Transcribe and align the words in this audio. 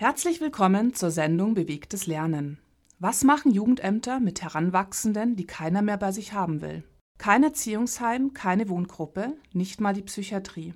Herzlich 0.00 0.40
willkommen 0.40 0.94
zur 0.94 1.10
Sendung 1.10 1.52
Bewegtes 1.52 2.06
Lernen. 2.06 2.58
Was 3.00 3.22
machen 3.22 3.52
Jugendämter 3.52 4.18
mit 4.18 4.40
Heranwachsenden, 4.40 5.36
die 5.36 5.46
keiner 5.46 5.82
mehr 5.82 5.98
bei 5.98 6.10
sich 6.10 6.32
haben 6.32 6.62
will? 6.62 6.84
Kein 7.18 7.44
Erziehungsheim, 7.44 8.32
keine 8.32 8.70
Wohngruppe, 8.70 9.36
nicht 9.52 9.78
mal 9.78 9.92
die 9.92 10.00
Psychiatrie. 10.00 10.72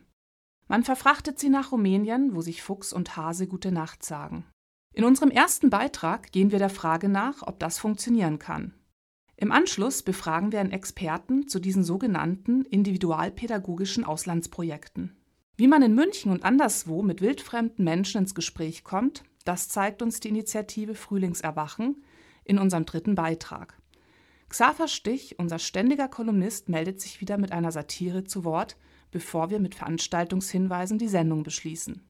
Man 0.68 0.84
verfrachtet 0.84 1.38
sie 1.38 1.48
nach 1.48 1.72
Rumänien, 1.72 2.34
wo 2.34 2.42
sich 2.42 2.62
Fuchs 2.62 2.92
und 2.92 3.16
Hase 3.16 3.46
gute 3.46 3.72
Nacht 3.72 4.04
sagen. 4.04 4.44
In 4.92 5.04
unserem 5.04 5.30
ersten 5.30 5.70
Beitrag 5.70 6.30
gehen 6.30 6.52
wir 6.52 6.58
der 6.58 6.68
Frage 6.68 7.08
nach, 7.08 7.40
ob 7.46 7.58
das 7.58 7.78
funktionieren 7.78 8.38
kann. 8.38 8.74
Im 9.36 9.52
Anschluss 9.52 10.02
befragen 10.02 10.52
wir 10.52 10.60
einen 10.60 10.70
Experten 10.70 11.48
zu 11.48 11.60
diesen 11.60 11.82
sogenannten 11.82 12.66
individualpädagogischen 12.66 14.04
Auslandsprojekten. 14.04 15.16
Wie 15.56 15.68
man 15.68 15.82
in 15.82 15.94
München 15.94 16.32
und 16.32 16.44
anderswo 16.44 17.02
mit 17.02 17.20
wildfremden 17.20 17.84
Menschen 17.84 18.22
ins 18.22 18.34
Gespräch 18.34 18.82
kommt, 18.82 19.22
das 19.44 19.68
zeigt 19.68 20.02
uns 20.02 20.18
die 20.18 20.28
Initiative 20.28 20.96
Frühlingserwachen 20.96 22.02
in 22.44 22.58
unserem 22.58 22.86
dritten 22.86 23.14
Beitrag. 23.14 23.78
Xaver 24.48 24.88
Stich, 24.88 25.38
unser 25.38 25.60
ständiger 25.60 26.08
Kolumnist, 26.08 26.68
meldet 26.68 27.00
sich 27.00 27.20
wieder 27.20 27.38
mit 27.38 27.52
einer 27.52 27.70
Satire 27.70 28.24
zu 28.24 28.44
Wort, 28.44 28.76
bevor 29.12 29.50
wir 29.50 29.60
mit 29.60 29.76
Veranstaltungshinweisen 29.76 30.98
die 30.98 31.08
Sendung 31.08 31.44
beschließen. 31.44 32.02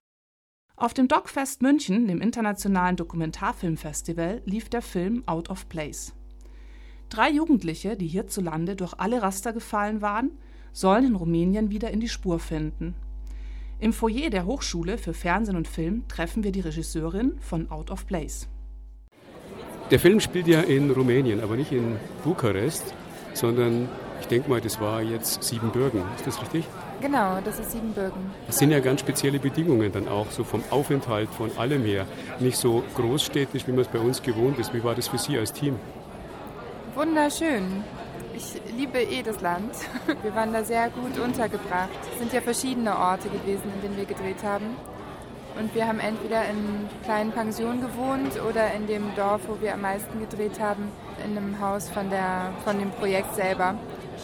Auf 0.76 0.94
dem 0.94 1.06
Docfest 1.06 1.60
München, 1.60 2.08
dem 2.08 2.22
internationalen 2.22 2.96
Dokumentarfilmfestival, 2.96 4.42
lief 4.46 4.70
der 4.70 4.82
Film 4.82 5.22
Out 5.26 5.50
of 5.50 5.68
Place. 5.68 6.14
Drei 7.10 7.30
Jugendliche, 7.30 7.96
die 7.96 8.08
hierzulande 8.08 8.74
durch 8.74 8.94
alle 8.94 9.20
Raster 9.20 9.52
gefallen 9.52 10.00
waren, 10.00 10.38
sollen 10.72 11.04
in 11.04 11.14
Rumänien 11.14 11.70
wieder 11.70 11.90
in 11.90 12.00
die 12.00 12.08
Spur 12.08 12.38
finden 12.38 12.94
im 13.84 13.92
Foyer 13.92 14.30
der 14.30 14.46
Hochschule 14.46 14.96
für 14.96 15.12
Fernsehen 15.12 15.56
und 15.56 15.68
Film 15.68 16.08
treffen 16.08 16.42
wir 16.42 16.52
die 16.52 16.60
Regisseurin 16.60 17.34
von 17.38 17.70
Out 17.70 17.90
of 17.90 18.06
Place. 18.06 18.48
Der 19.90 20.00
Film 20.00 20.20
spielt 20.20 20.46
ja 20.46 20.62
in 20.62 20.90
Rumänien, 20.90 21.42
aber 21.42 21.54
nicht 21.54 21.70
in 21.70 21.96
Bukarest, 22.24 22.94
sondern 23.34 23.90
ich 24.22 24.26
denke 24.26 24.48
mal, 24.48 24.62
das 24.62 24.80
war 24.80 25.02
jetzt 25.02 25.42
Siebenbürgen. 25.42 26.00
Ist 26.16 26.26
das 26.26 26.40
richtig? 26.40 26.64
Genau, 27.02 27.38
das 27.44 27.58
ist 27.58 27.72
Siebenbürgen. 27.72 28.22
Das 28.46 28.56
sind 28.56 28.70
ja 28.70 28.80
ganz 28.80 29.00
spezielle 29.00 29.38
Bedingungen 29.38 29.92
dann 29.92 30.08
auch, 30.08 30.30
so 30.30 30.44
vom 30.44 30.64
Aufenthalt, 30.70 31.28
von 31.28 31.50
allem 31.58 31.84
her. 31.84 32.06
Nicht 32.40 32.56
so 32.56 32.82
großstädtisch, 32.94 33.66
wie 33.66 33.72
man 33.72 33.80
es 33.80 33.88
bei 33.88 33.98
uns 33.98 34.22
gewohnt 34.22 34.58
ist. 34.58 34.72
Wie 34.72 34.82
war 34.82 34.94
das 34.94 35.08
für 35.08 35.18
Sie 35.18 35.36
als 35.36 35.52
Team? 35.52 35.76
Wunderschön. 36.94 37.84
Ich 38.36 38.60
liebe 38.76 38.98
eh 38.98 39.22
das 39.22 39.40
Land. 39.40 39.70
Wir 40.22 40.34
waren 40.34 40.52
da 40.52 40.64
sehr 40.64 40.90
gut 40.90 41.18
untergebracht. 41.18 41.88
Es 42.12 42.18
sind 42.18 42.32
ja 42.32 42.40
verschiedene 42.40 42.98
Orte 42.98 43.28
gewesen, 43.28 43.72
in 43.74 43.82
denen 43.82 43.96
wir 43.96 44.06
gedreht 44.06 44.42
haben. 44.42 44.76
Und 45.56 45.72
wir 45.72 45.86
haben 45.86 46.00
entweder 46.00 46.42
in 46.48 46.88
kleinen 47.04 47.30
Pensionen 47.30 47.80
gewohnt 47.80 48.32
oder 48.48 48.74
in 48.74 48.88
dem 48.88 49.14
Dorf, 49.14 49.42
wo 49.46 49.60
wir 49.60 49.74
am 49.74 49.82
meisten 49.82 50.18
gedreht 50.18 50.58
haben, 50.58 50.90
in 51.24 51.38
einem 51.38 51.60
Haus 51.60 51.88
von, 51.88 52.10
der, 52.10 52.52
von 52.64 52.76
dem 52.76 52.90
Projekt 52.90 53.36
selber. 53.36 53.78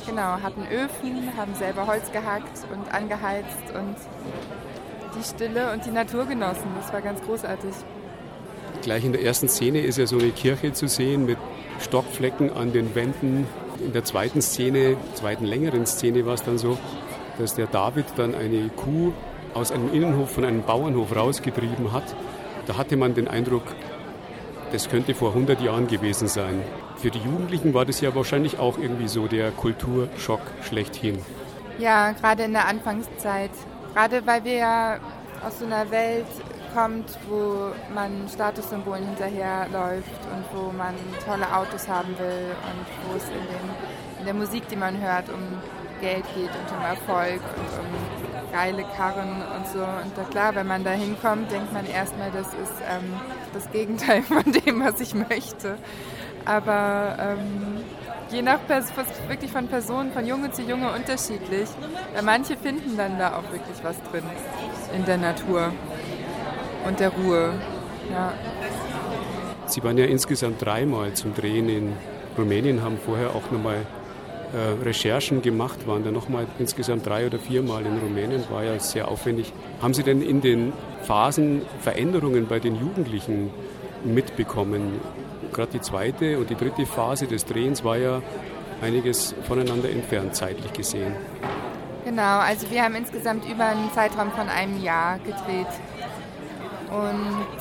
Genau, 0.07 0.43
hatten 0.43 0.67
Öfen, 0.67 1.37
haben 1.37 1.55
selber 1.55 1.87
Holz 1.87 2.11
gehackt 2.11 2.67
und 2.73 2.93
angeheizt 2.93 3.63
und 3.79 3.95
die 5.17 5.23
Stille 5.23 5.73
und 5.73 5.87
die 5.87 5.93
Natur 5.93 6.27
genossen. 6.27 6.67
Das 6.81 6.93
war 6.93 7.01
ganz 7.01 7.23
großartig. 7.23 7.75
Gleich 8.83 9.05
in 9.05 9.13
der 9.13 9.23
ersten 9.23 9.49
Szene 9.49 9.83
ist 9.83 9.99
ja 9.99 10.07
so 10.09 10.19
eine 10.19 10.31
Kirche 10.31 10.73
zu 10.73 10.89
sehen 10.89 11.27
mit 11.27 11.39
Stockflecken 11.81 12.53
an 12.53 12.73
den 12.73 12.97
Wänden, 12.97 13.47
in 13.85 13.93
der 13.93 14.05
zweiten 14.05 14.43
Szene, 14.43 14.97
zweiten 15.15 15.45
längeren 15.45 15.87
Szene 15.87 16.27
war 16.27 16.35
es 16.35 16.43
dann 16.43 16.59
so, 16.59 16.79
dass 17.39 17.55
der 17.55 17.67
David 17.67 18.07
dann 18.17 18.35
eine 18.35 18.69
Kuh 18.69 19.13
aus 19.55 19.73
einem 19.73 19.93
Innenhof 19.93 20.31
von 20.31 20.45
einem 20.45 20.63
Bauernhof 20.63 21.15
rausgetrieben 21.15 21.93
hat. 21.93 22.15
Da 22.67 22.77
hatte 22.77 22.97
man 22.97 23.15
den 23.15 23.29
Eindruck, 23.29 23.65
das 24.73 24.89
könnte 24.89 25.15
vor 25.15 25.31
100 25.31 25.61
Jahren 25.61 25.87
gewesen 25.87 26.29
sein. 26.29 26.63
Für 26.97 27.11
die 27.11 27.19
Jugendlichen 27.19 27.75
war 27.75 27.85
das 27.85 28.01
ja 28.01 28.15
wahrscheinlich 28.15 28.59
auch 28.59 28.79
irgendwie 28.79 29.09
so 29.09 29.27
der 29.27 29.51
Kulturschock 29.51 30.43
schlechthin. 30.63 31.19
Ja, 31.79 32.13
gerade 32.13 32.45
in 32.45 32.53
der 32.53 32.69
Anfangszeit. 32.69 33.51
Gerade 33.95 34.25
weil 34.27 34.45
wir 34.45 34.55
ja 34.55 34.99
aus 35.45 35.59
so 35.59 35.65
einer 35.65 35.91
Welt 35.91 36.27
kommt, 36.75 37.19
wo 37.29 37.73
man 37.95 38.29
Statussymbolen 38.33 39.05
hinterherläuft 39.07 40.21
und 40.33 40.45
wo 40.53 40.73
man 40.73 40.95
tolle 41.27 41.55
Autos 41.55 41.89
haben 41.89 42.17
will 42.19 42.51
und 42.51 42.87
wo 43.09 43.17
es 43.17 43.25
in, 43.25 43.35
den, 43.35 44.21
in 44.21 44.25
der 44.25 44.35
Musik, 44.35 44.69
die 44.69 44.77
man 44.77 45.01
hört, 45.01 45.29
um 45.29 45.41
Geld 46.01 46.25
geht 46.35 46.51
und 46.51 46.77
um 46.77 46.85
Erfolg 46.85 47.41
und 47.57 47.79
um 47.81 48.53
geile 48.53 48.85
Karren 48.97 49.43
und 49.57 49.67
so. 49.69 49.79
Und 49.81 50.17
da, 50.17 50.25
klar, 50.25 50.55
wenn 50.55 50.67
man 50.67 50.83
da 50.85 50.91
hinkommt, 50.91 51.51
denkt 51.51 51.73
man 51.73 51.87
erstmal, 51.87 52.31
das 52.31 52.47
ist 52.49 52.73
ähm, 52.89 53.13
das 53.53 53.71
Gegenteil 53.71 54.23
von 54.23 54.43
dem, 54.45 54.85
was 54.85 55.01
ich 55.01 55.15
möchte. 55.15 55.77
Aber 56.45 57.17
ähm, 57.21 57.85
je 58.31 58.43
nach 58.43 58.59
Pers 58.67 58.93
wirklich 59.29 59.53
von 59.53 59.69
Person, 59.69 60.13
von 60.13 60.27
Junge 60.27 60.51
zu 60.51 60.63
Junge 60.63 60.91
unterschiedlich. 60.93 61.69
Manche 62.23 62.57
finden 62.57 62.97
dann 62.97 63.19
da 63.19 63.35
auch 63.35 63.53
wirklich 63.53 63.77
was 63.83 63.97
drin 64.11 64.25
in 64.95 65.05
der 65.05 65.19
Natur 65.19 65.73
und 66.87 67.01
der 67.01 67.11
Ruhe. 67.11 67.55
Ja. 68.11 68.33
Sie 69.67 69.83
waren 69.85 69.99
ja 69.99 70.07
insgesamt 70.07 70.65
dreimal 70.65 71.13
zum 71.15 71.35
Drehen 71.35 71.69
in 71.69 71.93
Rumänien, 72.37 72.83
haben 72.83 72.99
vorher 72.99 73.31
auch 73.31 73.51
nochmal 73.51 73.87
äh, 74.53 74.85
Recherchen 74.85 75.43
gemacht, 75.43 75.87
waren 75.87 76.03
da 76.03 76.11
nochmal 76.11 76.47
insgesamt 76.59 77.07
drei 77.07 77.27
oder 77.27 77.39
viermal 77.39 77.87
in 77.87 77.99
Rumänien, 77.99 78.43
war 78.51 78.65
ja 78.65 78.79
sehr 78.79 79.09
aufwendig. 79.09 79.53
Haben 79.81 79.95
Sie 79.95 80.03
denn 80.03 80.23
in 80.23 80.41
den 80.41 80.73
Phasen 81.03 81.63
Veränderungen 81.81 82.47
bei 82.49 82.59
den 82.59 82.75
Jugendlichen 82.75 83.51
mitbekommen? 84.05 85.01
Gerade 85.53 85.73
die 85.73 85.81
zweite 85.81 86.39
und 86.39 86.51
die 86.51 86.57
dritte 86.57 86.87
Phase 86.87 87.27
des 87.27 87.45
Drehens 87.45 87.85
war 87.85 87.97
ja 87.97 88.23
einiges 88.83 89.35
voneinander 89.47 89.91
entfernt, 89.91 90.35
zeitlich 90.35 90.73
gesehen. 90.73 91.15
Genau, 92.05 92.39
also 92.39 92.71
wir 92.71 92.83
haben 92.83 92.95
insgesamt 92.95 93.49
über 93.49 93.67
einen 93.67 93.93
Zeitraum 93.93 94.31
von 94.33 94.49
einem 94.49 94.83
Jahr 94.83 95.19
gedreht. 95.19 95.69
Und 96.91 97.57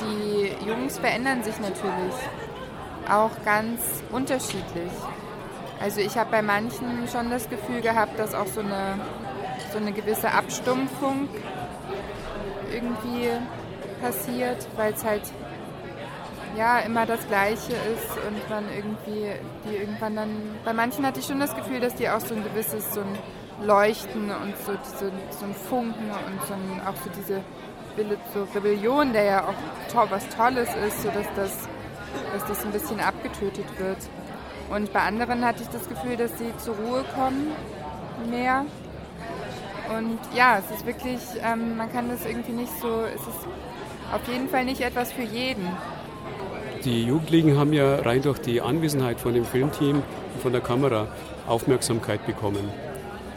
die 0.00 0.68
Jungs 0.68 0.98
verändern 0.98 1.42
sich 1.42 1.58
natürlich 1.58 2.14
auch 3.10 3.30
ganz 3.44 3.80
unterschiedlich. 4.12 4.92
Also 5.80 6.00
ich 6.00 6.16
habe 6.16 6.30
bei 6.30 6.42
manchen 6.42 7.08
schon 7.10 7.30
das 7.30 7.48
Gefühl 7.48 7.80
gehabt, 7.80 8.18
dass 8.18 8.34
auch 8.34 8.46
so 8.46 8.60
eine, 8.60 8.98
so 9.72 9.78
eine 9.78 9.92
gewisse 9.92 10.32
Abstumpfung 10.32 11.28
irgendwie 12.72 13.28
passiert, 14.00 14.66
weil 14.76 14.92
es 14.92 15.04
halt 15.04 15.22
ja 16.56 16.78
immer 16.80 17.04
das 17.04 17.26
Gleiche 17.28 17.72
ist 17.72 18.10
und 18.26 18.48
man 18.48 18.64
irgendwie 18.74 19.30
die 19.68 19.76
irgendwann 19.76 20.16
dann 20.16 20.30
bei 20.64 20.72
manchen 20.72 21.04
hatte 21.04 21.20
ich 21.20 21.26
schon 21.26 21.40
das 21.40 21.54
Gefühl, 21.54 21.80
dass 21.80 21.94
die 21.94 22.08
auch 22.08 22.20
so 22.20 22.34
ein 22.34 22.42
gewisses 22.42 22.94
so 22.94 23.00
ein 23.00 23.18
Leuchten 23.66 24.30
und 24.30 24.54
so, 24.64 24.72
so, 24.98 25.10
so 25.30 25.44
ein 25.44 25.54
Funken 25.54 26.10
und 26.10 26.46
so 26.46 26.54
ein, 26.54 26.80
auch 26.86 26.96
so 27.02 27.10
diese 27.16 27.42
Wille 27.96 28.18
zur 28.32 28.46
Rebellion, 28.54 29.12
der 29.12 29.24
ja 29.24 29.44
auch 29.44 29.92
to 29.92 30.10
was 30.10 30.28
Tolles 30.28 30.68
ist, 30.86 31.02
sodass 31.02 31.26
das, 31.34 31.68
dass 32.32 32.46
das 32.46 32.64
ein 32.64 32.72
bisschen 32.72 33.00
abgetötet 33.00 33.66
wird. 33.78 33.98
Und 34.70 34.92
bei 34.92 35.00
anderen 35.00 35.44
hatte 35.44 35.62
ich 35.62 35.68
das 35.68 35.88
Gefühl, 35.88 36.16
dass 36.16 36.36
sie 36.38 36.56
zur 36.58 36.74
Ruhe 36.76 37.04
kommen 37.14 37.52
mehr. 38.28 38.64
Und 39.96 40.18
ja, 40.34 40.58
es 40.58 40.76
ist 40.76 40.86
wirklich, 40.86 41.20
ähm, 41.44 41.76
man 41.76 41.92
kann 41.92 42.08
das 42.08 42.26
irgendwie 42.26 42.52
nicht 42.52 42.72
so, 42.80 43.02
es 43.02 43.20
ist 43.20 43.46
auf 44.12 44.26
jeden 44.28 44.48
Fall 44.48 44.64
nicht 44.64 44.80
etwas 44.80 45.12
für 45.12 45.22
jeden. 45.22 45.66
Die 46.84 47.04
Jugendlichen 47.04 47.56
haben 47.56 47.72
ja 47.72 47.96
rein 47.96 48.22
durch 48.22 48.38
die 48.38 48.60
Anwesenheit 48.60 49.20
von 49.20 49.34
dem 49.34 49.44
Filmteam 49.44 49.96
und 50.34 50.42
von 50.42 50.52
der 50.52 50.60
Kamera 50.60 51.08
Aufmerksamkeit 51.46 52.26
bekommen 52.26 52.68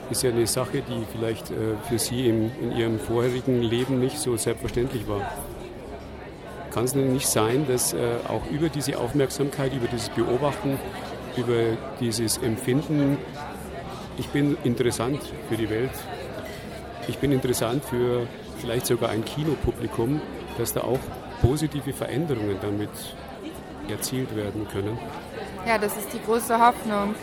ist 0.10 0.24
ja 0.24 0.32
eine 0.32 0.48
Sache, 0.48 0.82
die 0.82 1.06
vielleicht 1.12 1.52
äh, 1.52 1.76
für 1.88 2.00
Sie 2.00 2.28
im, 2.28 2.52
in 2.62 2.72
Ihrem 2.72 3.00
vorherigen 3.00 3.62
Leben 3.62 4.00
nicht 4.00 4.18
so 4.18 4.36
selbstverständlich 4.38 5.08
war. 5.08 5.22
Kann 6.72 6.86
es 6.86 6.94
denn 6.94 7.14
nicht 7.14 7.28
sein, 7.28 7.66
dass 7.68 7.94
äh, 7.94 7.98
auch 8.28 8.46
über 8.52 8.70
diese 8.70 8.98
Aufmerksamkeit, 8.98 9.74
über 9.74 9.88
dieses 9.88 10.10
Beobachten, 10.10 10.80
über 11.36 11.78
dieses 12.00 12.38
Empfinden, 12.38 13.18
ich 14.18 14.28
bin 14.30 14.58
interessant 14.64 15.22
für 15.48 15.56
die 15.56 15.70
Welt, 15.70 15.92
ich 17.08 17.18
bin 17.18 17.32
interessant 17.32 17.84
für 17.86 18.28
vielleicht 18.58 18.86
sogar 18.86 19.10
ein 19.10 19.24
Kinopublikum, 19.26 20.22
dass 20.58 20.74
da 20.74 20.82
auch 20.82 21.00
positive 21.42 21.94
Veränderungen 21.94 22.58
damit 22.62 22.90
erzielt 23.90 24.36
werden 24.36 24.68
können? 24.68 24.98
Ja, 25.66 25.78
das 25.78 25.98
ist 25.98 26.14
die 26.14 26.22
große 26.22 26.60
Hoffnung. 26.60 27.16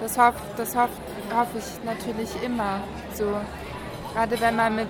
Das 0.00 0.16
hofft, 0.16 0.42
das 0.56 0.74
hofft 0.74 0.92
hoffe 1.34 1.58
ich 1.58 1.84
natürlich 1.84 2.30
immer. 2.42 2.80
So, 3.14 3.24
gerade 4.12 4.40
wenn 4.40 4.56
man 4.56 4.76
mit, 4.76 4.88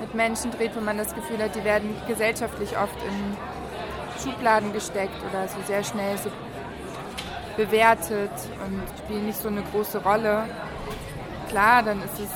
mit 0.00 0.14
Menschen 0.14 0.50
dreht, 0.50 0.74
wo 0.76 0.80
man 0.80 0.98
das 0.98 1.14
Gefühl 1.14 1.38
hat, 1.38 1.54
die 1.54 1.64
werden 1.64 1.94
gesellschaftlich 2.06 2.76
oft 2.78 2.96
in 3.02 3.36
Schubladen 4.22 4.72
gesteckt 4.72 5.16
oder 5.30 5.46
so 5.48 5.56
sehr 5.66 5.84
schnell 5.84 6.16
so 6.18 6.30
bewertet 7.56 8.30
und 8.66 8.82
spielen 9.04 9.26
nicht 9.26 9.38
so 9.38 9.48
eine 9.48 9.62
große 9.62 10.02
Rolle. 10.02 10.44
Klar, 11.48 11.82
dann 11.82 12.02
ist 12.02 12.18
es 12.20 12.30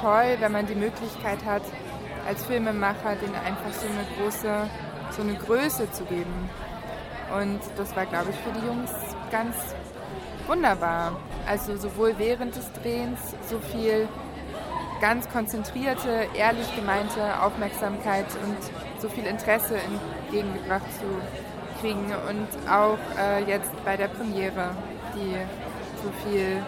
toll, 0.00 0.36
wenn 0.38 0.52
man 0.52 0.66
die 0.66 0.74
Möglichkeit 0.74 1.44
hat, 1.44 1.62
als 2.26 2.44
Filmemacher 2.44 3.16
den 3.16 3.34
einfach 3.34 3.72
so 3.72 3.86
eine 3.86 4.04
große 4.16 4.68
so 5.10 5.22
eine 5.22 5.34
Größe 5.34 5.90
zu 5.90 6.04
geben. 6.04 6.48
Und 7.36 7.60
das 7.76 7.94
war, 7.94 8.06
glaube 8.06 8.30
ich, 8.30 8.36
für 8.36 8.58
die 8.58 8.66
Jungs 8.66 8.90
ganz 9.30 9.54
wunderbar. 10.46 11.16
Also 11.48 11.76
sowohl 11.76 12.14
während 12.18 12.54
des 12.54 12.70
Drehens 12.82 13.18
so 13.48 13.58
viel 13.58 14.06
ganz 15.00 15.28
konzentrierte, 15.30 16.26
ehrlich 16.36 16.74
gemeinte 16.76 17.40
Aufmerksamkeit 17.40 18.26
und 18.44 19.00
so 19.00 19.08
viel 19.08 19.24
Interesse 19.24 19.76
entgegengebracht 19.76 20.84
zu 20.98 21.80
kriegen 21.80 22.04
und 22.28 22.70
auch 22.70 22.98
äh, 23.18 23.44
jetzt 23.48 23.70
bei 23.84 23.96
der 23.96 24.08
Premiere, 24.08 24.70
die 25.14 25.36
so 26.02 26.10
viel 26.28 26.62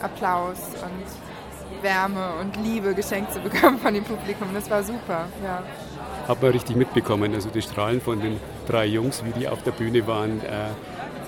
Applaus 0.00 0.58
und 0.82 1.82
Wärme 1.82 2.34
und 2.40 2.56
Liebe 2.64 2.94
geschenkt 2.94 3.32
zu 3.32 3.40
bekommen 3.40 3.78
von 3.78 3.92
dem 3.92 4.04
Publikum. 4.04 4.48
Das 4.54 4.70
war 4.70 4.82
super, 4.82 5.26
ja. 5.44 5.62
Hat 6.28 6.40
man 6.40 6.52
richtig 6.52 6.76
mitbekommen, 6.76 7.34
also 7.34 7.50
die 7.50 7.60
Strahlen 7.60 8.00
von 8.00 8.20
den 8.20 8.40
drei 8.66 8.86
Jungs, 8.86 9.22
wie 9.24 9.32
die 9.38 9.48
auf 9.48 9.62
der 9.64 9.72
Bühne 9.72 10.06
waren. 10.06 10.40
Äh, 10.40 10.70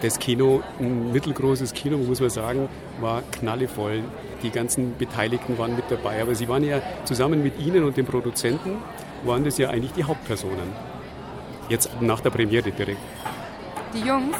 das 0.03 0.19
Kino, 0.19 0.63
ein 0.79 1.13
mittelgroßes 1.13 1.73
Kino, 1.73 1.97
muss 1.99 2.21
man 2.21 2.31
sagen, 2.31 2.69
war 3.01 3.23
knallevoll. 3.33 4.05
Die 4.43 4.51
ganzen 4.51 4.97
Beteiligten 4.97 5.59
waren 5.59 5.75
mit 5.75 5.85
dabei, 5.91 6.21
aber 6.21 6.35
sie 6.35 6.49
waren 6.49 6.63
ja 6.65 6.81
zusammen 7.05 7.43
mit 7.43 7.59
Ihnen 7.59 7.85
und 7.85 7.97
den 7.97 8.07
Produzenten, 8.07 8.77
waren 9.25 9.45
das 9.45 9.59
ja 9.59 9.71
eigentlich 9.71 9.93
die 9.93 10.05
Hauptpersonen. 10.05 10.73
Jetzt 11.69 11.91
nach 12.01 12.21
der 12.21 12.31
Premiere 12.31 12.71
direkt. 12.71 13.01
Die 13.95 14.07
Jungs? 14.07 14.37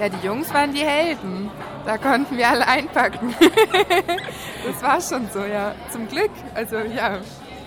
Ja, 0.00 0.08
die 0.08 0.26
Jungs 0.26 0.52
waren 0.54 0.72
die 0.72 0.84
Helden. 0.84 1.50
Da 1.84 1.98
konnten 1.98 2.36
wir 2.36 2.48
alle 2.48 2.66
einpacken. 2.66 3.34
das 4.66 4.82
war 4.82 5.00
schon 5.00 5.28
so, 5.32 5.40
ja. 5.40 5.74
Zum 5.90 6.06
Glück. 6.06 6.30
Also 6.54 6.76
ja, 6.76 7.18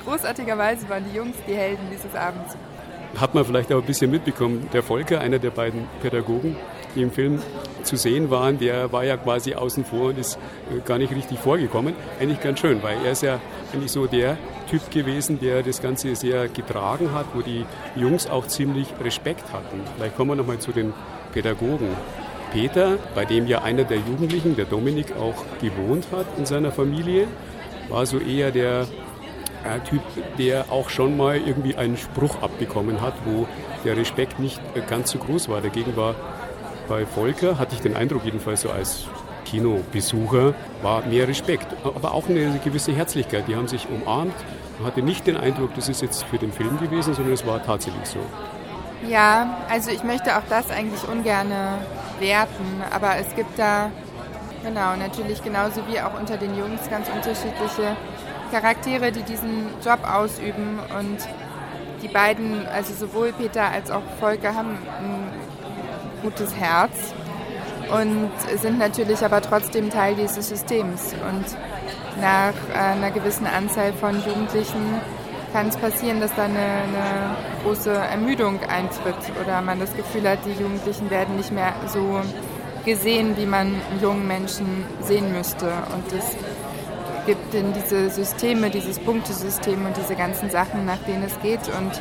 großartigerweise 0.06 0.88
waren 0.88 1.04
die 1.12 1.18
Jungs 1.18 1.36
die 1.48 1.56
Helden 1.56 1.84
dieses 1.92 2.16
Abends. 2.16 2.56
Hat 3.20 3.34
man 3.34 3.44
vielleicht 3.44 3.74
auch 3.74 3.80
ein 3.80 3.86
bisschen 3.86 4.10
mitbekommen, 4.10 4.70
der 4.72 4.84
Volker, 4.84 5.20
einer 5.20 5.40
der 5.40 5.50
beiden 5.50 5.88
Pädagogen, 6.02 6.56
die 6.96 7.02
im 7.02 7.12
Film 7.12 7.40
zu 7.84 7.96
sehen 7.96 8.30
waren, 8.30 8.60
der 8.60 8.92
war 8.92 9.04
ja 9.04 9.18
quasi 9.18 9.56
außen 9.56 9.86
vor 9.86 10.10
und 10.10 10.20
ist 10.20 10.38
äh, 10.70 10.80
gar 10.86 10.98
nicht 10.98 11.14
richtig 11.14 11.40
vorgekommen. 11.40 11.94
Eigentlich 12.20 12.42
ganz 12.42 12.60
schön, 12.60 12.82
weil 12.84 12.98
er 13.04 13.12
ist 13.12 13.24
ja 13.24 13.40
eigentlich 13.74 13.92
so 13.92 14.06
der 14.06 14.38
Typ 14.70 14.90
gewesen, 14.92 15.40
der 15.40 15.64
das 15.64 15.82
Ganze 15.82 16.16
sehr 16.16 16.48
getragen 16.48 17.14
hat, 17.14 17.26
wo 17.34 17.42
die 17.42 17.66
Jungs 17.96 18.28
auch 18.28 18.48
ziemlich 18.48 18.88
Respekt 19.04 19.52
hatten. 19.52 19.82
Vielleicht 19.96 20.16
kommen 20.16 20.32
wir 20.32 20.36
nochmal 20.36 20.60
zu 20.60 20.72
den 20.72 20.94
Pädagogen. 21.34 21.90
Peter, 22.52 22.98
bei 23.16 23.26
dem 23.26 23.48
ja 23.48 23.62
einer 23.62 23.86
der 23.86 23.98
Jugendlichen, 23.98 24.56
der 24.56 24.66
Dominik, 24.66 25.16
auch 25.16 25.46
gewohnt 25.62 26.08
hat 26.12 26.26
in 26.38 26.46
seiner 26.46 26.72
Familie, 26.72 27.28
war 27.90 28.06
so 28.06 28.20
eher 28.20 28.52
der 28.52 28.88
äh, 29.64 29.80
Typ, 29.88 30.02
der 30.38 30.72
auch 30.72 30.90
schon 30.90 31.18
mal 31.18 31.38
irgendwie 31.38 31.76
einen 31.76 31.98
Spruch 31.98 32.42
abbekommen 32.42 33.02
hat, 33.02 33.14
wo 33.26 33.48
der 33.86 33.98
Respekt 33.98 34.40
nicht 34.40 34.60
äh, 34.76 34.82
ganz 34.82 35.12
so 35.12 35.20
groß 35.20 35.50
war. 35.50 35.62
Dagegen 35.62 35.96
war 35.96 36.16
bei 36.88 37.06
Volker, 37.06 37.57
hatte 37.57 37.75
ich 37.75 37.81
den 37.81 37.95
Eindruck 37.95 38.25
jedenfalls 38.25 38.62
so 38.62 38.69
als 38.69 39.07
Kinobesucher, 39.45 40.54
war 40.81 41.06
mehr 41.06 41.28
Respekt, 41.28 41.68
aber 41.83 42.13
auch 42.13 42.30
eine 42.30 42.60
gewisse 42.63 42.94
Herzlichkeit. 42.94 43.48
Die 43.48 43.56
haben 43.56 43.68
sich 43.68 43.88
umarmt. 43.89 44.36
Man 44.78 44.88
hatte 44.88 45.01
nicht 45.01 45.28
den 45.28 45.38
Eindruck, 45.38 45.75
das 45.75 45.89
ist 45.89 46.01
jetzt 46.01 46.24
für 46.25 46.38
den 46.38 46.51
Film 46.51 46.80
gewesen, 46.80 47.13
sondern 47.13 47.33
es 47.33 47.45
war 47.45 47.63
tatsächlich 47.63 48.06
so. 48.06 48.19
Ja, 49.07 49.57
also 49.69 49.92
ich 49.92 50.04
möchte 50.04 50.38
auch 50.38 50.44
das 50.50 50.69
eigentlich 50.69 51.07
ungern 51.07 51.51
werten, 52.19 52.84
aber 52.92 53.18
es 53.18 53.36
gibt 53.36 53.57
da, 53.57 53.89
genau, 54.63 54.95
natürlich 54.95 55.44
genauso 55.44 55.81
wie 55.88 56.00
auch 56.00 56.19
unter 56.19 56.38
den 56.38 56.56
Jungs 56.56 56.89
ganz 56.89 57.07
unterschiedliche 57.10 57.95
Charaktere, 58.51 59.12
die 59.12 59.24
diesen 59.24 59.68
Job 59.84 60.00
ausüben 60.04 60.80
und 61.00 61.18
die 62.01 62.07
beiden, 62.07 62.68
also 62.68 62.94
sowohl 62.94 63.34
Peter 63.34 63.69
als 63.69 63.92
auch 63.92 64.01
Volker, 64.19 64.56
haben 64.56 64.69
ein 64.69 65.31
gutes 66.22 66.56
Herz 66.56 67.14
und 67.92 68.32
sind 68.60 68.80
natürlich 68.80 69.24
aber 69.24 69.42
trotzdem 69.42 69.90
Teil 69.90 70.16
dieses 70.16 70.50
Systems. 70.50 71.14
Und 71.14 71.46
nach 72.22 72.54
einer 72.74 73.12
gewissen 73.12 73.46
Anzahl 73.48 73.94
von 73.94 74.16
Jugendlichen 74.26 75.02
kann 75.52 75.68
es 75.68 75.78
passieren, 75.78 76.22
dass 76.22 76.34
da 76.36 76.44
eine, 76.44 76.60
eine, 76.60 77.36
große 77.64 77.92
Ermüdung 77.92 78.60
eintritt 78.62 79.16
oder 79.44 79.62
man 79.62 79.80
das 79.80 79.96
Gefühl 79.96 80.28
hat, 80.28 80.40
die 80.46 80.60
Jugendlichen 80.60 81.10
werden 81.12 81.36
nicht 81.36 81.52
mehr 81.52 81.74
so 81.88 82.22
gesehen, 82.86 83.38
wie 83.38 83.46
man 83.46 83.76
jungen 84.02 84.28
Menschen 84.28 84.86
sehen 85.02 85.32
müsste. 85.32 85.68
Und 85.68 86.12
es 86.18 86.36
gibt 87.26 87.54
in 87.54 87.74
diese 87.74 88.10
Systeme, 88.10 88.70
dieses 88.70 88.98
Punktesystem 88.98 89.86
und 89.86 89.96
diese 89.96 90.16
ganzen 90.16 90.50
Sachen, 90.50 90.86
nach 90.86 90.98
denen 91.08 91.24
es 91.24 91.40
geht. 91.42 91.60
Und 91.78 91.92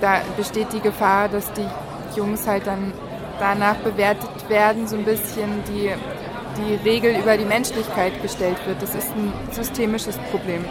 da 0.00 0.20
besteht 0.36 0.72
die 0.72 0.80
Gefahr, 0.80 1.28
dass 1.28 1.52
die 1.52 1.66
Jungs 2.16 2.46
halt 2.46 2.66
dann 2.66 2.92
danach 3.40 3.76
bewertet 3.76 4.48
werden, 4.48 4.86
so 4.86 4.96
ein 4.96 5.04
bisschen 5.04 5.64
die, 5.66 5.90
die 6.60 6.88
Regel 6.88 7.16
über 7.16 7.36
die 7.36 7.44
Menschlichkeit 7.44 8.22
gestellt 8.22 8.58
wird. 8.66 8.80
Das 8.80 8.94
ist 8.94 9.08
ein 9.16 9.32
systemisches 9.50 10.16
Problem. 10.30 10.64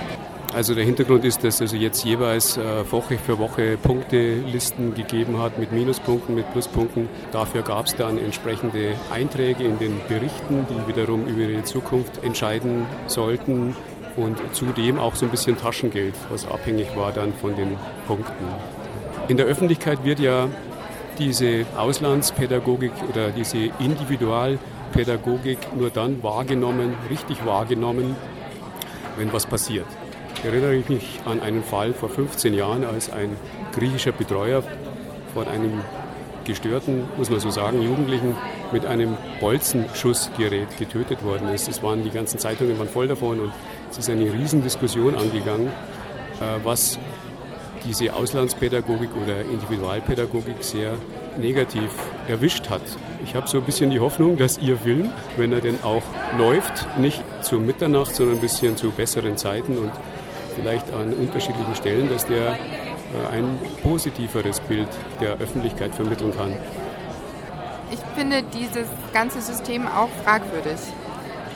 Also 0.53 0.73
der 0.73 0.83
Hintergrund 0.83 1.25
ist, 1.25 1.43
dass 1.43 1.61
also 1.61 1.75
jetzt 1.75 2.03
jeweils 2.03 2.57
äh, 2.57 2.91
Woche 2.91 3.19
für 3.19 3.37
Woche 3.37 3.77
Punktelisten 3.77 4.95
gegeben 4.95 5.39
hat 5.39 5.59
mit 5.59 5.71
Minuspunkten, 5.71 6.33
mit 6.33 6.51
Pluspunkten. 6.51 7.07
Dafür 7.31 7.61
gab 7.61 7.85
es 7.85 7.95
dann 7.95 8.17
entsprechende 8.17 8.95
Einträge 9.13 9.63
in 9.63 9.77
den 9.77 10.01
Berichten, 10.07 10.65
die 10.67 10.87
wiederum 10.87 11.27
über 11.27 11.41
ihre 11.41 11.63
Zukunft 11.63 12.23
entscheiden 12.23 12.87
sollten 13.05 13.75
und 14.15 14.39
zudem 14.53 14.97
auch 14.97 15.13
so 15.13 15.25
ein 15.25 15.31
bisschen 15.31 15.55
Taschengeld, 15.55 16.15
was 16.31 16.47
abhängig 16.47 16.87
war 16.95 17.11
dann 17.11 17.31
von 17.33 17.55
den 17.55 17.77
Punkten. 18.07 18.45
In 19.27 19.37
der 19.37 19.45
Öffentlichkeit 19.45 20.03
wird 20.03 20.19
ja 20.19 20.47
diese 21.19 21.65
Auslandspädagogik 21.77 22.93
oder 23.09 23.29
diese 23.31 23.57
Individualpädagogik 23.79 25.59
nur 25.77 25.89
dann 25.89 26.23
wahrgenommen, 26.23 26.95
richtig 27.09 27.45
wahrgenommen, 27.45 28.15
wenn 29.17 29.31
was 29.33 29.45
passiert. 29.45 29.85
Erinnere 30.43 30.75
ich 30.75 30.87
mich 30.87 31.19
an 31.25 31.41
einen 31.41 31.63
Fall 31.63 31.93
vor 31.93 32.09
15 32.09 32.53
Jahren, 32.53 32.85
als 32.85 33.11
ein 33.11 33.35
griechischer 33.73 34.13
Betreuer 34.13 34.63
von 35.33 35.47
einem 35.47 35.81
gestörten, 36.45 37.03
muss 37.17 37.29
man 37.29 37.39
so 37.39 37.49
sagen, 37.49 37.81
Jugendlichen 37.81 38.35
mit 38.71 38.85
einem 38.85 39.17
Bolzenschussgerät 39.39 40.77
getötet 40.77 41.23
worden 41.23 41.49
ist. 41.49 41.67
Es 41.67 41.83
waren 41.83 42.03
die 42.03 42.09
ganzen 42.09 42.39
Zeitungen 42.39 42.79
waren 42.79 42.87
voll 42.87 43.07
davon 43.07 43.39
und 43.39 43.51
es 43.91 43.97
ist 43.97 44.09
eine 44.09 44.31
Riesendiskussion 44.33 45.15
angegangen, 45.15 45.67
äh, 45.67 46.63
was 46.63 46.97
diese 47.85 48.13
Auslandspädagogik 48.13 49.09
oder 49.15 49.41
Individualpädagogik 49.41 50.63
sehr 50.63 50.93
negativ 51.37 51.89
erwischt 52.27 52.69
hat. 52.69 52.81
Ich 53.23 53.35
habe 53.35 53.47
so 53.47 53.57
ein 53.57 53.63
bisschen 53.63 53.89
die 53.89 53.99
Hoffnung, 53.99 54.37
dass 54.37 54.57
Ihr 54.57 54.77
Film, 54.77 55.11
wenn 55.37 55.51
er 55.51 55.61
denn 55.61 55.79
auch 55.83 56.03
läuft, 56.37 56.87
nicht 56.97 57.23
zur 57.41 57.59
Mitternacht, 57.59 58.15
sondern 58.15 58.35
ein 58.35 58.41
bisschen 58.41 58.77
zu 58.77 58.91
besseren 58.91 59.37
Zeiten 59.37 59.77
und 59.77 59.91
vielleicht 60.55 60.91
an 60.93 61.13
unterschiedlichen 61.13 61.75
Stellen, 61.75 62.09
dass 62.09 62.25
der 62.25 62.51
äh, 62.51 63.35
ein 63.35 63.59
positiveres 63.81 64.59
Bild 64.61 64.87
der 65.21 65.37
Öffentlichkeit 65.37 65.95
vermitteln 65.95 66.33
kann. 66.35 66.53
Ich 67.91 67.99
finde 68.15 68.43
dieses 68.43 68.87
ganze 69.13 69.41
System 69.41 69.87
auch 69.87 70.09
fragwürdig. 70.23 70.79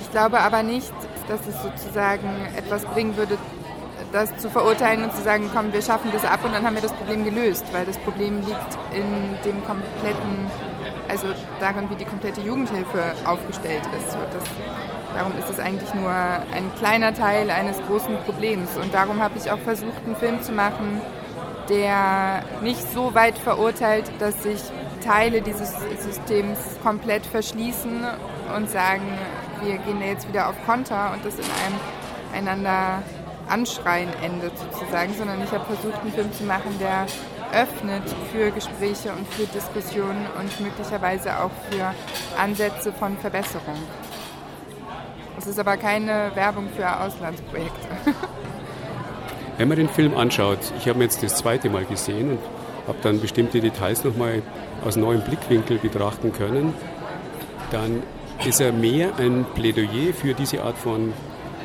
Ich 0.02 0.12
glaube 0.12 0.40
aber 0.40 0.64
nicht, 0.64 0.92
dass 1.28 1.40
es 1.48 1.62
sozusagen 1.62 2.30
etwas 2.58 2.86
bringen 2.86 3.16
würde, 3.18 3.38
das 4.14 4.38
zu 4.38 4.50
verurteilen 4.50 5.04
und 5.04 5.14
zu 5.14 5.24
sagen, 5.24 5.50
komm, 5.54 5.74
wir 5.74 5.82
schaffen 5.82 6.12
das 6.14 6.24
ab 6.24 6.46
und 6.46 6.54
dann 6.54 6.64
haben 6.64 6.76
wir 6.76 6.84
das 6.84 6.94
Problem 6.94 7.26
gelöst, 7.26 7.66
weil 7.74 7.84
das 7.84 7.98
Problem 7.98 8.38
liegt 8.42 8.78
in 8.94 9.04
dem 9.44 9.66
kompletten, 9.66 10.52
also 11.10 11.28
darin, 11.60 11.90
wie 11.90 11.96
die 11.96 12.06
komplette 12.06 12.40
Jugendhilfe 12.42 13.16
aufgestellt 13.26 13.82
ist. 13.98 14.14
Das, 14.14 14.44
darum 15.16 15.32
ist 15.38 15.50
es 15.50 15.60
eigentlich 15.60 15.92
nur 15.96 16.12
ein 16.12 16.72
kleiner 16.78 17.14
Teil 17.16 17.50
eines 17.50 17.82
großen 17.88 18.16
Problems 18.24 18.70
und 18.78 18.94
darum 18.94 19.22
habe 19.22 19.34
ich 19.38 19.50
auch 19.50 19.60
versucht, 19.60 20.06
einen 20.06 20.16
Film 20.16 20.42
zu 20.44 20.52
machen, 20.52 21.02
der 21.70 22.44
nicht 22.62 22.92
so 22.94 23.16
weit 23.16 23.38
verurteilt, 23.38 24.12
dass 24.20 24.44
sich 24.44 24.62
Teile 25.04 25.42
dieses 25.42 25.74
Systems 26.00 26.60
komplett 26.84 27.26
verschließen 27.26 28.06
und 28.56 28.70
sagen, 28.70 29.18
wir 29.64 29.78
gehen 29.78 30.02
jetzt 30.02 30.28
wieder 30.28 30.50
auf 30.50 30.56
Konter 30.68 31.14
und 31.14 31.26
das 31.26 31.34
in 31.36 31.46
einem 31.46 32.48
einander 32.48 33.02
Anschreien 33.48 34.10
endet 34.22 34.54
sozusagen, 34.58 35.14
sondern 35.14 35.44
ich 35.44 35.52
habe 35.52 35.66
versucht, 35.66 36.02
einen 36.02 36.14
Film 36.14 36.34
zu 36.34 36.44
machen, 36.44 36.78
der 36.80 37.06
öffnet 37.54 38.04
für 38.32 38.52
Gespräche 38.52 39.12
und 39.12 39.28
für 39.28 39.46
Diskussionen 39.46 40.26
und 40.40 40.60
möglicherweise 40.60 41.38
auch 41.40 41.52
für 41.70 41.94
Ansätze 42.42 42.92
von 42.92 43.18
Verbesserung. 43.18 43.78
Es 45.38 45.48
ist 45.48 45.60
aber 45.60 45.78
keine 45.78 46.32
Werbung 46.36 46.70
für 46.76 47.00
Auslandsprojekte. 47.00 47.88
Wenn 49.58 49.68
man 49.68 49.78
den 49.78 49.90
Film 49.90 50.18
anschaut, 50.18 50.60
ich 50.80 50.88
habe 50.88 51.00
ihn 51.00 51.04
jetzt 51.04 51.22
das 51.22 51.36
zweite 51.36 51.70
Mal 51.70 51.86
gesehen 51.86 52.32
und 52.32 52.40
habe 52.88 52.98
dann 53.04 53.22
bestimmte 53.22 53.62
Details 53.62 54.04
nochmal 54.04 54.42
aus 54.84 54.96
neuem 54.96 55.22
Blickwinkel 55.22 55.78
betrachten 55.78 56.34
können, 56.34 56.74
dann 57.72 58.02
ist 58.46 58.60
er 58.60 58.72
mehr 58.72 59.12
ein 59.18 59.46
Plädoyer 59.54 60.14
für 60.14 60.34
diese 60.34 60.64
Art 60.64 60.78
von 60.78 61.14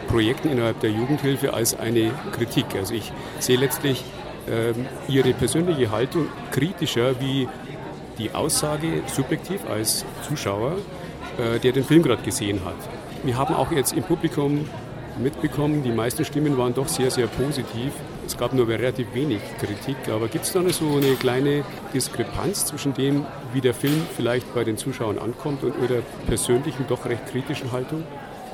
Projekten 0.09 0.49
innerhalb 0.49 0.81
der 0.81 0.91
Jugendhilfe 0.91 1.55
als 1.55 1.79
eine 1.79 2.11
Kritik. 2.33 2.67
Also 2.75 2.95
ich 2.95 3.13
sehe 3.39 3.57
letztlich 3.57 4.05
äh, 4.49 4.73
ihre 5.13 5.33
persönliche 5.35 5.91
Haltung 5.91 6.27
kritischer 6.51 7.21
wie 7.21 7.49
die 8.19 8.35
Aussage 8.35 9.03
subjektiv 9.07 9.61
als 9.69 10.05
Zuschauer, 10.27 10.73
äh, 11.39 11.59
der 11.61 11.73
den 11.73 11.85
Film 11.85 12.03
gerade 12.03 12.23
gesehen 12.23 12.65
hat. 12.65 12.77
Wir 13.23 13.37
haben 13.37 13.55
auch 13.55 13.71
jetzt 13.71 13.93
im 13.93 14.03
Publikum 14.03 14.69
mitbekommen, 15.19 15.83
die 15.83 15.91
meisten 15.91 16.25
Stimmen 16.25 16.57
waren 16.57 16.75
doch 16.75 16.89
sehr, 16.89 17.11
sehr 17.11 17.27
positiv. 17.27 17.93
Es 18.27 18.37
gab 18.37 18.53
nur 18.53 18.69
relativ 18.69 19.13
wenig 19.15 19.41
Kritik, 19.59 19.97
aber 20.09 20.29
gibt 20.29 20.45
es 20.45 20.53
da 20.53 20.61
so 20.71 20.97
eine 20.97 21.15
kleine 21.15 21.65
Diskrepanz 21.93 22.67
zwischen 22.67 22.95
dem, 22.95 23.25
wie 23.53 23.61
der 23.61 23.75
Film 23.75 24.03
vielleicht 24.17 24.55
bei 24.55 24.65
den 24.65 24.77
Zuschauern 24.77 25.19
ankommt 25.19 25.63
und 25.65 25.75
ihrer 25.83 26.03
persönlichen, 26.27 26.87
doch 26.89 27.07
recht 27.07 27.27
kritischen 27.27 27.73
Haltung? 27.73 28.05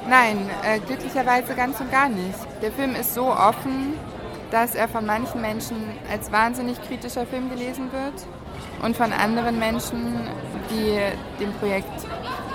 Nein, 0.09 0.51
äh, 0.63 0.81
glücklicherweise 0.81 1.55
ganz 1.55 1.81
und 1.81 1.91
gar 1.91 2.09
nicht. 2.09 2.39
Der 2.61 2.73
Film 2.73 2.95
ist 2.95 3.15
so 3.15 3.27
offen, 3.27 3.95
dass 4.51 4.75
er 4.75 4.87
von 4.87 5.07
manchen 5.07 5.41
Menschen 5.41 5.77
als 6.11 6.31
wahnsinnig 6.31 6.81
kritischer 6.83 7.27
Film 7.27 7.49
gelesen 7.49 7.91
wird 7.91 8.27
und 8.83 8.97
von 8.97 9.13
anderen 9.13 9.59
Menschen, 9.59 10.29
die 10.71 10.99
dem 11.43 11.53
Projekt 11.55 12.03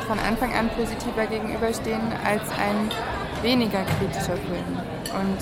von 0.07 0.19
Anfang 0.19 0.53
an 0.53 0.69
positiver 0.69 1.25
gegenüberstehen, 1.25 2.01
als 2.23 2.43
ein 2.51 2.89
weniger 3.41 3.83
kritischer 3.83 4.37
Film. 4.37 4.79
Und 5.19 5.37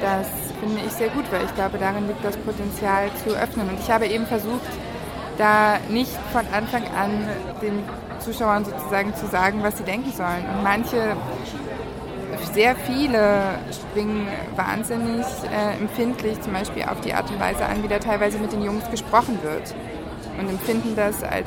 das 0.00 0.28
finde 0.60 0.80
ich 0.86 0.92
sehr 0.92 1.08
gut, 1.08 1.24
weil 1.32 1.44
ich 1.44 1.54
glaube, 1.54 1.78
darin 1.78 2.06
liegt 2.06 2.24
das 2.24 2.36
Potenzial 2.36 3.10
zu 3.24 3.30
öffnen. 3.30 3.68
Und 3.68 3.80
ich 3.80 3.90
habe 3.90 4.06
eben 4.06 4.26
versucht, 4.26 4.60
da 5.38 5.78
nicht 5.88 6.12
von 6.32 6.46
Anfang 6.52 6.84
an 6.96 7.28
den 7.60 7.82
Zuschauern 8.22 8.64
sozusagen 8.64 9.14
zu 9.14 9.26
sagen, 9.26 9.62
was 9.62 9.78
sie 9.78 9.84
denken 9.84 10.12
sollen. 10.12 10.44
Und 10.54 10.62
manche, 10.62 11.16
sehr 12.52 12.76
viele 12.76 13.58
springen 13.70 14.26
wahnsinnig 14.56 15.24
äh, 15.50 15.80
empfindlich 15.80 16.40
zum 16.40 16.52
Beispiel 16.52 16.84
auf 16.84 17.00
die 17.00 17.14
Art 17.14 17.30
und 17.30 17.40
Weise 17.40 17.64
an, 17.64 17.82
wie 17.82 17.88
da 17.88 17.98
teilweise 17.98 18.38
mit 18.38 18.52
den 18.52 18.62
Jungs 18.62 18.90
gesprochen 18.90 19.38
wird. 19.42 19.74
Und 20.38 20.48
empfinden 20.48 20.96
das 20.96 21.22
als 21.22 21.46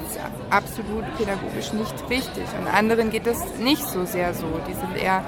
absolut 0.52 1.04
pädagogisch 1.18 1.74
nicht 1.74 1.96
richtig. 2.10 2.44
Und 2.60 2.68
anderen 2.68 3.10
geht 3.10 3.26
es 3.26 3.40
nicht 3.58 3.84
so 3.84 4.06
sehr 4.06 4.34
so. 4.34 4.46
Die 4.68 4.74
sind 4.74 4.96
eher 4.96 5.24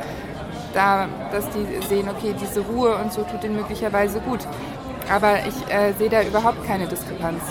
da, 0.74 1.08
dass 1.32 1.46
die 1.50 1.88
sehen, 1.88 2.08
okay, 2.08 2.36
diese 2.40 2.62
Ruhe 2.62 2.96
und 2.96 3.12
so 3.12 3.24
tut 3.24 3.44
ihnen 3.44 3.56
möglicherweise 3.56 4.20
gut. 4.20 4.40
Aber 5.12 5.40
ich 5.48 5.74
äh, 5.74 5.94
sehe 5.94 6.10
da 6.10 6.22
überhaupt 6.22 6.66
keine 6.66 6.86
Diskrepanz. 6.88 7.42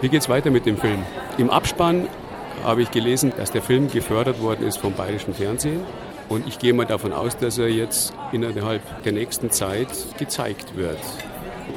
Wie 0.00 0.08
geht 0.08 0.20
es 0.22 0.28
weiter 0.28 0.50
mit 0.50 0.66
dem 0.66 0.76
Film? 0.76 1.02
Im 1.38 1.50
Abspann 1.50 2.08
habe 2.64 2.82
ich 2.82 2.90
gelesen, 2.90 3.32
dass 3.36 3.50
der 3.50 3.62
Film 3.62 3.90
gefördert 3.90 4.40
worden 4.40 4.66
ist 4.66 4.78
vom 4.78 4.92
Bayerischen 4.92 5.34
Fernsehen. 5.34 5.80
Und 6.28 6.46
ich 6.46 6.58
gehe 6.58 6.74
mal 6.74 6.84
davon 6.84 7.12
aus, 7.12 7.36
dass 7.36 7.58
er 7.58 7.68
jetzt 7.68 8.12
innerhalb 8.32 8.82
der 9.04 9.12
nächsten 9.12 9.50
Zeit 9.50 9.88
gezeigt 10.18 10.76
wird. 10.76 10.98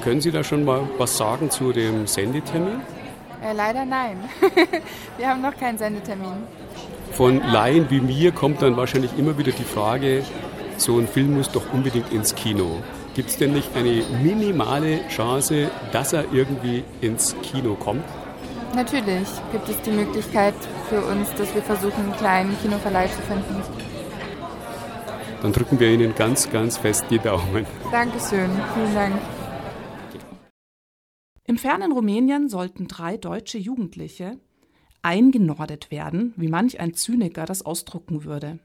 Können 0.03 0.21
Sie 0.21 0.31
da 0.31 0.43
schon 0.43 0.65
mal 0.65 0.81
was 0.97 1.17
sagen 1.17 1.49
zu 1.49 1.71
dem 1.71 2.07
Sendetermin? 2.07 2.81
Äh, 3.43 3.53
leider 3.53 3.85
nein. 3.85 4.17
Wir 5.17 5.27
haben 5.27 5.41
noch 5.41 5.55
keinen 5.55 5.77
Sendetermin. 5.77 6.43
Von 7.11 7.41
Laien 7.41 7.89
wie 7.89 7.99
mir 7.99 8.31
kommt 8.31 8.61
dann 8.61 8.77
wahrscheinlich 8.77 9.17
immer 9.17 9.37
wieder 9.37 9.51
die 9.51 9.63
Frage, 9.63 10.23
so 10.77 10.97
ein 10.97 11.07
Film 11.07 11.35
muss 11.35 11.51
doch 11.51 11.71
unbedingt 11.73 12.11
ins 12.11 12.35
Kino. 12.35 12.81
Gibt 13.13 13.29
es 13.29 13.37
denn 13.37 13.53
nicht 13.53 13.75
eine 13.75 14.03
minimale 14.23 15.07
Chance, 15.09 15.69
dass 15.91 16.13
er 16.13 16.25
irgendwie 16.31 16.83
ins 17.01 17.35
Kino 17.43 17.75
kommt? 17.75 18.03
Natürlich 18.73 19.27
gibt 19.51 19.67
es 19.67 19.81
die 19.81 19.91
Möglichkeit 19.91 20.55
für 20.87 21.03
uns, 21.05 21.29
dass 21.35 21.53
wir 21.53 21.61
versuchen, 21.61 22.03
einen 22.03 22.13
kleinen 22.13 22.57
Kinoverleih 22.61 23.07
zu 23.07 23.21
finden. 23.21 23.61
Dann 25.41 25.51
drücken 25.53 25.79
wir 25.79 25.89
Ihnen 25.89 26.15
ganz, 26.15 26.49
ganz 26.49 26.77
fest 26.77 27.05
die 27.09 27.19
Daumen. 27.19 27.65
Dankeschön, 27.91 28.49
vielen 28.73 28.93
Dank. 28.93 29.21
Im 31.45 31.57
fernen 31.57 31.91
Rumänien 31.91 32.47
sollten 32.47 32.87
drei 32.87 33.17
deutsche 33.17 33.57
Jugendliche 33.57 34.39
eingenordet 35.01 35.91
werden, 35.91 36.33
wie 36.37 36.47
manch 36.47 36.79
ein 36.79 36.93
Zyniker 36.93 37.45
das 37.45 37.65
ausdrucken 37.65 38.23
würde. 38.23 38.59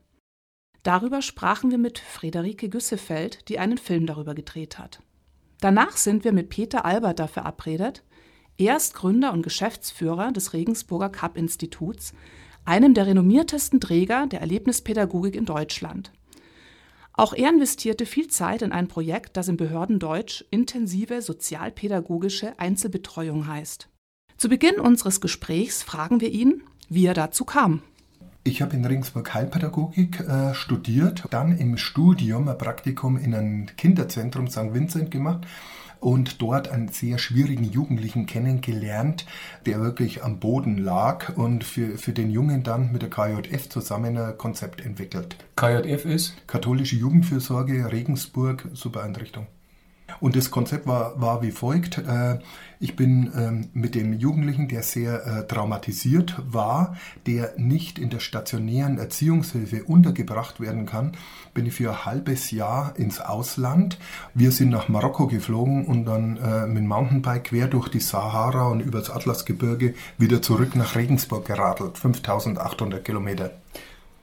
Darüber 0.83 1.21
sprachen 1.21 1.73
wir 1.73 1.79
mit 1.79 1.99
Friederike 1.99 2.69
Güssefeld, 2.69 3.49
die 3.49 3.59
einen 3.59 3.79
Film 3.79 4.07
darüber 4.07 4.35
gedreht 4.35 4.79
hat. 4.79 5.03
Danach 5.61 5.97
sind 5.97 6.23
wir 6.23 6.33
mit 6.33 6.51
Peter 6.51 6.85
Alberter 6.85 7.27
verabredet. 7.27 8.05
Er 8.59 8.77
ist 8.77 8.95
Gründer 8.95 9.33
und 9.33 9.43
Geschäftsführer 9.43 10.33
des 10.33 10.55
Regensburger 10.55 11.11
Cup-Instituts, 11.11 12.15
einem 12.65 12.95
der 12.95 13.07
renommiertesten 13.07 13.81
Träger 13.81 14.27
der 14.27 14.41
Erlebnispädagogik 14.41 15.37
in 15.37 15.45
Deutschland. 15.45 16.11
Auch 17.13 17.35
er 17.35 17.51
investierte 17.51 18.07
viel 18.07 18.29
Zeit 18.29 18.63
in 18.63 18.73
ein 18.73 18.89
Projekt, 18.89 19.37
das 19.37 19.49
im 19.49 19.59
Behördendeutsch 19.59 20.45
intensive 20.51 21.21
sozialpädagogische 21.21 22.59
Einzelbetreuung 22.59 23.47
heißt. 23.47 23.89
Zu 24.39 24.49
Beginn 24.49 24.81
unseres 24.81 25.21
Gesprächs 25.21 25.83
fragen 25.83 26.21
wir 26.21 26.31
ihn, 26.31 26.63
wie 26.89 27.07
er 27.07 27.15
dazu 27.15 27.45
kam. 27.45 27.83
Ich 28.45 28.63
habe 28.63 28.77
in 28.77 28.85
Regensburg 28.85 29.35
Heilpädagogik 29.35 30.21
äh, 30.21 30.55
studiert, 30.55 31.25
dann 31.31 31.57
im 31.59 31.77
Studium 31.77 32.49
ein 32.49 32.57
Praktikum 32.57 33.17
in 33.17 33.35
einem 33.35 33.67
Kinderzentrum 33.77 34.49
St. 34.49 34.73
Vincent 34.73 35.11
gemacht 35.11 35.47
und 36.07 36.41
dort 36.41 36.69
einen 36.69 36.87
sehr 36.87 37.19
schwierigen 37.19 37.65
Jugendlichen 37.65 38.27
kennengelernt, 38.27 39.27
der 39.67 39.81
wirklich 39.81 40.23
am 40.23 40.39
Boden 40.39 40.79
lag 40.79 41.37
und 41.37 41.65
für, 41.65 41.99
für 41.99 42.13
den 42.13 42.31
Jungen 42.31 42.63
dann 42.63 42.93
mit 42.93 43.03
der 43.03 43.11
KJF 43.11 43.69
zusammen 43.69 44.17
ein 44.17 44.39
Konzept 44.39 44.87
entwickelt. 44.87 45.37
KJF 45.57 46.05
ist? 46.05 46.47
Katholische 46.47 46.95
Jugendfürsorge 46.95 47.91
Regensburg, 47.91 48.69
super 48.73 49.03
Einrichtung. 49.03 49.49
Und 50.21 50.37
das 50.37 50.51
Konzept 50.51 50.87
war, 50.87 51.21
war 51.21 51.43
wie 51.43 51.51
folgt. 51.51 51.99
Äh, 51.99 52.39
ich 52.79 52.95
bin 52.95 53.33
ähm, 53.37 53.69
mit 53.73 53.95
dem 53.95 54.13
Jugendlichen, 54.13 54.69
der 54.69 54.83
sehr 54.83 55.27
äh, 55.27 55.47
traumatisiert 55.47 56.37
war, 56.47 56.97
der 57.27 57.55
nicht 57.57 57.99
in 57.99 58.11
der 58.11 58.21
stationären 58.21 58.99
Erziehungshilfe 58.99 59.85
untergebracht 59.85 60.61
werden 60.61 60.85
kann, 60.85 61.13
bin 61.55 61.67
ich 61.67 61.75
für 61.75 61.91
ein 61.91 62.05
halbes 62.05 62.51
Jahr 62.51 62.95
ins 62.97 63.21
Ausland. 63.21 63.99
Wir 64.35 64.53
sind 64.53 64.71
nach 64.71 64.89
Marokko 64.89 65.27
geflogen 65.27 65.87
und 65.87 66.05
dann 66.05 66.37
äh, 66.37 66.67
mit 66.67 66.79
dem 66.79 66.87
Mountainbike 66.87 67.45
quer 67.45 67.67
durch 67.67 67.89
die 67.89 68.01
Sahara 68.01 68.69
und 68.69 68.81
übers 68.81 69.11
Atlasgebirge 69.11 69.95
wieder 70.19 70.43
zurück 70.43 70.77
nach 70.77 70.97
Regensburg 70.97 71.47
geradelt. 71.47 71.97
5800 71.97 73.05
Kilometer. 73.05 73.53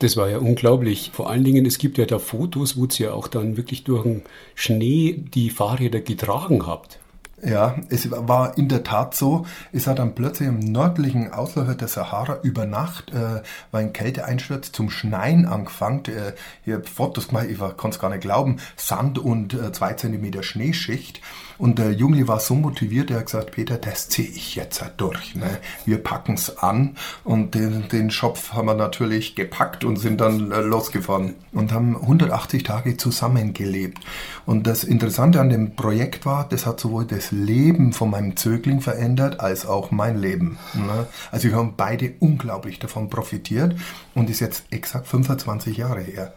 Das 0.04 0.18
war 0.18 0.30
ja 0.30 0.40
unglaublich. 0.40 1.12
Vor 1.14 1.30
allen 1.30 1.46
Dingen, 1.46 1.66
es 1.66 1.78
gibt 1.78 1.98
ja 1.98 2.06
da 2.06 2.20
Fotos, 2.20 2.76
wo 2.76 2.84
ihr 2.84 3.06
ja 3.06 3.14
auch 3.14 3.30
dann 3.30 3.56
wirklich 3.56 3.86
durch 3.86 4.04
den 4.04 4.24
Schnee 4.54 5.14
die 5.34 5.50
Fahrräder 5.50 6.02
getragen 6.02 6.68
habt. 6.68 7.00
Ja, 7.42 7.78
es 7.88 8.12
war 8.12 8.58
in 8.58 8.68
der 8.68 8.84
Tat 8.84 9.16
so. 9.16 9.46
Es 9.72 9.88
hat 9.88 10.00
dann 10.00 10.14
plötzlich 10.14 10.50
im 10.50 10.60
nördlichen 10.60 11.32
Ausläufer 11.32 11.76
der 11.76 11.88
Sahara 11.88 12.40
über 12.44 12.66
Nacht, 12.66 13.12
äh, 13.12 13.44
war 13.72 13.80
ein 13.80 13.94
Kälteeinsturz 13.94 14.74
zum 14.74 14.90
Schneien 14.90 15.46
angefangen. 15.46 16.04
Äh, 16.08 16.74
habe 16.74 16.84
Fotos 16.84 17.30
gemacht, 17.30 17.48
ich 17.50 17.58
konnte 17.58 17.96
es 17.96 18.00
gar 18.00 18.10
nicht 18.10 18.22
glauben. 18.22 18.58
Sand 18.76 19.20
und 19.20 19.54
äh, 19.54 19.72
zwei 19.72 19.94
Zentimeter 19.94 20.44
Schneeschicht. 20.44 21.22
Und 21.58 21.80
der 21.80 21.92
Jungli 21.92 22.28
war 22.28 22.40
so 22.40 22.56
motiviert, 22.56 23.12
er 23.12 23.20
hat 23.20 23.28
gesagt, 23.28 23.52
Peter, 23.52 23.78
das 23.78 24.10
ziehe 24.10 24.28
ich 24.28 24.56
jetzt 24.56 24.82
halt 24.82 24.94
durch. 24.98 25.36
Ne? 25.36 25.60
Wir 25.86 26.04
packen 26.04 26.34
es 26.34 26.58
an. 26.58 26.96
Und 27.24 27.56
den, 27.56 27.88
den 27.90 28.12
Schopf 28.12 28.54
haben 28.54 28.68
wir 28.68 28.76
natürlich 28.76 29.36
gepackt 29.36 29.84
und 29.84 29.98
sind 29.98 30.22
dann 30.22 30.52
äh, 30.52 30.62
losgefahren 30.62 31.36
und 31.52 31.72
haben 31.72 31.96
180 31.96 32.64
Tage 32.64 32.98
zusammengelebt. 32.98 34.00
Und 34.46 34.68
das 34.68 34.84
Interessante 34.84 35.40
an 35.40 35.50
dem 35.50 35.76
Projekt 35.76 36.26
war, 36.26 36.48
das 36.48 36.66
hat 36.66 36.80
sowohl 36.80 37.06
das 37.06 37.32
Leben 37.32 37.94
von 37.94 38.10
meinem 38.10 38.36
Zögling 38.36 38.82
verändert, 38.82 39.40
als 39.40 39.66
auch 39.66 39.92
mein 39.92 40.18
Leben. 40.18 40.58
Ne? 40.74 41.08
Also 41.32 41.50
wir 41.50 41.56
haben 41.56 41.76
beide 41.78 42.14
unglaublich 42.20 42.80
davon 42.80 43.10
profitiert 43.10 43.76
und 44.14 44.30
ist 44.30 44.40
jetzt 44.40 44.66
exakt 44.70 45.08
25 45.08 45.78
Jahre 45.78 46.02
her. 46.02 46.34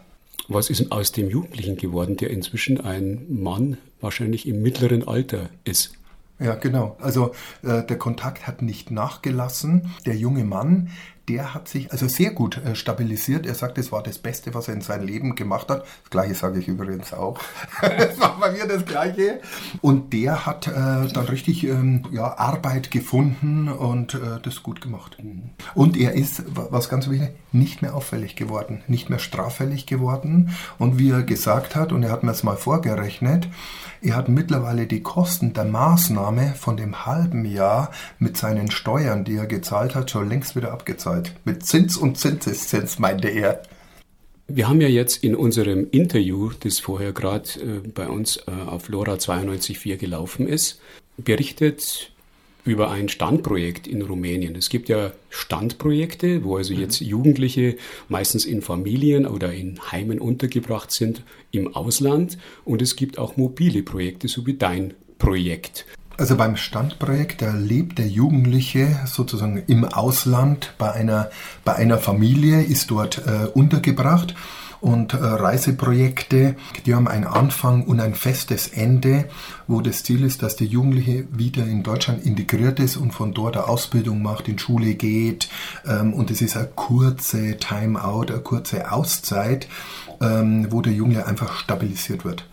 Was 0.49 0.69
ist 0.69 0.91
aus 0.91 1.11
dem 1.11 1.29
Jugendlichen 1.29 1.75
geworden, 1.75 2.15
der 2.15 2.29
inzwischen 2.29 2.79
ein 2.79 3.25
Mann 3.29 3.77
wahrscheinlich 3.99 4.47
im 4.47 4.61
mittleren 4.61 5.05
Alter 5.05 5.49
ist? 5.65 5.93
Ja, 6.39 6.55
genau. 6.55 6.95
Also 7.01 7.31
äh, 7.63 7.83
der 7.83 7.97
Kontakt 7.97 8.47
hat 8.47 8.61
nicht 8.61 8.91
nachgelassen. 8.91 9.91
Der 10.05 10.15
junge 10.15 10.45
Mann, 10.45 10.89
der 11.29 11.53
hat 11.53 11.67
sich 11.67 11.91
also 11.91 12.07
sehr 12.07 12.31
gut 12.31 12.57
äh, 12.57 12.73
stabilisiert. 12.73 13.45
Er 13.45 13.53
sagt, 13.53 13.77
es 13.77 13.91
war 13.91 14.01
das 14.01 14.17
Beste, 14.17 14.53
was 14.53 14.69
er 14.69 14.75
in 14.75 14.81
seinem 14.81 15.05
Leben 15.05 15.35
gemacht 15.35 15.69
hat. 15.69 15.81
Das 15.81 16.09
gleiche 16.09 16.35
sage 16.35 16.59
ich 16.59 16.67
übrigens 16.69 17.13
auch. 17.13 17.39
das 17.81 18.19
war 18.19 18.39
bei 18.39 18.51
mir 18.51 18.65
das 18.65 18.85
gleiche. 18.85 19.41
Und 19.81 20.13
der 20.13 20.45
hat 20.45 20.67
äh, 20.67 20.71
dann 20.71 21.25
richtig 21.29 21.65
ähm, 21.65 22.03
ja, 22.11 22.37
Arbeit 22.37 22.91
gefunden 22.91 23.67
und 23.67 24.13
äh, 24.13 24.39
das 24.41 24.63
gut 24.63 24.79
gemacht. 24.79 25.17
Und 25.75 25.97
er 25.97 26.13
ist, 26.13 26.43
was 26.47 26.87
ganz 26.87 27.09
wichtig, 27.09 27.31
nicht 27.51 27.81
mehr 27.81 27.95
auffällig 27.95 28.35
geworden, 28.35 28.83
nicht 28.87 29.09
mehr 29.09 29.19
straffällig 29.19 29.85
geworden. 29.85 30.55
Und 30.77 30.97
wie 30.97 31.09
er 31.09 31.23
gesagt 31.23 31.75
hat, 31.75 31.91
und 31.91 32.03
er 32.03 32.11
hat 32.11 32.23
mir 32.23 32.31
es 32.31 32.43
mal 32.43 32.57
vorgerechnet, 32.57 33.49
er 34.01 34.15
hat 34.15 34.29
mittlerweile 34.29 34.85
die 34.85 35.01
Kosten 35.01 35.53
der 35.53 35.65
Maßnahme 35.65 36.53
von 36.55 36.77
dem 36.77 37.05
halben 37.05 37.45
Jahr 37.45 37.89
mit 38.19 38.37
seinen 38.37 38.69
Steuern, 38.69 39.23
die 39.23 39.35
er 39.35 39.47
gezahlt 39.47 39.95
hat, 39.95 40.11
schon 40.11 40.29
längst 40.29 40.55
wieder 40.55 40.71
abgezahlt. 40.71 41.16
Mit 41.45 41.65
Zins 41.65 41.97
und 41.97 42.17
Zinseszins, 42.17 42.99
meinte 42.99 43.29
er. 43.29 43.61
Wir 44.47 44.69
haben 44.69 44.79
ja 44.79 44.87
jetzt 44.87 45.23
in 45.23 45.35
unserem 45.35 45.87
Interview, 45.91 46.51
das 46.61 46.79
vorher 46.79 47.11
gerade 47.11 47.49
äh, 47.59 47.87
bei 47.93 48.07
uns 48.07 48.37
äh, 48.37 48.51
auf 48.51 48.87
LoRa 48.87 49.15
92.4 49.15 49.97
gelaufen 49.97 50.47
ist, 50.47 50.79
berichtet 51.17 52.11
über 52.67 52.91
ein 52.91 53.09
Standprojekt 53.09 53.87
in 53.87 54.01
Rumänien. 54.01 54.55
Es 54.55 54.69
gibt 54.69 54.89
ja 54.89 55.11
Standprojekte, 55.29 56.43
wo 56.43 56.57
also 56.57 56.73
jetzt 56.73 56.99
Jugendliche 56.99 57.77
meistens 58.09 58.45
in 58.45 58.61
Familien 58.61 59.25
oder 59.25 59.53
in 59.53 59.79
Heimen 59.91 60.19
untergebracht 60.19 60.91
sind 60.91 61.23
im 61.51 61.73
Ausland. 61.75 62.37
Und 62.65 62.81
es 62.81 62.95
gibt 62.95 63.17
auch 63.17 63.37
mobile 63.37 63.83
Projekte, 63.83 64.27
so 64.27 64.45
wie 64.45 64.53
dein 64.53 64.93
Projekt. 65.17 65.85
Also 66.19 66.35
beim 66.35 66.57
Standprojekt, 66.57 67.43
da 67.43 67.53
lebt 67.53 67.99
der 67.99 68.07
Jugendliche 68.07 69.01
sozusagen 69.05 69.61
im 69.67 69.85
Ausland 69.85 70.73
bei 70.79 70.91
einer, 70.91 71.29
bei 71.63 71.75
einer 71.75 71.99
Familie, 71.99 72.63
ist 72.63 72.89
dort 72.89 73.21
äh, 73.27 73.45
untergebracht 73.53 74.33
und 74.81 75.13
äh, 75.13 75.17
Reiseprojekte, 75.17 76.55
die 76.85 76.95
haben 76.95 77.07
einen 77.07 77.25
Anfang 77.25 77.83
und 77.83 77.99
ein 77.99 78.15
festes 78.15 78.67
Ende, 78.67 79.25
wo 79.67 79.81
das 79.81 80.03
Ziel 80.03 80.23
ist, 80.23 80.41
dass 80.41 80.55
der 80.55 80.65
Jugendliche 80.65 81.27
wieder 81.31 81.63
in 81.63 81.83
Deutschland 81.83 82.25
integriert 82.25 82.79
ist 82.79 82.97
und 82.97 83.11
von 83.11 83.33
dort 83.33 83.55
eine 83.55 83.67
Ausbildung 83.67 84.23
macht, 84.23 84.47
in 84.47 84.57
Schule 84.57 84.95
geht. 84.95 85.49
Ähm, 85.85 86.15
und 86.15 86.31
es 86.31 86.41
ist 86.41 86.57
eine 86.57 86.67
kurze 86.75 87.57
Timeout, 87.57 88.25
eine 88.29 88.39
kurze 88.39 88.91
Auszeit, 88.91 89.67
ähm, 90.19 90.67
wo 90.71 90.81
der 90.81 90.93
Jugendliche 90.93 91.27
einfach 91.27 91.53
stabilisiert 91.53 92.25
wird. 92.25 92.47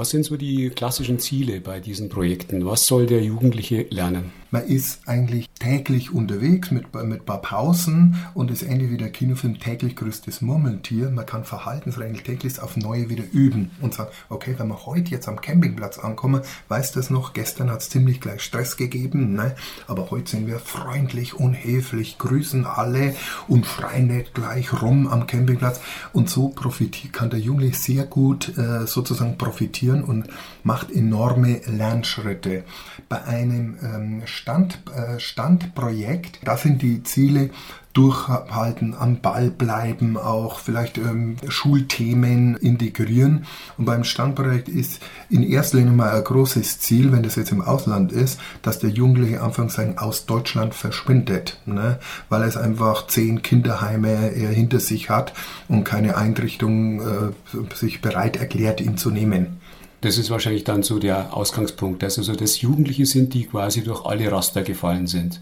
Was 0.00 0.08
sind 0.08 0.24
so 0.24 0.38
die 0.38 0.70
klassischen 0.70 1.18
Ziele 1.18 1.60
bei 1.60 1.78
diesen 1.78 2.08
Projekten? 2.08 2.64
Was 2.64 2.86
soll 2.86 3.04
der 3.04 3.22
Jugendliche 3.22 3.82
lernen? 3.90 4.32
Man 4.52 4.64
ist 4.64 5.06
eigentlich 5.06 5.48
täglich 5.60 6.12
unterwegs 6.12 6.72
mit, 6.72 6.92
mit 6.92 7.20
ein 7.20 7.24
paar 7.24 7.40
Pausen 7.40 8.16
und 8.34 8.50
es 8.50 8.62
endet 8.62 8.90
wie 8.90 8.96
der 8.96 9.12
Kinofilm 9.12 9.60
täglich 9.60 9.94
grüßt 9.94 10.26
das 10.26 10.40
Murmeltier. 10.40 11.10
Man 11.10 11.24
kann 11.24 11.44
Verhaltensregeln 11.44 12.24
täglich 12.24 12.60
auf 12.60 12.76
neue 12.76 13.08
wieder 13.08 13.22
üben 13.32 13.70
und 13.80 13.94
sagen, 13.94 14.10
okay, 14.28 14.56
wenn 14.58 14.66
wir 14.66 14.86
heute 14.86 15.12
jetzt 15.12 15.28
am 15.28 15.40
Campingplatz 15.40 16.00
ankommen, 16.00 16.42
weiß 16.66 16.90
das 16.92 17.10
noch, 17.10 17.32
gestern 17.32 17.70
hat 17.70 17.82
es 17.82 17.90
ziemlich 17.90 18.20
gleich 18.20 18.42
Stress 18.42 18.76
gegeben, 18.76 19.34
ne? 19.34 19.54
aber 19.86 20.10
heute 20.10 20.32
sind 20.32 20.48
wir 20.48 20.58
freundlich 20.58 21.34
und 21.34 21.54
höflich, 21.54 22.18
grüßen 22.18 22.66
alle 22.66 23.14
und 23.46 23.66
schreien 23.66 24.08
nicht 24.08 24.34
gleich 24.34 24.82
rum 24.82 25.06
am 25.06 25.28
Campingplatz 25.28 25.80
und 26.12 26.28
so 26.28 26.48
profitiert, 26.48 27.12
kann 27.12 27.30
der 27.30 27.38
Jugendliche 27.38 27.76
sehr 27.76 28.04
gut 28.04 28.56
äh, 28.58 28.86
sozusagen 28.86 29.38
profitieren 29.38 30.02
und 30.02 30.26
macht 30.64 30.90
enorme 30.90 31.60
Lernschritte. 31.66 32.64
Bei 33.08 33.22
einem 33.24 33.76
ähm, 33.82 34.22
Stand, 34.40 34.78
äh, 34.96 35.20
Standprojekt. 35.20 36.38
Da 36.44 36.56
sind 36.56 36.80
die 36.80 37.02
Ziele 37.02 37.50
durchhalten, 37.92 38.94
am 38.98 39.20
Ball 39.20 39.50
bleiben, 39.50 40.16
auch 40.16 40.60
vielleicht 40.60 40.96
ähm, 40.96 41.36
Schulthemen 41.48 42.56
integrieren. 42.56 43.44
Und 43.76 43.84
beim 43.84 44.04
Standprojekt 44.04 44.70
ist 44.70 45.02
in 45.28 45.42
erster 45.42 45.76
Linie 45.76 45.92
mal 45.92 46.10
ein 46.10 46.24
großes 46.24 46.78
Ziel, 46.78 47.12
wenn 47.12 47.22
das 47.22 47.36
jetzt 47.36 47.52
im 47.52 47.60
Ausland 47.60 48.12
ist, 48.12 48.40
dass 48.62 48.78
der 48.78 48.88
Jugendliche 48.88 49.42
anfangs 49.42 49.74
sein 49.74 49.98
aus 49.98 50.24
Deutschland 50.24 50.74
verschwindet, 50.74 51.60
ne? 51.66 51.98
weil 52.30 52.44
es 52.44 52.56
einfach 52.56 53.08
zehn 53.08 53.42
Kinderheime 53.42 54.32
er 54.34 54.48
hinter 54.48 54.80
sich 54.80 55.10
hat 55.10 55.34
und 55.68 55.84
keine 55.84 56.16
Einrichtung 56.16 57.02
äh, 57.02 57.74
sich 57.74 58.00
bereit 58.00 58.36
erklärt, 58.36 58.80
ihn 58.80 58.96
zu 58.96 59.10
nehmen. 59.10 59.59
Das 60.00 60.16
ist 60.16 60.30
wahrscheinlich 60.30 60.64
dann 60.64 60.82
so 60.82 60.98
der 60.98 61.36
Ausgangspunkt, 61.36 62.02
dass 62.02 62.18
also 62.18 62.34
das 62.34 62.60
Jugendliche 62.60 63.04
sind, 63.04 63.34
die 63.34 63.44
quasi 63.44 63.82
durch 63.82 64.06
alle 64.06 64.32
Raster 64.32 64.62
gefallen 64.62 65.06
sind. 65.06 65.40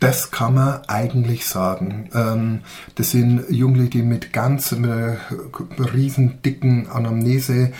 Das 0.00 0.30
kann 0.30 0.54
man 0.54 0.80
eigentlich 0.86 1.46
sagen. 1.46 2.08
Ähm, 2.14 2.60
das 2.94 3.10
sind 3.10 3.46
Jugendliche, 3.50 3.90
die 3.90 4.02
mit 4.02 4.32
ganz 4.32 4.72
riesen 4.72 6.40
dicken 6.42 6.88
Anamneseakte 6.88 7.72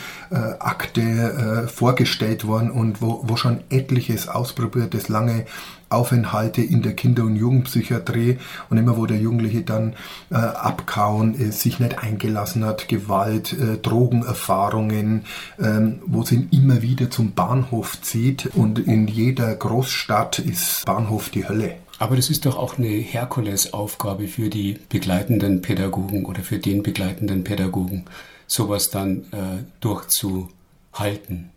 äh, 1.01 1.67
vorgestellt 1.67 2.45
wurden 2.45 2.71
und 2.71 3.01
wo, 3.01 3.23
wo 3.25 3.37
schon 3.37 3.61
etliches 3.69 4.27
ausprobiert, 4.27 4.93
das 4.93 5.07
lange 5.07 5.45
Aufenthalte 5.87 6.61
in 6.61 6.81
der 6.81 6.93
Kinder- 6.93 7.23
und 7.23 7.37
Jugendpsychiatrie 7.37 8.37
und 8.69 8.77
immer 8.77 8.97
wo 8.97 9.05
der 9.05 9.17
Jugendliche 9.17 9.61
dann 9.61 9.93
äh, 10.29 10.35
abkauen, 10.35 11.39
äh, 11.39 11.53
sich 11.53 11.79
nicht 11.79 11.99
eingelassen 11.99 12.65
hat, 12.65 12.89
Gewalt, 12.89 13.53
äh, 13.53 13.77
Drogenerfahrungen, 13.77 15.23
ähm, 15.57 16.01
wo 16.05 16.21
es 16.23 16.33
ihn 16.33 16.49
immer 16.51 16.81
wieder 16.81 17.09
zum 17.09 17.31
Bahnhof 17.31 18.01
zieht 18.01 18.47
und 18.55 18.77
in 18.77 19.07
jeder 19.07 19.55
Großstadt 19.55 20.39
ist 20.39 20.85
Bahnhof 20.85 21.29
die 21.29 21.47
Hölle. 21.47 21.77
Aber 21.99 22.15
das 22.15 22.29
ist 22.29 22.45
doch 22.45 22.57
auch 22.57 22.77
eine 22.77 22.87
Herkulesaufgabe 22.87 24.29
für 24.29 24.49
die 24.49 24.79
begleitenden 24.87 25.61
Pädagogen 25.61 26.25
oder 26.25 26.41
für 26.41 26.57
den 26.57 26.81
begleitenden 26.81 27.43
Pädagogen, 27.43 28.05
sowas 28.47 28.89
dann 28.89 29.25
äh, 29.31 29.63
durchzuhalten. 29.81 31.49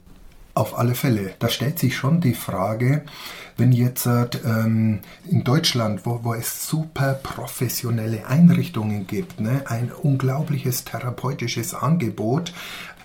Auf 0.54 0.76
alle 0.76 0.94
Fälle. 0.94 1.32
Da 1.38 1.48
stellt 1.48 1.78
sich 1.78 1.96
schon 1.96 2.20
die 2.20 2.34
Frage, 2.34 3.04
wenn 3.56 3.72
jetzt 3.72 4.06
ähm, 4.06 4.98
in 5.30 5.44
Deutschland, 5.44 6.04
wo, 6.04 6.24
wo 6.24 6.34
es 6.34 6.66
super 6.68 7.14
professionelle 7.14 8.26
Einrichtungen 8.26 9.06
gibt, 9.06 9.40
ne, 9.40 9.62
ein 9.66 9.90
unglaubliches 9.90 10.84
therapeutisches 10.84 11.72
Angebot, 11.72 12.52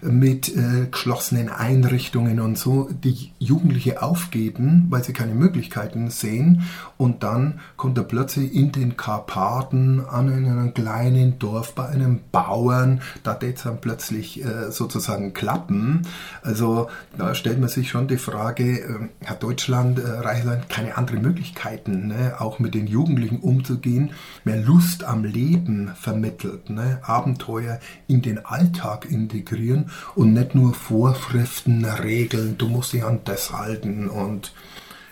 mit 0.02 0.56
äh, 0.56 0.88
geschlossenen 0.92 1.50
Einrichtungen 1.50 2.40
und 2.40 2.58
so 2.58 2.90
die 2.92 3.32
Jugendliche 3.40 4.02
aufgeben, 4.02 4.88
weil 4.90 5.04
sie 5.04 5.14
keine 5.14 5.34
Möglichkeiten 5.34 6.10
sehen. 6.10 6.64
Und 6.98 7.24
dann 7.24 7.60
kommt 7.76 7.98
er 7.98 8.04
plötzlich 8.04 8.54
in 8.54 8.72
den 8.72 8.98
Karpaten 8.98 10.06
an 10.06 10.32
einem 10.32 10.74
kleinen 10.74 11.40
Dorf 11.40 11.74
bei 11.76 11.88
einem 11.88 12.20
Bauern. 12.32 13.02
Da 13.24 13.38
es 13.42 13.64
dann 13.64 13.82
plötzlich 13.82 14.44
äh, 14.44 14.72
sozusagen 14.72 15.34
klappen. 15.34 16.02
Also 16.42 16.90
da 17.18 17.36
stellt 17.36 17.60
man 17.60 17.70
sich 17.70 17.90
schon 17.90 18.08
die 18.08 18.18
Frage, 18.18 18.80
äh, 18.80 19.26
hat 19.26 19.44
Deutschland, 19.44 20.00
äh, 20.00 20.08
Reichsland 20.08 20.70
keine 20.70 20.98
anderen 20.98 21.22
Möglichkeiten, 21.22 22.08
ne? 22.08 22.36
auch 22.40 22.60
mit 22.60 22.74
den 22.74 22.88
Jugendlichen 22.88 23.40
umzugehen, 23.40 24.12
mehr 24.44 24.58
Lust 24.58 25.04
am 25.04 25.24
Leben 25.24 25.92
vermittelt, 25.96 26.70
ne? 26.70 27.00
Abenteuer 27.04 27.80
in 28.08 28.22
den 28.22 28.46
Alltag 28.46 29.10
integrieren 29.10 29.87
und 30.16 30.34
nicht 30.34 30.56
nur 30.56 30.74
Vorschriften, 30.74 31.86
Regeln, 31.86 32.58
du 32.58 32.68
musst 32.68 32.94
dich 32.94 33.04
an 33.04 33.22
das 33.26 33.52
halten 33.52 34.10
und 34.10 34.54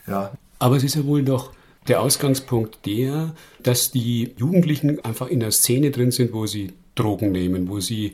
ja. 0.07 0.31
Aber 0.59 0.77
es 0.77 0.83
ist 0.83 0.95
ja 0.95 1.05
wohl 1.05 1.23
doch 1.23 1.51
der 1.87 2.01
Ausgangspunkt 2.01 2.85
der, 2.85 3.33
dass 3.61 3.91
die 3.91 4.33
Jugendlichen 4.37 5.03
einfach 5.03 5.27
in 5.27 5.39
der 5.39 5.51
Szene 5.51 5.91
drin 5.91 6.11
sind, 6.11 6.33
wo 6.33 6.45
sie 6.47 6.73
Drogen 6.95 7.31
nehmen, 7.31 7.69
wo 7.69 7.79
sie 7.79 8.13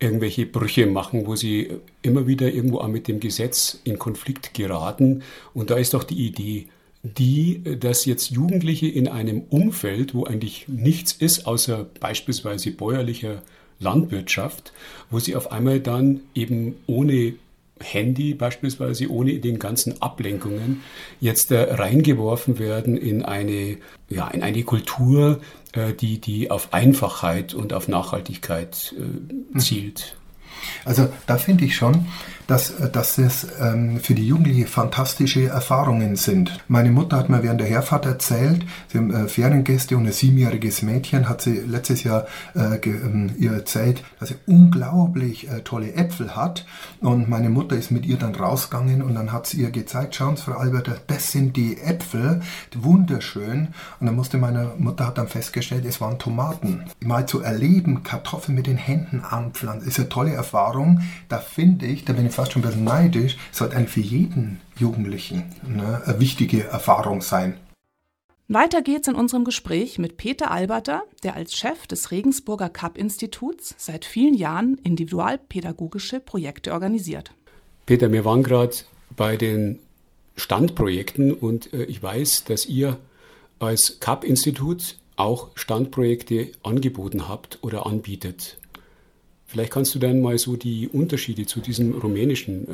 irgendwelche 0.00 0.46
Brüche 0.46 0.86
machen, 0.86 1.26
wo 1.26 1.36
sie 1.36 1.70
immer 2.02 2.26
wieder 2.26 2.52
irgendwo 2.52 2.78
auch 2.78 2.88
mit 2.88 3.08
dem 3.08 3.20
Gesetz 3.20 3.80
in 3.84 3.98
Konflikt 3.98 4.54
geraten. 4.54 5.22
Und 5.52 5.70
da 5.70 5.76
ist 5.76 5.94
doch 5.94 6.04
die 6.04 6.26
Idee, 6.26 6.66
die, 7.02 7.62
dass 7.78 8.06
jetzt 8.06 8.30
Jugendliche 8.30 8.88
in 8.88 9.08
einem 9.08 9.42
Umfeld, 9.50 10.14
wo 10.14 10.24
eigentlich 10.24 10.66
nichts 10.68 11.12
ist, 11.12 11.46
außer 11.46 11.86
beispielsweise 12.00 12.70
bäuerlicher 12.72 13.42
Landwirtschaft, 13.80 14.72
wo 15.10 15.18
sie 15.18 15.36
auf 15.36 15.52
einmal 15.52 15.80
dann 15.80 16.20
eben 16.34 16.76
ohne 16.86 17.34
Handy 17.80 18.34
beispielsweise, 18.34 19.10
ohne 19.10 19.38
den 19.38 19.58
ganzen 19.58 20.00
Ablenkungen, 20.00 20.82
jetzt 21.20 21.50
äh, 21.50 21.74
reingeworfen 21.74 22.58
werden 22.58 22.96
in 22.96 23.24
eine, 23.24 23.78
ja, 24.08 24.28
in 24.28 24.42
eine 24.42 24.62
Kultur, 24.62 25.40
äh, 25.72 25.92
die, 25.92 26.20
die 26.20 26.50
auf 26.50 26.72
Einfachheit 26.72 27.52
und 27.54 27.72
auf 27.72 27.88
Nachhaltigkeit 27.88 28.94
äh, 28.96 29.58
zielt. 29.58 30.16
Also 30.84 31.08
da 31.26 31.36
finde 31.36 31.64
ich 31.64 31.76
schon, 31.76 32.06
dass, 32.46 32.70
äh, 32.70 32.90
dass 32.90 33.18
es 33.18 33.46
ähm, 33.60 34.00
für 34.00 34.14
die 34.14 34.26
Jugendliche 34.26 34.66
fantastische 34.66 35.46
Erfahrungen 35.46 36.16
sind. 36.16 36.58
Meine 36.68 36.90
Mutter 36.90 37.16
hat 37.16 37.28
mir 37.28 37.42
während 37.42 37.60
der 37.60 37.68
Herfahrt 37.68 38.06
erzählt, 38.06 38.64
sie 38.88 38.98
haben 38.98 39.14
äh, 39.14 39.28
Feriengäste 39.28 39.96
und 39.96 40.06
ein 40.06 40.12
siebenjähriges 40.12 40.82
Mädchen 40.82 41.28
hat 41.28 41.42
sie 41.42 41.60
letztes 41.60 42.04
Jahr 42.04 42.26
äh, 42.54 42.76
ähm, 42.84 43.30
ihr 43.38 43.52
erzählt, 43.52 44.02
dass 44.20 44.30
sie 44.30 44.36
unglaublich 44.46 45.48
äh, 45.48 45.60
tolle 45.60 45.94
Äpfel 45.94 46.36
hat. 46.36 46.66
Und 47.00 47.28
meine 47.28 47.50
Mutter 47.50 47.76
ist 47.76 47.90
mit 47.90 48.06
ihr 48.06 48.16
dann 48.16 48.34
rausgegangen 48.34 49.02
und 49.02 49.14
dann 49.14 49.32
hat 49.32 49.46
sie 49.46 49.60
ihr 49.60 49.70
gezeigt, 49.70 50.14
schauen 50.14 50.36
Sie, 50.36 50.42
Frau 50.42 50.58
Albert, 50.58 51.02
das 51.06 51.32
sind 51.32 51.56
die 51.56 51.78
Äpfel, 51.80 52.40
wunderschön. 52.74 53.68
Und 54.00 54.06
dann 54.06 54.14
musste 54.14 54.38
meine 54.38 54.72
Mutter 54.78 55.06
hat 55.06 55.18
dann 55.18 55.28
festgestellt, 55.28 55.84
es 55.84 56.00
waren 56.00 56.18
Tomaten. 56.18 56.84
Mal 57.00 57.26
zu 57.26 57.40
erleben, 57.40 58.02
Kartoffeln 58.02 58.54
mit 58.54 58.66
den 58.66 58.76
Händen 58.76 59.22
anpflanzen, 59.22 59.88
ist 59.88 59.98
eine 59.98 60.08
tolle 60.08 60.32
Erfahrung. 60.32 61.00
Da 61.28 61.38
finde 61.38 61.86
ich, 61.86 62.04
da 62.04 62.12
bin 62.12 62.26
ich 62.26 62.33
fast 62.34 62.52
schon 62.52 62.62
ein 62.62 62.66
bisschen 62.66 62.84
neidisch, 62.84 63.36
sollte 63.52 63.76
eigentlich 63.76 63.90
für 63.90 64.00
jeden 64.00 64.60
Jugendlichen 64.76 65.44
ne, 65.66 66.02
eine 66.04 66.20
wichtige 66.20 66.64
Erfahrung 66.64 67.22
sein. 67.22 67.58
Weiter 68.46 68.82
geht's 68.82 69.08
in 69.08 69.14
unserem 69.14 69.44
Gespräch 69.44 69.98
mit 69.98 70.18
Peter 70.18 70.50
Alberter, 70.50 71.04
der 71.22 71.34
als 71.34 71.54
Chef 71.54 71.86
des 71.86 72.10
Regensburger 72.10 72.68
Cup-Instituts 72.68 73.74
seit 73.78 74.04
vielen 74.04 74.34
Jahren 74.34 74.78
individualpädagogische 74.82 76.20
Projekte 76.20 76.72
organisiert. 76.72 77.32
Peter, 77.86 78.12
wir 78.12 78.26
waren 78.26 78.42
gerade 78.42 78.76
bei 79.16 79.38
den 79.38 79.78
Standprojekten 80.36 81.32
und 81.32 81.72
äh, 81.72 81.84
ich 81.84 82.02
weiß, 82.02 82.44
dass 82.44 82.66
ihr 82.66 82.98
als 83.60 83.98
Cup-Institut 84.00 84.98
auch 85.16 85.50
Standprojekte 85.54 86.52
angeboten 86.62 87.28
habt 87.28 87.60
oder 87.62 87.86
anbietet. 87.86 88.58
Vielleicht 89.54 89.72
kannst 89.72 89.94
du 89.94 90.00
dann 90.00 90.20
mal 90.20 90.36
so 90.36 90.56
die 90.56 90.88
Unterschiede 90.88 91.46
zu 91.46 91.60
diesem 91.60 91.92
rumänischen 91.92 92.66
äh, 92.66 92.72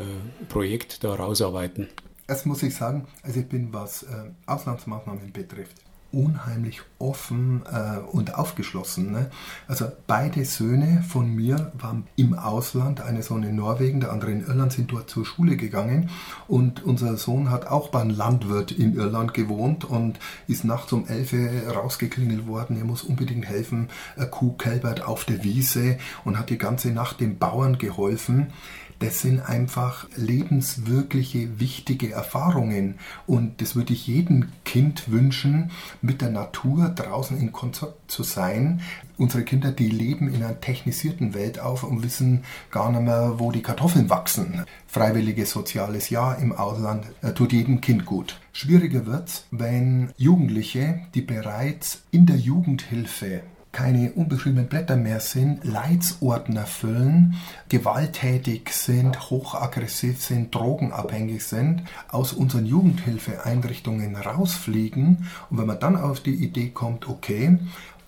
Projekt 0.48 1.04
da 1.04 1.12
rausarbeiten. 1.14 1.88
Erst 2.26 2.46
muss 2.46 2.62
ich 2.62 2.74
sagen, 2.74 3.06
also 3.22 3.38
ich 3.40 3.46
bin, 3.46 3.70
was 3.70 4.04
äh, 4.04 4.30
Auslandsmaßnahmen 4.46 5.30
betrifft, 5.30 5.76
unheimlich 6.12 6.82
offen 6.98 7.62
äh, 7.70 7.98
und 7.98 8.34
aufgeschlossen. 8.34 9.12
Ne? 9.12 9.30
Also 9.68 9.86
beide 10.06 10.44
Söhne 10.44 11.04
von 11.08 11.34
mir 11.34 11.72
waren 11.78 12.06
im 12.16 12.34
Ausland, 12.34 13.00
eine 13.00 13.22
Sohn 13.22 13.42
in 13.42 13.56
Norwegen, 13.56 14.00
der 14.00 14.12
andere 14.12 14.32
in 14.32 14.46
Irland, 14.46 14.72
sind 14.72 14.92
dort 14.92 15.08
zur 15.08 15.24
Schule 15.24 15.56
gegangen 15.56 16.10
und 16.48 16.82
unser 16.82 17.16
Sohn 17.16 17.50
hat 17.50 17.66
auch 17.66 17.88
beim 17.88 18.10
Landwirt 18.10 18.72
in 18.72 18.94
Irland 18.96 19.34
gewohnt 19.34 19.84
und 19.84 20.18
ist 20.46 20.64
nachts 20.64 20.92
um 20.92 21.06
11 21.06 21.32
Uhr 21.32 21.72
rausgeklingelt 21.74 22.46
worden, 22.46 22.76
er 22.76 22.84
muss 22.84 23.02
unbedingt 23.02 23.46
helfen, 23.46 23.88
Kuh 24.30 24.52
kälbert 24.52 25.02
auf 25.02 25.24
der 25.24 25.42
Wiese 25.44 25.98
und 26.24 26.38
hat 26.38 26.50
die 26.50 26.58
ganze 26.58 26.90
Nacht 26.90 27.20
den 27.20 27.38
Bauern 27.38 27.78
geholfen 27.78 28.52
das 29.00 29.20
sind 29.20 29.40
einfach 29.40 30.06
lebenswirkliche, 30.14 31.58
wichtige 31.58 32.12
Erfahrungen. 32.12 32.98
Und 33.26 33.60
das 33.62 33.74
würde 33.74 33.94
ich 33.94 34.06
jedem 34.06 34.50
Kind 34.64 35.10
wünschen, 35.10 35.70
mit 36.02 36.20
der 36.20 36.30
Natur 36.30 36.90
draußen 36.90 37.38
in 37.40 37.50
Kontakt 37.50 38.10
zu 38.10 38.22
sein. 38.22 38.82
Unsere 39.16 39.42
Kinder, 39.42 39.72
die 39.72 39.88
leben 39.88 40.28
in 40.28 40.42
einer 40.42 40.60
technisierten 40.60 41.32
Welt 41.34 41.58
auf 41.60 41.82
und 41.82 42.02
wissen 42.02 42.44
gar 42.70 42.92
nicht 42.92 43.02
mehr, 43.02 43.38
wo 43.38 43.50
die 43.50 43.62
Kartoffeln 43.62 44.10
wachsen. 44.10 44.64
Freiwilliges 44.86 45.50
soziales 45.50 46.10
Jahr 46.10 46.38
im 46.38 46.52
Ausland 46.52 47.06
äh, 47.22 47.32
tut 47.32 47.52
jedem 47.52 47.80
Kind 47.80 48.04
gut. 48.04 48.38
Schwieriger 48.52 49.06
wird's, 49.06 49.46
wenn 49.50 50.12
Jugendliche, 50.18 51.00
die 51.14 51.22
bereits 51.22 52.02
in 52.10 52.26
der 52.26 52.36
Jugendhilfe 52.36 53.42
keine 53.72 54.12
unbeschriebenen 54.12 54.66
Blätter 54.66 54.96
mehr 54.96 55.20
sind, 55.20 55.64
Leitsordner 55.64 56.66
füllen, 56.66 57.36
gewalttätig 57.68 58.70
sind, 58.72 59.30
hochaggressiv 59.30 60.22
sind, 60.22 60.54
drogenabhängig 60.54 61.44
sind, 61.44 61.84
aus 62.08 62.32
unseren 62.32 62.66
Jugendhilfeeinrichtungen 62.66 64.16
rausfliegen. 64.16 65.28
Und 65.50 65.58
wenn 65.58 65.66
man 65.66 65.78
dann 65.78 65.96
auf 65.96 66.20
die 66.20 66.34
Idee 66.34 66.70
kommt, 66.70 67.08
okay, 67.08 67.58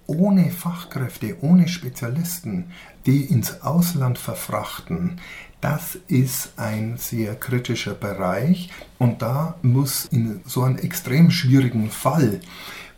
ohne 0.06 0.50
Fachkräfte, 0.50 1.36
ohne 1.42 1.68
Spezialisten, 1.68 2.66
die 3.06 3.24
ins 3.24 3.62
Ausland 3.62 4.18
verfrachten, 4.18 5.20
das 5.60 5.96
ist 6.08 6.54
ein 6.56 6.96
sehr 6.96 7.36
kritischer 7.36 7.94
Bereich. 7.94 8.70
Und 8.98 9.22
da 9.22 9.54
muss 9.62 10.06
in 10.06 10.40
so 10.44 10.64
einem 10.64 10.76
extrem 10.78 11.30
schwierigen 11.30 11.88
Fall 11.88 12.40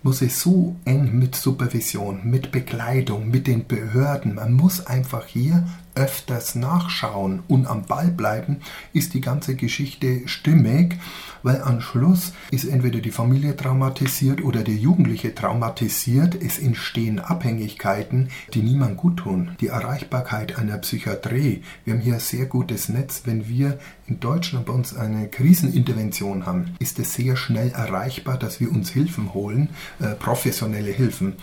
muss 0.04 0.20
es 0.20 0.40
so 0.40 0.76
eng 0.84 1.18
mit 1.18 1.34
Supervision, 1.34 2.20
mit 2.24 2.52
Bekleidung, 2.52 3.30
mit 3.30 3.46
den 3.46 3.66
Behörden, 3.66 4.34
man 4.34 4.52
muss 4.52 4.86
einfach 4.86 5.26
hier 5.26 5.66
öfters 5.94 6.54
nachschauen 6.54 7.42
und 7.48 7.66
am 7.66 7.86
Ball 7.86 8.08
bleiben, 8.08 8.58
ist 8.92 9.14
die 9.14 9.22
ganze 9.22 9.56
Geschichte 9.56 10.28
stimmig, 10.28 10.98
weil 11.44 11.62
am 11.62 11.80
Schluss 11.80 12.32
ist 12.50 12.64
entweder 12.64 13.00
die 13.00 13.12
Familie 13.12 13.54
traumatisiert 13.54 14.42
oder 14.42 14.64
der 14.64 14.74
Jugendliche 14.74 15.34
traumatisiert. 15.34 16.34
Es 16.42 16.58
entstehen 16.58 17.20
Abhängigkeiten, 17.20 18.30
die 18.54 18.62
niemand 18.62 18.96
gut 18.96 19.18
tun. 19.18 19.50
Die 19.60 19.68
Erreichbarkeit 19.68 20.58
einer 20.58 20.78
Psychiatrie. 20.78 21.62
Wir 21.84 21.94
haben 21.94 22.00
hier 22.00 22.14
ein 22.14 22.20
sehr 22.20 22.46
gutes 22.46 22.88
Netz. 22.88 23.22
Wenn 23.26 23.46
wir 23.46 23.78
in 24.06 24.20
Deutschland 24.20 24.66
bei 24.66 24.72
uns 24.72 24.96
eine 24.96 25.28
Krisenintervention 25.28 26.46
haben, 26.46 26.74
ist 26.78 26.98
es 26.98 27.14
sehr 27.14 27.36
schnell 27.36 27.70
erreichbar, 27.70 28.38
dass 28.38 28.58
wir 28.58 28.72
uns 28.72 28.90
Hilfen 28.90 29.34
holen, 29.34 29.68
äh, 30.00 30.14
professionelle 30.14 30.90
Hilfen. 30.90 31.34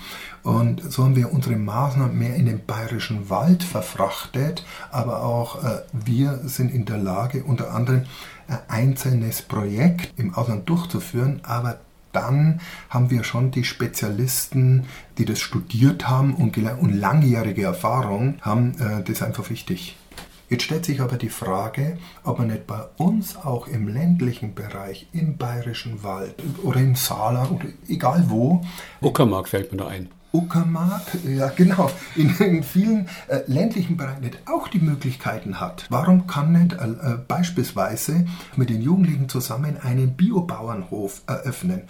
Und 0.43 0.91
so 0.91 1.03
haben 1.03 1.15
wir 1.15 1.31
unsere 1.31 1.55
Maßnahmen 1.55 2.17
mehr 2.17 2.35
in 2.35 2.47
den 2.47 2.65
bayerischen 2.65 3.29
Wald 3.29 3.63
verfrachtet, 3.63 4.65
aber 4.89 5.23
auch 5.23 5.63
äh, 5.63 5.81
wir 5.93 6.39
sind 6.45 6.73
in 6.73 6.85
der 6.85 6.97
Lage, 6.97 7.43
unter 7.43 7.73
anderem 7.75 8.05
ein 8.47 8.59
einzelnes 8.67 9.41
Projekt 9.41 10.13
im 10.17 10.33
Ausland 10.33 10.67
durchzuführen, 10.69 11.41
aber 11.43 11.79
dann 12.11 12.59
haben 12.89 13.09
wir 13.09 13.23
schon 13.23 13.51
die 13.51 13.63
Spezialisten, 13.63 14.85
die 15.17 15.25
das 15.25 15.39
studiert 15.39 16.09
haben 16.09 16.35
und, 16.35 16.57
und 16.57 16.93
langjährige 16.93 17.63
Erfahrung 17.63 18.35
haben, 18.41 18.73
äh, 18.79 19.01
das 19.01 19.09
ist 19.09 19.23
einfach 19.23 19.49
wichtig. 19.49 19.95
Jetzt 20.49 20.63
stellt 20.63 20.83
sich 20.83 20.99
aber 20.99 21.15
die 21.15 21.29
Frage, 21.29 21.97
ob 22.25 22.39
man 22.39 22.49
nicht 22.49 22.67
bei 22.67 22.81
uns 22.97 23.37
auch 23.37 23.67
im 23.67 23.87
ländlichen 23.87 24.53
Bereich, 24.53 25.07
im 25.13 25.37
bayerischen 25.37 26.03
Wald 26.03 26.35
oder 26.61 26.81
im 26.81 26.95
Saarland 26.95 27.51
oder 27.51 27.65
egal 27.87 28.25
wo. 28.27 28.61
Uckermark 28.99 29.47
fällt 29.47 29.71
mir 29.71 29.77
da 29.77 29.87
ein. 29.87 30.09
Uckermark, 30.33 31.17
ja 31.25 31.49
genau, 31.49 31.91
in, 32.15 32.33
in 32.39 32.63
vielen 32.63 33.07
äh, 33.27 33.41
ländlichen 33.47 33.97
Bereichen 33.97 34.21
nicht 34.21 34.39
auch 34.45 34.67
die 34.67 34.79
Möglichkeiten 34.79 35.59
hat. 35.59 35.85
Warum 35.89 36.27
kann 36.27 36.53
nicht 36.53 36.73
äh, 36.73 36.85
äh, 36.85 37.17
beispielsweise 37.27 38.25
mit 38.55 38.69
den 38.69 38.81
Jugendlichen 38.81 39.27
zusammen 39.29 39.77
einen 39.77 40.15
Biobauernhof 40.15 41.21
eröffnen? 41.27 41.81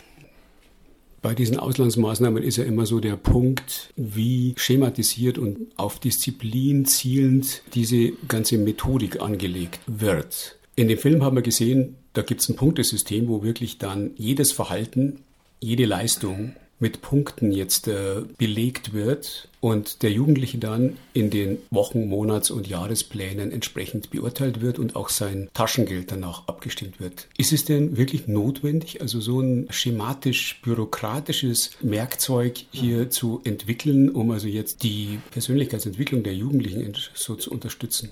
Bei 1.22 1.36
diesen 1.36 1.60
Auslandsmaßnahmen 1.60 2.42
ist 2.42 2.58
ja 2.58 2.64
immer 2.64 2.88
so 2.88 3.00
der 3.00 3.16
Punkt, 3.16 3.94
wie 3.96 4.56
schematisiert 4.58 5.38
und 5.38 5.68
auf 5.78 6.00
Disziplin 6.00 6.86
zielend 6.86 7.62
diese 7.76 8.14
ganze 8.28 8.58
Methodik 8.58 9.22
angelegt 9.22 9.82
wird. 9.86 10.58
In 10.76 10.88
dem 10.88 10.98
Film 10.98 11.24
haben 11.24 11.36
wir 11.36 11.44
gesehen, 11.44 11.96
da 12.14 12.24
gibt 12.24 12.42
es 12.42 12.50
ein 12.50 12.56
Punktesystem, 12.56 13.28
wo 13.28 13.44
wirklich 13.44 13.78
dann 13.78 14.12
jedes 14.16 14.52
Verhalten, 14.52 15.20
jede 15.60 15.86
Leistung 15.86 16.56
mit 16.82 17.02
Punkten 17.02 17.52
jetzt 17.52 17.88
äh, 17.88 18.24
belegt 18.38 18.94
wird 18.94 19.48
und 19.60 20.02
der 20.02 20.12
Jugendliche 20.12 20.58
dann 20.58 20.98
in 21.14 21.30
den 21.30 21.60
Wochen-, 21.70 22.08
Monats- 22.08 22.52
und 22.52 22.68
Jahresplänen 22.68 23.52
entsprechend 23.52 24.10
beurteilt 24.10 24.62
wird 24.62 24.80
und 24.80 24.96
auch 24.96 25.10
sein 25.10 25.50
Taschengeld 25.54 26.12
danach 26.12 26.48
abgestimmt 26.48 27.00
wird. 27.00 27.28
Ist 27.38 27.54
es 27.54 27.64
denn 27.64 27.98
wirklich 27.98 28.28
notwendig, 28.28 29.02
also 29.02 29.22
so 29.22 29.40
ein 29.40 29.68
schematisch-bürokratisches 29.70 31.72
Werkzeug 31.82 32.66
hier 32.72 33.10
zu 33.10 33.42
entwickeln, 33.44 34.10
um 34.10 34.32
also 34.32 34.48
jetzt 34.48 34.84
die 34.84 35.20
Persönlichkeitsentwicklung 35.32 36.24
der 36.24 36.34
Jugendlichen 36.34 36.94
so 37.14 37.36
zu 37.36 37.52
unterstützen? 37.52 38.10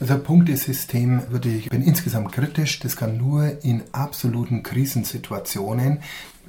Also 0.00 0.18
Punktesystem 0.18 1.22
würde 1.30 1.50
ich, 1.50 1.70
bin 1.70 1.82
insgesamt 1.82 2.32
kritisch. 2.32 2.80
Das 2.80 2.96
kann 2.96 3.16
nur 3.16 3.62
in 3.62 3.82
absoluten 3.92 4.62
Krisensituationen 4.62 6.00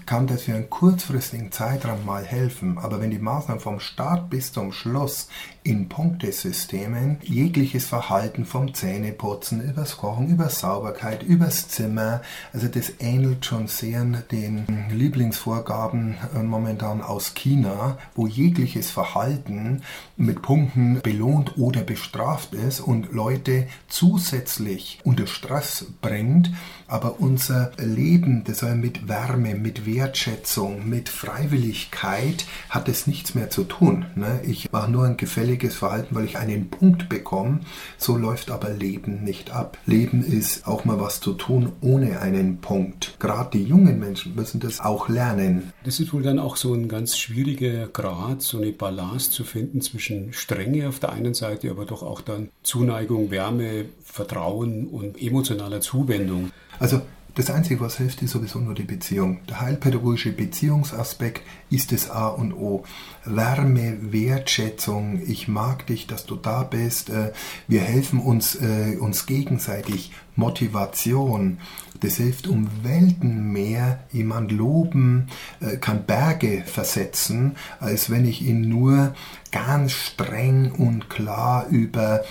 kann 0.05 0.27
das 0.27 0.43
für 0.43 0.53
einen 0.53 0.69
kurzfristigen 0.69 1.51
Zeitraum 1.51 2.05
mal 2.05 2.23
helfen, 2.23 2.77
aber 2.77 3.01
wenn 3.01 3.11
die 3.11 3.19
Maßnahmen 3.19 3.61
vom 3.61 3.79
Start 3.79 4.29
bis 4.29 4.53
zum 4.53 4.71
Schluss 4.71 5.27
in 5.63 5.89
Punktesystemen 5.89 7.17
jegliches 7.23 7.85
Verhalten 7.85 8.45
vom 8.45 8.73
Zähneputzen, 8.73 9.61
übers 9.61 9.97
Kochen, 9.97 10.29
über 10.29 10.49
Sauberkeit, 10.49 11.23
übers 11.23 11.67
Zimmer, 11.69 12.21
also 12.53 12.67
das 12.67 12.93
ähnelt 12.99 13.45
schon 13.45 13.67
sehr 13.67 13.95
den 13.95 14.65
Lieblingsvorgaben 14.91 16.15
äh, 16.35 16.43
momentan 16.43 17.01
aus 17.01 17.33
China, 17.33 17.97
wo 18.13 18.27
jegliches 18.27 18.91
Verhalten 18.91 19.81
mit 20.17 20.41
Punkten 20.41 21.01
belohnt 21.01 21.57
oder 21.57 21.81
bestraft 21.81 22.53
ist 22.53 22.79
und 22.81 23.13
Leute 23.13 23.67
zusätzlich 23.87 24.99
unter 25.03 25.27
Stress 25.27 25.85
bringt, 26.01 26.51
aber 26.87 27.19
unser 27.19 27.71
Leben, 27.77 28.43
das 28.43 28.59
soll 28.59 28.75
mit 28.75 29.07
Wärme, 29.07 29.55
mit 29.55 29.85
Wertschätzung, 29.95 30.89
mit 30.89 31.07
Freiwilligkeit 31.07 32.45
hat 32.69 32.89
es 32.89 33.07
nichts 33.07 33.33
mehr 33.33 33.49
zu 33.49 33.63
tun. 33.63 34.05
Ne? 34.15 34.41
Ich 34.45 34.69
mache 34.73 34.91
nur 34.91 35.05
ein 35.05 35.15
gefälliges 35.15 35.75
Verhalten, 35.75 36.13
weil 36.15 36.25
ich 36.25 36.37
einen 36.37 36.69
Punkt 36.69 37.07
bekomme. 37.07 37.61
So 37.97 38.17
läuft 38.17 38.51
aber 38.51 38.71
Leben 38.71 39.23
nicht 39.23 39.51
ab. 39.51 39.77
Leben 39.85 40.21
ist 40.21 40.67
auch 40.67 40.83
mal 40.83 40.99
was 40.99 41.21
zu 41.21 41.31
tun 41.31 41.71
ohne 41.79 42.19
einen 42.19 42.57
Punkt. 42.57 43.15
Gerade 43.19 43.51
die 43.57 43.63
jungen 43.63 43.97
Menschen 43.97 44.35
müssen 44.35 44.59
das 44.59 44.81
auch 44.81 45.07
lernen. 45.07 45.71
Das 45.85 46.01
ist 46.01 46.11
wohl 46.11 46.23
dann 46.23 46.39
auch 46.39 46.57
so 46.57 46.73
ein 46.73 46.89
ganz 46.89 47.17
schwieriger 47.17 47.87
Grad, 47.87 48.41
so 48.41 48.57
eine 48.57 48.73
Balance 48.73 49.31
zu 49.31 49.45
finden 49.45 49.79
zwischen 49.79 50.33
Strenge 50.33 50.89
auf 50.89 50.99
der 50.99 51.13
einen 51.13 51.33
Seite, 51.33 51.71
aber 51.71 51.85
doch 51.85 52.03
auch 52.03 52.19
dann 52.19 52.49
Zuneigung, 52.63 53.31
Wärme, 53.31 53.85
Vertrauen 54.03 54.87
und 54.87 55.21
emotionaler 55.21 55.79
Zuwendung. 55.79 56.51
Also 56.79 57.01
das 57.35 57.49
Einzige, 57.49 57.81
was 57.81 57.97
hilft, 57.97 58.21
ist 58.21 58.31
sowieso 58.31 58.59
nur 58.59 58.73
die 58.73 58.83
Beziehung. 58.83 59.39
Der 59.49 59.59
heilpädagogische 59.59 60.31
Beziehungsaspekt 60.31 61.41
ist 61.69 61.91
das 61.91 62.09
A 62.09 62.29
und 62.29 62.53
O. 62.53 62.83
Wärme, 63.25 63.97
Wertschätzung, 64.13 65.21
ich 65.27 65.49
mag 65.49 65.85
dich, 65.87 66.07
dass 66.07 66.25
du 66.25 66.37
da 66.37 66.63
bist, 66.63 67.09
äh, 67.09 67.33
wir 67.67 67.81
helfen 67.81 68.19
uns, 68.19 68.55
äh, 68.55 68.97
uns 68.99 69.25
gegenseitig, 69.25 70.11
Motivation, 70.37 71.59
das 72.01 72.17
hilft 72.17 72.47
um 72.47 72.67
Welten 72.83 73.51
mehr. 73.51 74.03
Jemand 74.11 74.51
loben 74.51 75.27
äh, 75.61 75.77
kann 75.77 76.05
Berge 76.05 76.63
versetzen, 76.65 77.55
als 77.79 78.09
wenn 78.09 78.25
ich 78.25 78.41
ihn 78.41 78.67
nur 78.67 79.13
ganz 79.51 79.93
streng 79.93 80.71
und 80.73 81.09
klar 81.09 81.67
über 81.69 82.23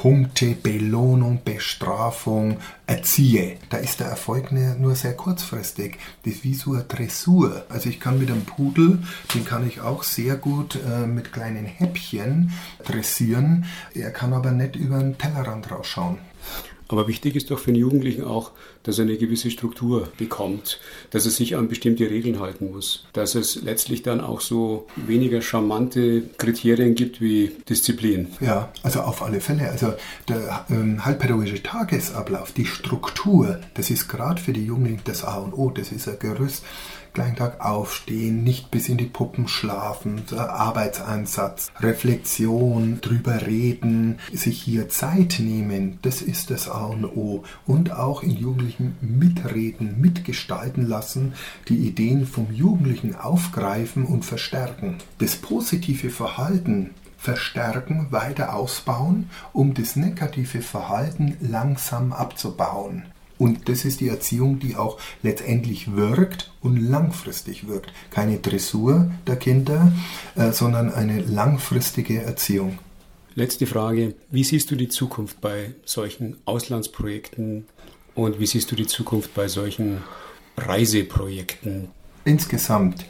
Punkte, 0.00 0.54
Belohnung, 0.54 1.40
Bestrafung 1.44 2.58
erziehe. 2.86 3.56
Da 3.68 3.78
ist 3.78 3.98
der 3.98 4.06
Erfolg 4.06 4.52
nur 4.52 4.94
sehr 4.94 5.14
kurzfristig. 5.14 5.98
Das 6.22 6.34
ist 6.34 6.44
wie 6.44 6.54
so 6.54 6.74
eine 6.74 6.84
Dressur. 6.84 7.64
Also 7.68 7.88
ich 7.88 7.98
kann 7.98 8.20
mit 8.20 8.30
einem 8.30 8.44
Pudel, 8.44 9.00
den 9.34 9.44
kann 9.44 9.66
ich 9.66 9.80
auch 9.80 10.04
sehr 10.04 10.36
gut 10.36 10.78
äh, 10.88 11.04
mit 11.04 11.32
kleinen 11.32 11.64
Häppchen 11.64 12.52
dressieren. 12.84 13.64
Er 13.92 14.12
kann 14.12 14.32
aber 14.32 14.52
nicht 14.52 14.76
über 14.76 15.00
den 15.00 15.18
Tellerrand 15.18 15.68
rausschauen. 15.68 16.18
Aber 16.88 17.06
wichtig 17.06 17.36
ist 17.36 17.50
doch 17.50 17.58
für 17.58 17.72
den 17.72 17.80
Jugendlichen 17.80 18.24
auch, 18.24 18.52
dass 18.82 18.98
er 18.98 19.04
eine 19.04 19.18
gewisse 19.18 19.50
Struktur 19.50 20.08
bekommt, 20.16 20.80
dass 21.10 21.26
er 21.26 21.30
sich 21.30 21.56
an 21.56 21.68
bestimmte 21.68 22.08
Regeln 22.08 22.40
halten 22.40 22.70
muss, 22.70 23.04
dass 23.12 23.34
es 23.34 23.56
letztlich 23.62 24.02
dann 24.02 24.22
auch 24.22 24.40
so 24.40 24.86
weniger 24.96 25.42
charmante 25.42 26.22
Kriterien 26.38 26.94
gibt 26.94 27.20
wie 27.20 27.52
Disziplin. 27.68 28.28
Ja, 28.40 28.72
also 28.82 29.00
auf 29.00 29.22
alle 29.22 29.40
Fälle. 29.40 29.70
Also 29.70 29.92
der 30.28 30.64
ähm, 30.70 31.04
halbpädagogische 31.04 31.62
Tagesablauf, 31.62 32.52
die 32.52 32.64
Struktur, 32.64 33.60
das 33.74 33.90
ist 33.90 34.08
gerade 34.08 34.40
für 34.40 34.54
die 34.54 34.64
Jugendlichen 34.64 35.02
das 35.04 35.24
A 35.24 35.36
und 35.36 35.52
O, 35.52 35.70
das 35.70 35.92
ist 35.92 36.08
ein 36.08 36.18
Gerüst 36.18 36.64
gleichen 37.18 37.36
Tag 37.36 37.60
aufstehen, 37.64 38.44
nicht 38.44 38.70
bis 38.70 38.88
in 38.88 38.96
die 38.96 39.06
Puppen 39.06 39.48
schlafen, 39.48 40.22
Arbeitseinsatz, 40.36 41.72
Reflexion, 41.80 43.00
drüber 43.00 43.44
reden, 43.44 44.20
sich 44.32 44.62
hier 44.62 44.88
Zeit 44.88 45.40
nehmen, 45.40 45.98
das 46.02 46.22
ist 46.22 46.50
das 46.50 46.68
A 46.68 46.86
und 46.86 47.04
O. 47.04 47.42
Und 47.66 47.90
auch 47.90 48.22
in 48.22 48.36
Jugendlichen 48.36 48.96
mitreden, 49.00 50.00
mitgestalten 50.00 50.86
lassen, 50.86 51.32
die 51.68 51.88
Ideen 51.88 52.24
vom 52.24 52.52
Jugendlichen 52.52 53.16
aufgreifen 53.16 54.04
und 54.04 54.24
verstärken. 54.24 54.98
Das 55.18 55.34
positive 55.34 56.10
Verhalten 56.10 56.90
verstärken, 57.16 58.06
weiter 58.10 58.54
ausbauen, 58.54 59.28
um 59.52 59.74
das 59.74 59.96
negative 59.96 60.62
Verhalten 60.62 61.36
langsam 61.40 62.12
abzubauen. 62.12 63.06
Und 63.38 63.68
das 63.68 63.84
ist 63.84 64.00
die 64.00 64.08
Erziehung, 64.08 64.58
die 64.58 64.76
auch 64.76 64.98
letztendlich 65.22 65.94
wirkt 65.94 66.50
und 66.60 66.76
langfristig 66.76 67.68
wirkt. 67.68 67.92
Keine 68.10 68.38
Dressur 68.38 69.10
der 69.26 69.36
Kinder, 69.36 69.92
äh, 70.34 70.52
sondern 70.52 70.92
eine 70.92 71.20
langfristige 71.20 72.20
Erziehung. 72.22 72.78
Letzte 73.34 73.66
Frage. 73.66 74.14
Wie 74.30 74.42
siehst 74.42 74.70
du 74.70 74.74
die 74.74 74.88
Zukunft 74.88 75.40
bei 75.40 75.74
solchen 75.84 76.36
Auslandsprojekten 76.44 77.66
und 78.16 78.40
wie 78.40 78.46
siehst 78.46 78.72
du 78.72 78.74
die 78.74 78.88
Zukunft 78.88 79.32
bei 79.34 79.46
solchen 79.46 79.98
Reiseprojekten? 80.56 81.88
Insgesamt 82.24 83.04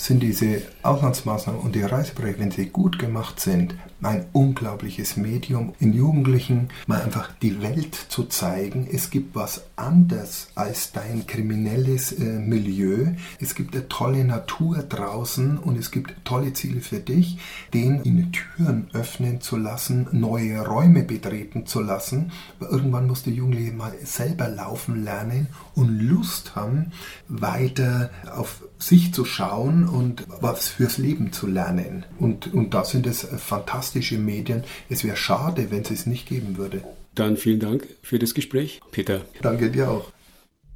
sind 0.00 0.22
diese 0.22 0.62
Auslandsmaßnahmen 0.82 1.60
und 1.60 1.74
die 1.74 1.82
Reiseprojekte, 1.82 2.40
wenn 2.40 2.50
sie 2.50 2.66
gut 2.66 2.98
gemacht 2.98 3.38
sind, 3.38 3.74
ein 4.02 4.24
unglaubliches 4.32 5.18
Medium, 5.18 5.74
in 5.78 5.92
Jugendlichen 5.92 6.70
mal 6.86 7.02
einfach 7.02 7.30
die 7.42 7.60
Welt 7.60 7.94
zu 7.94 8.24
zeigen. 8.24 8.88
Es 8.90 9.10
gibt 9.10 9.34
was 9.34 9.64
anderes 9.76 10.48
als 10.54 10.92
dein 10.92 11.26
kriminelles 11.26 12.12
äh, 12.12 12.38
Milieu. 12.38 13.08
Es 13.40 13.54
gibt 13.54 13.74
eine 13.74 13.88
tolle 13.88 14.24
Natur 14.24 14.78
draußen 14.78 15.58
und 15.58 15.78
es 15.78 15.90
gibt 15.90 16.14
tolle 16.24 16.54
Ziele 16.54 16.80
für 16.80 17.00
dich, 17.00 17.38
denen 17.74 18.02
in 18.02 18.32
Türen 18.32 18.88
öffnen 18.94 19.42
zu 19.42 19.58
lassen, 19.58 20.08
neue 20.12 20.66
Räume 20.66 21.02
betreten 21.02 21.66
zu 21.66 21.82
lassen. 21.82 22.32
Aber 22.58 22.70
irgendwann 22.70 23.06
muss 23.06 23.22
der 23.22 23.34
Jugendliche 23.34 23.72
mal 23.72 23.92
selber 24.02 24.48
laufen 24.48 25.04
lernen 25.04 25.48
und 25.80 25.98
Lust 25.98 26.54
haben, 26.54 26.92
weiter 27.28 28.10
auf 28.32 28.62
sich 28.78 29.14
zu 29.14 29.24
schauen 29.24 29.88
und 29.88 30.26
was 30.40 30.68
fürs 30.68 30.98
Leben 30.98 31.32
zu 31.32 31.46
lernen. 31.46 32.04
Und, 32.18 32.52
und 32.52 32.74
da 32.74 32.84
sind 32.84 33.06
es 33.06 33.22
fantastische 33.22 34.18
Medien. 34.18 34.64
Es 34.88 35.02
wäre 35.04 35.16
schade, 35.16 35.70
wenn 35.70 35.82
es 35.82 35.90
es 35.90 36.06
nicht 36.06 36.28
geben 36.28 36.56
würde. 36.58 36.84
Dann 37.14 37.36
vielen 37.36 37.60
Dank 37.60 37.88
für 38.02 38.18
das 38.18 38.34
Gespräch, 38.34 38.80
Peter. 38.92 39.22
Danke 39.42 39.70
dir 39.70 39.90
auch. 39.90 40.12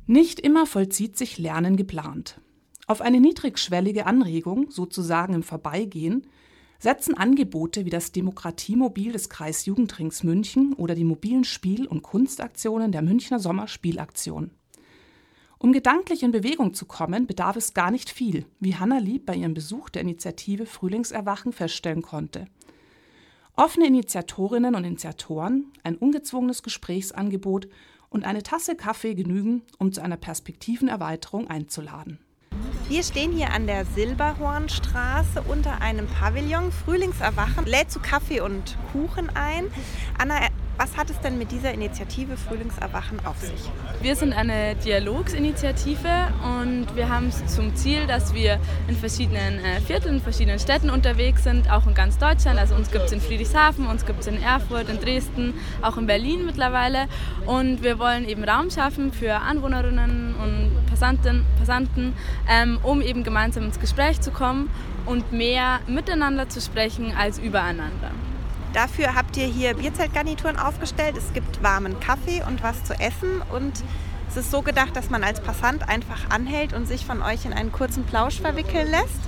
Nicht 0.07 0.41
immer 0.41 0.67
vollzieht 0.67 1.17
sich 1.17 1.39
Lernen 1.39 1.77
geplant. 1.77 2.41
Auf 2.87 3.01
eine 3.01 3.21
niedrigschwellige 3.21 4.07
Anregung, 4.07 4.71
sozusagen 4.71 5.35
im 5.35 5.43
Vorbeigehen, 5.43 6.27
setzen 6.79 7.17
Angebote 7.17 7.87
wie 7.87 7.91
das 7.91 8.13
Demokratiemobil 8.13 9.13
des 9.13 9.31
Kreisjugendrings 9.31 10.23
München 10.23 10.75
oder 10.75 10.95
die 10.95 11.05
mobilen 11.05 11.45
Spiel- 11.45 11.87
und 11.87 12.03
Kunstaktionen 12.03 12.93
der 12.93 13.03
Münchner 13.03 13.39
Sommerspielaktion. 13.39 14.51
Um 15.65 15.73
gedanklich 15.73 16.23
in 16.23 16.31
Bewegung 16.31 16.75
zu 16.75 16.85
kommen, 16.85 17.27
bedarf 17.27 17.57
es 17.57 17.73
gar 17.73 17.91
nicht 17.91 18.11
viel, 18.11 18.45
wie 18.61 18.77
Hanna 18.77 18.99
Lieb 18.99 19.25
bei 19.25 19.35
ihrem 19.35 19.55
Besuch 19.55 19.89
der 19.89 20.03
Initiative 20.03 20.67
Frühlingserwachen 20.67 21.55
feststellen 21.55 22.03
konnte. 22.03 22.45
Offene 23.57 23.87
Initiatorinnen 23.87 24.75
und 24.75 24.85
Initiatoren, 24.85 25.73
ein 25.83 25.97
ungezwungenes 25.97 26.63
Gesprächsangebot 26.63 27.67
und 28.11 28.27
eine 28.27 28.43
Tasse 28.43 28.77
Kaffee 28.77 29.15
genügen, 29.15 29.63
um 29.79 29.91
zu 29.91 30.03
einer 30.03 30.19
Perspektivenerweiterung 30.19 31.49
einzuladen. 31.49 32.19
Wir 32.91 33.03
stehen 33.03 33.33
hier 33.33 33.51
an 33.51 33.67
der 33.67 33.87
Silberhornstraße 33.87 35.41
unter 35.49 35.81
einem 35.81 36.07
Pavillon. 36.09 36.73
Frühlingserwachen 36.73 37.65
lädt 37.65 37.91
zu 37.91 38.01
Kaffee 38.01 38.43
und 38.43 38.77
Kuchen 38.93 39.31
ein. 39.35 39.71
Anna, 40.19 40.41
was 40.77 40.97
hat 40.97 41.09
es 41.11 41.21
denn 41.21 41.39
mit 41.39 41.53
dieser 41.53 41.73
Initiative 41.73 42.37
Frühlingserwachen 42.37 43.25
auf 43.25 43.39
sich? 43.39 43.71
Wir 44.03 44.17
sind 44.17 44.33
eine 44.33 44.75
Dialogsinitiative 44.77 46.29
und 46.61 46.87
wir 46.97 47.09
haben 47.09 47.31
zum 47.47 47.75
Ziel, 47.77 48.07
dass 48.07 48.35
wir 48.35 48.59
in 48.89 48.97
verschiedenen 48.97 49.65
äh, 49.65 49.81
Vierteln, 49.81 50.17
in 50.17 50.21
verschiedenen 50.21 50.59
Städten 50.59 50.91
unterwegs 50.91 51.45
sind, 51.45 51.71
auch 51.71 51.87
in 51.87 51.95
ganz 51.95 52.19
Deutschland. 52.19 52.59
Also 52.59 52.75
uns 52.75 52.91
gibt 52.91 53.05
es 53.05 53.13
in 53.13 53.21
Friedrichshafen, 53.21 53.87
uns 53.87 54.05
gibt 54.05 54.21
es 54.21 54.27
in 54.27 54.43
Erfurt, 54.43 54.89
in 54.89 54.99
Dresden, 55.01 55.55
auch 55.81 55.97
in 55.97 56.07
Berlin 56.07 56.45
mittlerweile. 56.45 57.07
Und 57.47 57.83
wir 57.83 57.99
wollen 57.99 58.29
eben 58.29 58.43
Raum 58.45 58.71
schaffen 58.71 59.13
für 59.13 59.35
Anwohnerinnen 59.35 60.35
und 60.35 60.87
Passanten, 60.87 61.45
Passanten 61.59 62.15
ähm, 62.49 62.79
um 62.83 63.01
eben 63.01 63.23
gemeinsam 63.23 63.65
ins 63.65 63.79
Gespräch 63.79 64.21
zu 64.21 64.33
kommen 64.33 64.71
und 65.07 65.33
mehr 65.33 65.81
miteinander 65.87 66.49
zu 66.49 66.61
sprechen 66.61 67.15
als 67.17 67.39
übereinander. 67.39 68.11
Dafür 68.75 69.15
habt 69.15 69.37
ihr 69.37 69.47
hier 69.47 69.75
Bierzeltgarnituren 69.75 70.59
aufgestellt. 70.59 71.17
Es 71.17 71.33
gibt 71.33 71.63
warmen 71.63 72.01
Kaffee 72.01 72.43
und 72.43 72.61
was 72.65 72.83
zu 72.83 72.93
essen. 72.95 73.41
Und 73.53 73.73
es 74.29 74.37
ist 74.37 74.51
so 74.51 74.63
gedacht, 74.63 74.97
dass 74.97 75.11
man 75.11 75.23
als 75.23 75.41
Passant 75.41 75.89
einfach 75.89 76.29
anhält 76.31 76.73
und 76.73 76.89
sich 76.89 77.07
von 77.07 77.23
euch 77.23 77.45
in 77.45 77.53
einen 77.53 77.71
kurzen 77.71 78.03
Plausch 78.05 78.41
verwickeln 78.41 78.91
lässt. 78.91 79.21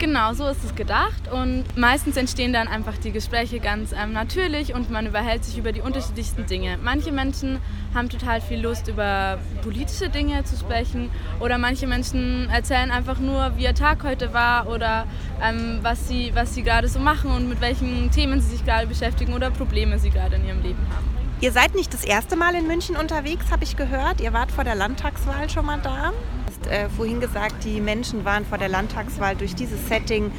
Genau, 0.00 0.32
so 0.32 0.48
ist 0.48 0.64
es 0.64 0.74
gedacht. 0.74 1.30
Und 1.30 1.64
meistens 1.76 2.16
entstehen 2.16 2.54
dann 2.54 2.68
einfach 2.68 2.96
die 2.96 3.12
Gespräche 3.12 3.60
ganz 3.60 3.92
ähm, 3.92 4.14
natürlich 4.14 4.72
und 4.72 4.90
man 4.90 5.06
überhält 5.06 5.44
sich 5.44 5.58
über 5.58 5.72
die 5.72 5.82
unterschiedlichsten 5.82 6.46
Dinge. 6.46 6.78
Manche 6.82 7.12
Menschen 7.12 7.58
haben 7.94 8.08
total 8.08 8.40
viel 8.40 8.60
Lust, 8.60 8.88
über 8.88 9.38
politische 9.62 10.08
Dinge 10.08 10.42
zu 10.44 10.56
sprechen. 10.56 11.10
Oder 11.38 11.58
manche 11.58 11.86
Menschen 11.86 12.48
erzählen 12.48 12.90
einfach 12.90 13.18
nur, 13.18 13.58
wie 13.58 13.64
ihr 13.64 13.74
Tag 13.74 14.02
heute 14.02 14.32
war 14.32 14.68
oder 14.68 15.06
ähm, 15.42 15.80
was 15.82 16.08
sie, 16.08 16.32
was 16.34 16.54
sie 16.54 16.62
gerade 16.62 16.88
so 16.88 16.98
machen 16.98 17.30
und 17.30 17.50
mit 17.50 17.60
welchen 17.60 18.10
Themen 18.10 18.40
sie 18.40 18.52
sich 18.52 18.64
gerade 18.64 18.86
beschäftigen 18.86 19.34
oder 19.34 19.50
Probleme 19.50 19.98
sie 19.98 20.08
gerade 20.08 20.36
in 20.36 20.46
ihrem 20.46 20.62
Leben 20.62 20.86
haben. 20.96 21.04
Ihr 21.42 21.52
seid 21.52 21.74
nicht 21.74 21.92
das 21.92 22.04
erste 22.04 22.36
Mal 22.36 22.54
in 22.54 22.66
München 22.66 22.96
unterwegs, 22.96 23.50
habe 23.50 23.64
ich 23.64 23.76
gehört. 23.76 24.22
Ihr 24.22 24.32
wart 24.32 24.50
vor 24.50 24.64
der 24.64 24.76
Landtagswahl 24.76 25.50
schon 25.50 25.66
mal 25.66 25.78
da. 25.82 26.12
Hast 26.60 26.70
äh, 26.70 26.88
vorhin 26.88 27.20
gesagt, 27.20 27.64
die 27.64 27.80
Menschen 27.80 28.24
waren 28.24 28.44
vor 28.44 28.58
der 28.58 28.68
Landtagswahl 28.68 29.36
durch 29.36 29.54
dieses 29.54 29.88
Setting 29.88 30.30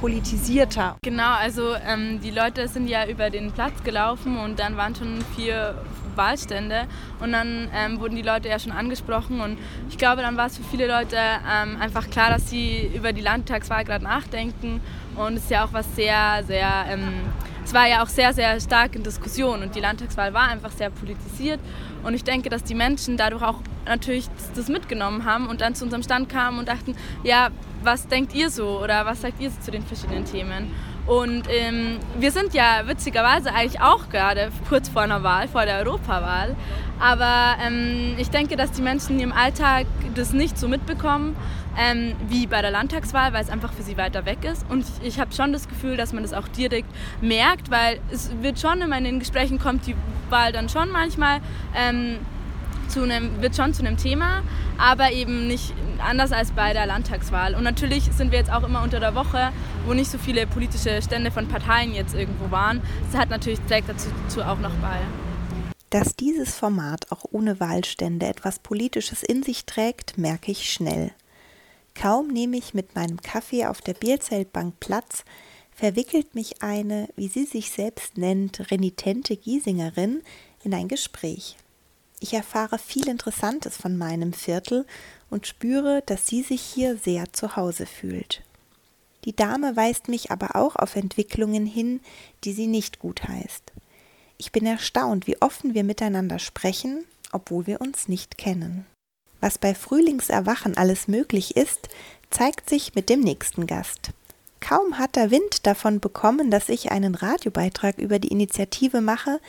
politisierter. 0.00 0.96
Genau, 1.02 1.34
also 1.34 1.74
ähm, 1.86 2.20
die 2.22 2.30
Leute 2.30 2.68
sind 2.68 2.88
ja 2.88 3.06
über 3.06 3.30
den 3.30 3.52
Platz 3.52 3.82
gelaufen 3.84 4.38
und 4.38 4.58
dann 4.58 4.76
waren 4.76 4.94
schon 4.94 5.22
vier 5.36 5.74
Wahlstände 6.16 6.86
und 7.20 7.32
dann 7.32 7.68
ähm, 7.74 8.00
wurden 8.00 8.16
die 8.16 8.22
Leute 8.22 8.48
ja 8.48 8.58
schon 8.58 8.72
angesprochen 8.72 9.40
und 9.40 9.58
ich 9.88 9.98
glaube, 9.98 10.22
dann 10.22 10.36
war 10.36 10.46
es 10.46 10.56
für 10.56 10.64
viele 10.64 10.86
Leute 10.86 11.16
ähm, 11.16 11.80
einfach 11.80 12.08
klar, 12.10 12.30
dass 12.30 12.48
sie 12.48 12.90
über 12.94 13.12
die 13.12 13.20
Landtagswahl 13.20 13.84
gerade 13.84 14.04
nachdenken 14.04 14.80
und 15.16 15.34
es 15.34 15.44
ist 15.44 15.50
ja 15.50 15.64
auch 15.64 15.72
was 15.72 15.94
sehr, 15.94 16.42
sehr 16.46 16.86
ähm, 16.88 17.12
es 17.70 17.74
war 17.74 17.86
ja 17.86 18.02
auch 18.02 18.08
sehr, 18.08 18.32
sehr 18.32 18.58
stark 18.60 18.96
in 18.96 19.02
Diskussion 19.02 19.62
und 19.62 19.74
die 19.76 19.80
Landtagswahl 19.80 20.34
war 20.34 20.48
einfach 20.48 20.72
sehr 20.72 20.90
politisiert. 20.90 21.60
Und 22.02 22.14
ich 22.14 22.24
denke, 22.24 22.48
dass 22.48 22.64
die 22.64 22.74
Menschen 22.74 23.16
dadurch 23.16 23.42
auch 23.42 23.58
natürlich 23.86 24.28
das 24.54 24.68
mitgenommen 24.68 25.24
haben 25.24 25.48
und 25.48 25.60
dann 25.60 25.74
zu 25.74 25.84
unserem 25.84 26.02
Stand 26.02 26.28
kamen 26.28 26.58
und 26.58 26.68
dachten, 26.68 26.96
ja, 27.22 27.48
was 27.82 28.08
denkt 28.08 28.34
ihr 28.34 28.50
so 28.50 28.80
oder 28.82 29.06
was 29.06 29.22
sagt 29.22 29.40
ihr 29.40 29.50
so 29.50 29.60
zu 29.60 29.70
den 29.70 29.82
verschiedenen 29.82 30.24
Themen? 30.24 30.70
Und 31.06 31.44
ähm, 31.48 31.98
wir 32.18 32.30
sind 32.30 32.54
ja 32.54 32.82
witzigerweise 32.86 33.52
eigentlich 33.52 33.80
auch 33.80 34.10
gerade 34.10 34.52
kurz 34.68 34.88
vor 34.88 35.02
einer 35.02 35.22
Wahl, 35.22 35.48
vor 35.48 35.64
der 35.64 35.78
Europawahl. 35.78 36.54
Aber 37.00 37.56
ähm, 37.64 38.14
ich 38.18 38.30
denke, 38.30 38.56
dass 38.56 38.72
die 38.72 38.82
Menschen 38.82 39.18
im 39.20 39.32
Alltag 39.32 39.86
das 40.14 40.32
nicht 40.32 40.58
so 40.58 40.68
mitbekommen 40.68 41.34
ähm, 41.78 42.14
wie 42.28 42.46
bei 42.46 42.60
der 42.60 42.70
Landtagswahl, 42.70 43.32
weil 43.32 43.42
es 43.42 43.48
einfach 43.48 43.72
für 43.72 43.82
sie 43.82 43.96
weiter 43.96 44.26
weg 44.26 44.44
ist. 44.44 44.64
Und 44.68 44.84
ich, 45.00 45.08
ich 45.14 45.20
habe 45.20 45.32
schon 45.34 45.52
das 45.52 45.68
Gefühl, 45.68 45.96
dass 45.96 46.12
man 46.12 46.22
das 46.22 46.32
auch 46.32 46.46
direkt 46.48 46.88
merkt, 47.20 47.70
weil 47.70 48.00
es 48.10 48.30
wird 48.42 48.60
schon 48.60 48.82
immer 48.82 48.98
in 48.98 49.04
den 49.04 49.18
Gesprächen 49.18 49.58
kommt 49.58 49.86
die 49.86 49.96
Wahl 50.28 50.52
dann 50.52 50.68
schon 50.68 50.90
manchmal. 50.90 51.40
Ähm, 51.74 52.18
zu 52.88 53.04
einem, 53.04 53.40
wird 53.40 53.54
schon 53.54 53.72
zu 53.72 53.84
einem 53.84 53.96
Thema, 53.96 54.42
aber 54.76 55.12
eben 55.12 55.46
nicht 55.46 55.72
anders 55.98 56.32
als 56.32 56.50
bei 56.50 56.72
der 56.72 56.86
Landtagswahl. 56.86 57.54
Und 57.54 57.62
natürlich 57.62 58.04
sind 58.04 58.32
wir 58.32 58.38
jetzt 58.38 58.52
auch 58.52 58.64
immer 58.64 58.82
unter 58.82 58.98
der 58.98 59.14
Woche, 59.14 59.52
wo 59.86 59.94
nicht 59.94 60.10
so 60.10 60.18
viele 60.18 60.46
politische 60.46 61.00
Stände 61.00 61.30
von 61.30 61.46
Parteien 61.46 61.94
jetzt 61.94 62.16
irgendwo 62.16 62.50
waren. 62.50 62.80
Das 63.10 63.20
hat 63.20 63.30
natürlich 63.30 63.60
trägt 63.68 63.88
dazu 63.88 64.42
auch 64.42 64.58
noch 64.58 64.74
bei. 64.82 64.98
Dass 65.90 66.14
dieses 66.14 66.54
Format 66.54 67.10
auch 67.10 67.24
ohne 67.32 67.58
Wahlstände 67.58 68.26
etwas 68.26 68.60
Politisches 68.60 69.24
in 69.24 69.42
sich 69.42 69.64
trägt, 69.64 70.18
merke 70.18 70.52
ich 70.52 70.72
schnell. 70.72 71.10
Kaum 71.94 72.28
nehme 72.28 72.56
ich 72.56 72.74
mit 72.74 72.94
meinem 72.94 73.20
Kaffee 73.20 73.66
auf 73.66 73.80
der 73.80 73.94
Bierzeltbank 73.94 74.78
Platz, 74.78 75.24
verwickelt 75.74 76.36
mich 76.36 76.62
eine, 76.62 77.08
wie 77.16 77.26
sie 77.26 77.44
sich 77.44 77.70
selbst 77.70 78.18
nennt, 78.18 78.70
renitente 78.70 79.36
Giesingerin 79.36 80.22
in 80.62 80.74
ein 80.74 80.86
Gespräch. 80.86 81.56
Ich 82.20 82.34
erfahre 82.34 82.78
viel 82.78 83.08
Interessantes 83.08 83.76
von 83.76 83.96
meinem 83.96 84.32
Viertel 84.32 84.86
und 85.28 85.46
spüre, 85.46 86.02
dass 86.06 86.26
sie 86.26 86.42
sich 86.42 86.60
hier 86.60 86.98
sehr 86.98 87.32
zu 87.32 87.56
Hause 87.56 87.86
fühlt. 87.86 88.42
Die 89.24 89.34
Dame 89.34 89.74
weist 89.74 90.08
mich 90.08 90.30
aber 90.30 90.54
auch 90.54 90.76
auf 90.76 90.96
Entwicklungen 90.96 91.66
hin, 91.66 92.00
die 92.44 92.52
sie 92.52 92.66
nicht 92.68 93.00
gut 93.00 93.26
heißt. 93.26 93.72
Ich 94.40 94.52
bin 94.52 94.64
erstaunt, 94.64 95.26
wie 95.26 95.36
offen 95.42 95.74
wir 95.74 95.84
miteinander 95.84 96.38
sprechen, 96.38 97.04
obwohl 97.30 97.66
wir 97.66 97.82
uns 97.82 98.08
nicht 98.08 98.38
kennen. 98.38 98.86
Was 99.42 99.58
bei 99.58 99.74
Frühlingserwachen 99.74 100.78
alles 100.78 101.08
möglich 101.08 101.58
ist, 101.58 101.90
zeigt 102.30 102.70
sich 102.70 102.94
mit 102.94 103.10
dem 103.10 103.20
nächsten 103.20 103.66
Gast. 103.66 104.12
Kaum 104.60 104.96
hat 104.96 105.18
er 105.18 105.30
Wind 105.30 105.66
davon 105.66 106.00
bekommen, 106.00 106.50
dass 106.50 106.70
ich 106.70 106.90
einen 106.90 107.16
Radiobeitrag 107.16 107.98
über 107.98 108.18
die 108.18 108.28
Initiative 108.28 109.02
mache, 109.02 109.40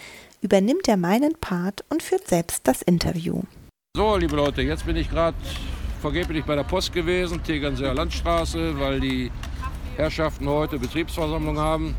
übernimmt 0.42 0.90
er 0.90 0.98
meinen 0.98 1.38
Part 1.38 1.86
und 1.88 2.04
führt 2.04 2.28
selbst 2.28 2.68
das 2.68 2.82
Interview. 2.82 3.44
So, 3.96 4.18
liebe 4.18 4.36
Leute, 4.36 4.62
jetzt 4.62 4.86
bin 4.86 4.98
ich 4.98 5.10
gerade 5.10 5.38
vergeblich 6.02 6.44
bei 6.44 6.56
der 6.56 6.66
Post 6.66 6.92
gewesen, 6.92 7.42
Tegernseer 7.42 7.94
Landstraße, 7.94 8.78
weil 8.78 9.00
die 9.00 9.32
Herrschaften 9.96 10.50
heute 10.50 10.78
Betriebsversammlung 10.80 11.58
haben. 11.58 11.96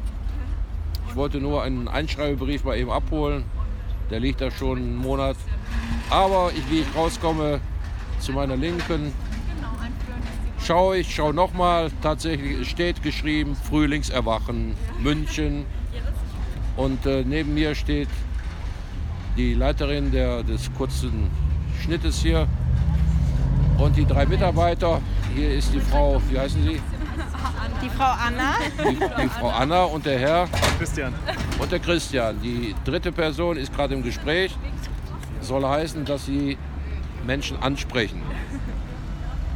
Ich 1.13 1.17
wollte 1.17 1.41
nur 1.41 1.63
einen 1.63 1.89
Einschreibebrief 1.89 2.65
mal 2.65 2.79
eben 2.79 2.91
abholen. 2.91 3.45
Der 4.11 4.19
liegt 4.19 4.41
da 4.41 4.51
schon 4.51 4.79
einen 4.79 4.97
Monat. 4.97 5.37
Aber 6.09 6.51
ich, 6.57 6.71
wie 6.71 6.81
ich 6.81 6.97
rauskomme, 6.97 7.61
zu 8.19 8.33
meiner 8.33 8.57
Linken, 8.57 9.13
schaue 10.65 10.97
ich, 10.97 11.15
schaue 11.15 11.35
nochmal. 11.35 11.91
Tatsächlich 12.01 12.67
steht 12.67 13.03
geschrieben 13.03 13.55
Frühlingserwachen 13.57 14.75
München. 15.03 15.67
Und 16.79 17.05
äh, 17.05 17.25
neben 17.27 17.53
mir 17.53 17.75
steht 17.75 18.09
die 19.37 19.53
Leiterin 19.53 20.13
der, 20.13 20.43
des 20.43 20.73
kurzen 20.73 21.29
Schnittes 21.83 22.23
hier 22.23 22.49
und 23.77 23.99
die 23.99 24.07
drei 24.07 24.25
Mitarbeiter. 24.25 25.03
Hier 25.35 25.53
ist 25.53 25.75
die 25.75 25.81
Frau, 25.81 26.23
wie 26.31 26.39
heißen 26.39 26.63
Sie? 26.63 26.81
Die 27.83 27.91
Frau 27.91 28.13
Anna. 28.13 28.55
Die, 28.89 29.23
die 29.23 29.29
Frau 29.29 29.49
Anna 29.49 29.85
und 29.85 30.07
der 30.07 30.19
Herr? 30.19 30.49
Christian. 30.79 31.13
Und 31.59 31.73
der 31.73 31.81
Christian. 31.81 32.41
Die 32.41 32.75
dritte 32.85 33.13
Person 33.13 33.57
ist 33.57 33.75
gerade 33.75 33.95
im 33.95 34.03
Gespräch. 34.03 34.57
Soll 35.41 35.67
heißen, 35.67 36.05
dass 36.05 36.27
sie 36.27 36.57
Menschen 37.27 37.61
ansprechen. 37.63 38.23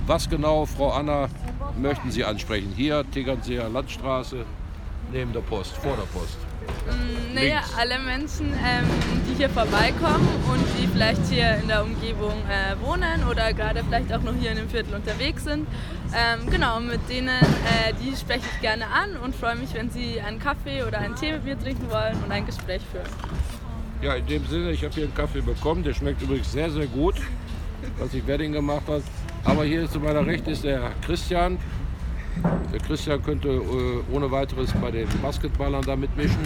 Was 0.06 0.28
genau, 0.28 0.66
Frau 0.66 0.92
Anna, 0.92 1.28
möchten 1.76 2.10
Sie 2.10 2.24
ansprechen? 2.24 2.72
Hier, 2.76 3.04
Tegernseer 3.10 3.68
Landstraße, 3.68 4.44
neben 5.12 5.32
der 5.32 5.40
Post, 5.40 5.76
vor 5.76 5.96
der 5.96 6.04
Post. 6.18 6.38
Mm, 6.86 7.34
naja, 7.34 7.62
alle 7.76 7.98
Menschen, 7.98 8.46
ähm, 8.46 8.84
die 9.28 9.34
hier 9.34 9.50
vorbeikommen 9.50 10.28
und 10.50 10.64
die 10.78 10.86
vielleicht 10.86 11.26
hier 11.28 11.56
in 11.56 11.68
der 11.68 11.82
Umgebung 11.82 12.42
äh, 12.48 12.80
wohnen 12.84 13.26
oder 13.30 13.52
gerade 13.52 13.82
vielleicht 13.84 14.12
auch 14.12 14.22
noch 14.22 14.34
hier 14.34 14.50
in 14.50 14.56
dem 14.56 14.68
Viertel 14.68 14.94
unterwegs 14.94 15.44
sind. 15.44 15.66
Ähm, 16.14 16.50
genau, 16.50 16.80
mit 16.80 17.00
denen, 17.08 17.28
äh, 17.28 17.92
die 18.02 18.16
spreche 18.16 18.44
ich 18.52 18.60
gerne 18.60 18.86
an 18.86 19.16
und 19.22 19.34
freue 19.34 19.56
mich, 19.56 19.74
wenn 19.74 19.90
sie 19.90 20.20
einen 20.20 20.38
Kaffee 20.38 20.82
oder 20.84 20.98
einen 20.98 21.16
Tee 21.16 21.32
mit 21.32 21.44
mir 21.44 21.58
trinken 21.58 21.90
wollen 21.90 22.22
und 22.24 22.30
ein 22.30 22.46
Gespräch 22.46 22.82
führen. 22.90 23.06
Ja, 24.02 24.14
in 24.14 24.26
dem 24.26 24.46
Sinne, 24.46 24.70
ich 24.72 24.84
habe 24.84 24.94
hier 24.94 25.04
einen 25.04 25.14
Kaffee 25.14 25.40
bekommen, 25.40 25.82
der 25.82 25.94
schmeckt 25.94 26.22
übrigens 26.22 26.52
sehr, 26.52 26.70
sehr 26.70 26.86
gut, 26.86 27.14
was 27.98 28.12
ich 28.14 28.26
Wedding 28.26 28.52
gemacht 28.52 28.86
hat. 28.88 29.02
Aber 29.44 29.64
hier 29.64 29.88
zu 29.88 30.00
meiner 30.00 30.26
Rechte 30.26 30.50
ist 30.50 30.64
der 30.64 30.92
Christian, 31.04 31.58
der 32.72 32.80
Christian 32.80 33.22
könnte 33.22 33.48
äh, 33.48 34.14
ohne 34.14 34.30
weiteres 34.30 34.72
bei 34.72 34.90
den 34.90 35.08
Basketballern 35.22 35.82
da 35.82 35.96
mitmischen 35.96 36.38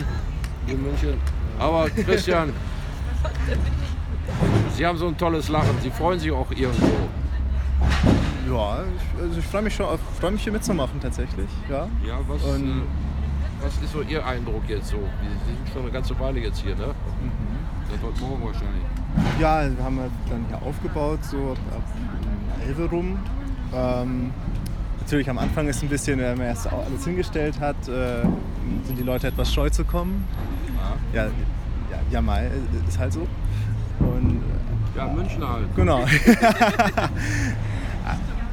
in 0.66 0.82
München. 0.82 1.14
Aber 1.58 1.88
Christian, 1.90 2.52
Sie 4.76 4.86
haben 4.86 4.96
so 4.96 5.08
ein 5.08 5.16
tolles 5.16 5.48
Lachen. 5.48 5.76
Sie 5.82 5.90
freuen 5.90 6.18
sich 6.18 6.30
auch 6.32 6.50
irgendwo. 6.50 7.08
Ja, 8.50 8.78
ich, 8.96 9.22
also 9.22 9.38
ich 9.38 9.44
freue 9.44 9.62
mich 9.62 9.74
schon, 9.74 9.86
freue 10.18 10.30
mich 10.32 10.42
hier 10.42 10.52
mitzumachen 10.52 11.00
tatsächlich. 11.00 11.48
Ja. 11.68 11.88
Ja, 12.06 12.18
was, 12.26 12.42
Und, 12.42 12.68
äh, 12.68 12.82
was 13.62 13.76
ist 13.82 13.92
so 13.92 14.02
Ihr 14.02 14.24
Eindruck 14.24 14.62
jetzt 14.68 14.88
so? 14.88 14.96
Sie 14.96 15.52
sind 15.52 15.68
schon 15.72 15.82
eine 15.82 15.90
ganze 15.90 16.18
Weile 16.18 16.40
jetzt 16.40 16.60
hier, 16.62 16.74
ne? 16.74 16.86
Mhm. 16.86 17.30
Seit 17.90 18.02
heute 18.02 18.20
Morgen 18.22 18.44
wahrscheinlich. 18.46 18.82
ja, 19.40 19.76
wir 19.76 19.84
haben 19.84 20.00
halt 20.00 20.10
dann 20.28 20.44
hier 20.48 20.62
aufgebaut, 20.62 21.24
so 21.24 21.52
ab, 21.52 21.58
ab 21.76 21.82
11 22.66 22.92
rum. 22.92 23.18
Ähm, 23.74 24.30
natürlich 25.00 25.28
am 25.28 25.38
Anfang 25.38 25.66
ist 25.68 25.82
ein 25.82 25.88
bisschen, 25.88 26.18
wenn 26.20 26.38
man 26.38 26.46
erst 26.46 26.66
alles 26.66 27.04
hingestellt 27.04 27.58
hat, 27.60 27.76
äh, 27.88 28.22
sind 28.84 28.98
die 28.98 29.02
Leute 29.02 29.28
etwas 29.28 29.52
scheu 29.52 29.68
zu 29.70 29.84
kommen. 29.84 30.24
Ja, 31.12 31.24
ja, 31.24 31.30
ja 32.10 32.20
mal, 32.20 32.50
ist 32.88 32.98
halt 32.98 33.12
so. 33.12 33.26
Und 33.98 34.40
Ja, 34.96 35.06
München 35.08 35.46
halt. 35.46 35.74
Genau. 35.76 36.00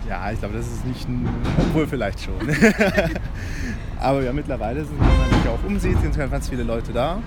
ja, 0.10 0.32
ich 0.32 0.40
glaube, 0.40 0.56
das 0.56 0.68
ist 0.68 0.86
nicht 0.86 1.08
ein. 1.08 1.28
Obwohl 1.58 1.88
vielleicht 1.88 2.22
schon. 2.22 2.36
Aber 4.00 4.22
ja, 4.22 4.32
mittlerweile, 4.34 4.86
sind, 4.86 5.00
wenn 5.00 5.08
man 5.08 5.30
sich 5.30 5.50
auch 5.50 5.64
umsieht, 5.66 6.00
sind 6.02 6.18
ganz 6.32 6.50
viele 6.50 6.64
Leute 6.64 6.92
da. 6.94 7.20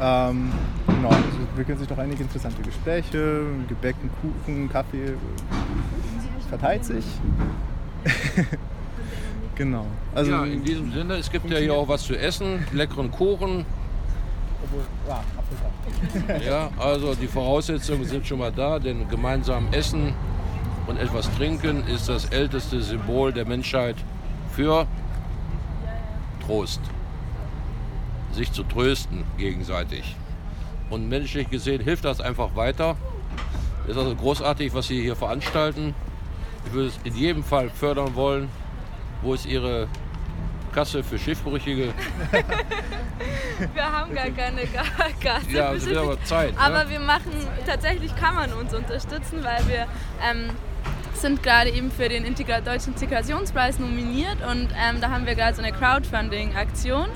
Ähm, 0.00 0.50
genau, 0.86 1.10
es 1.10 1.38
entwickeln 1.48 1.78
sich 1.78 1.86
doch 1.88 1.98
einige 1.98 2.22
interessante 2.22 2.62
Gespräche, 2.62 3.42
Gebäck, 3.68 3.96
Kuchen, 4.20 4.68
Kaffee. 4.68 5.14
Es 6.40 6.46
verteilt 6.46 6.84
sich. 6.84 7.04
genau. 9.54 9.86
Also, 10.14 10.30
ja, 10.30 10.44
in 10.44 10.64
diesem 10.64 10.92
Sinne, 10.92 11.14
es 11.14 11.30
gibt 11.30 11.50
ja 11.50 11.58
hier 11.58 11.74
auch 11.74 11.88
was 11.88 12.04
zu 12.04 12.16
essen, 12.18 12.66
leckeren 12.72 13.10
Kuchen. 13.10 13.64
obwohl, 14.62 14.82
ja. 15.08 15.22
Ja, 16.46 16.70
also 16.78 17.14
die 17.14 17.26
Voraussetzungen 17.26 18.04
sind 18.04 18.26
schon 18.26 18.38
mal 18.38 18.52
da, 18.52 18.78
denn 18.78 19.08
gemeinsam 19.08 19.68
essen 19.72 20.14
und 20.86 20.98
etwas 20.98 21.30
trinken 21.36 21.86
ist 21.86 22.08
das 22.08 22.26
älteste 22.26 22.82
Symbol 22.82 23.32
der 23.32 23.46
Menschheit 23.46 23.96
für 24.52 24.86
Trost. 26.44 26.80
Sich 28.32 28.52
zu 28.52 28.64
trösten 28.64 29.24
gegenseitig. 29.38 30.16
Und 30.90 31.08
menschlich 31.08 31.48
gesehen 31.48 31.82
hilft 31.82 32.04
das 32.04 32.20
einfach 32.20 32.54
weiter. 32.56 32.96
Ist 33.86 33.96
also 33.96 34.14
großartig, 34.14 34.74
was 34.74 34.88
Sie 34.88 35.00
hier 35.00 35.16
veranstalten. 35.16 35.94
Ich 36.66 36.72
würde 36.72 36.88
es 36.88 36.98
in 37.04 37.14
jedem 37.14 37.44
Fall 37.44 37.70
fördern 37.70 38.14
wollen. 38.14 38.48
Wo 39.22 39.34
ist 39.34 39.46
Ihre 39.46 39.88
Kasse 40.74 41.02
für 41.02 41.18
Schiffbrüchige? 41.18 41.94
Wir 43.74 43.84
haben 43.84 44.14
gar 44.14 44.30
keine 44.30 44.62
Kasse. 45.20 45.50
Ja, 45.50 45.72
es 45.72 45.86
wird 45.86 45.96
aber 45.96 46.22
Zeit. 46.24 46.52
Ne? 46.54 46.60
Aber 46.60 46.90
wir 46.90 46.98
machen, 46.98 47.32
tatsächlich 47.64 48.14
kann 48.16 48.34
man 48.34 48.52
uns 48.52 48.74
unterstützen, 48.74 49.44
weil 49.44 49.66
wir 49.68 49.86
ähm, 50.28 50.50
sind 51.14 51.42
gerade 51.42 51.70
eben 51.70 51.90
für 51.90 52.08
den 52.08 52.24
Integra 52.24 52.60
Deutschen 52.60 52.94
Integrationspreis 52.94 53.78
nominiert 53.78 54.38
und 54.50 54.68
ähm, 54.76 55.00
da 55.00 55.10
haben 55.10 55.26
wir 55.26 55.34
gerade 55.34 55.56
so 55.56 55.62
eine 55.62 55.72
Crowdfunding-Aktion. 55.72 57.06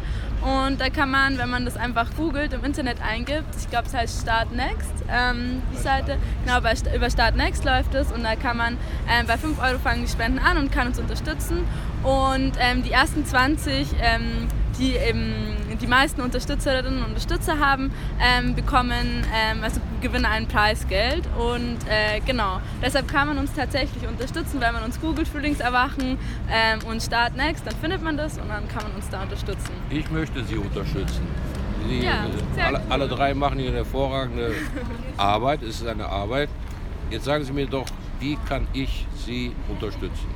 Und 0.43 0.81
da 0.81 0.89
kann 0.89 1.11
man, 1.11 1.39
wenn 1.39 1.51
man 1.51 1.65
das 1.65 1.77
einfach 1.77 2.15
googelt, 2.17 2.53
im 2.53 2.65
Internet 2.65 2.99
eingibt, 3.03 3.55
ich 3.59 3.69
glaube, 3.71 3.87
es 3.89 3.95
heißt 3.95 4.23
Start 4.23 4.53
Next, 4.53 4.93
ähm, 5.11 5.63
die 5.73 5.79
Seite, 5.79 6.17
genau, 6.45 6.61
bei, 6.61 6.75
über 6.95 7.11
Start 7.11 7.37
Next 7.37 7.65
läuft 7.65 7.95
es 7.95 8.13
und 8.13 8.23
da 8.23 8.37
kann 8.37 8.57
man, 8.57 8.77
ähm, 9.09 9.27
bei 9.27 9.37
5 9.37 9.61
Euro 9.61 9.79
fangen 9.79 10.03
die 10.03 10.11
Spenden 10.11 10.39
an 10.39 10.57
und 10.57 10.71
kann 10.71 10.87
uns 10.87 10.99
unterstützen. 10.99 11.65
Und 12.05 12.53
ähm, 12.61 12.85
die 12.85 12.93
ersten 12.93 13.27
20, 13.27 13.89
ähm, 14.01 14.47
die 14.79 14.95
eben 14.95 15.57
die 15.81 15.87
meisten 15.87 16.21
Unterstützerinnen 16.21 17.01
und 17.01 17.09
Unterstützer 17.09 17.59
haben, 17.59 17.91
ähm, 18.21 18.55
bekommen, 18.55 19.27
ähm, 19.35 19.63
also 19.99 20.09
gewinnen 20.09 20.25
ein 20.25 20.47
Preisgeld. 20.47 21.25
Und 21.39 21.79
äh, 21.89 22.21
genau, 22.25 22.61
deshalb 22.83 23.09
kann 23.09 23.29
man 23.29 23.39
uns 23.39 23.53
tatsächlich 23.55 24.07
unterstützen, 24.07 24.61
wenn 24.61 24.73
man 24.73 24.85
uns 24.85 25.01
googelt, 25.01 25.29
Frühlingserwachen 25.29 26.19
ähm, 26.51 26.79
und 26.89 27.03
Start 27.03 27.37
Next, 27.37 27.67
dann 27.67 27.75
findet 27.77 28.03
man 28.03 28.17
das 28.17 28.39
und 28.39 28.49
dann 28.49 28.69
kann 28.69 28.85
man 28.85 28.93
uns 28.95 29.09
da 29.11 29.23
unterstützen. 29.23 29.71
Ich 29.91 30.11
möchte 30.11 30.45
Sie 30.45 30.57
unterstützen. 30.57 31.27
Sie, 31.89 32.01
Ja, 32.05 32.27
alle, 32.65 32.79
gut. 32.81 32.91
alle 32.91 33.09
drei 33.09 33.35
machen 33.35 33.59
hier 33.59 33.69
eine 33.69 33.79
hervorragende 33.79 34.53
Arbeit. 35.17 35.63
Es 35.63 35.81
ist 35.81 35.87
eine 35.87 36.07
Arbeit. 36.07 36.49
Jetzt 37.11 37.25
sagen 37.25 37.45
Sie 37.45 37.53
mir 37.53 37.67
doch, 37.67 37.87
wie 38.21 38.37
kann 38.49 38.67
ich 38.73 39.07
Sie 39.25 39.53
unterstützen? 39.69 40.29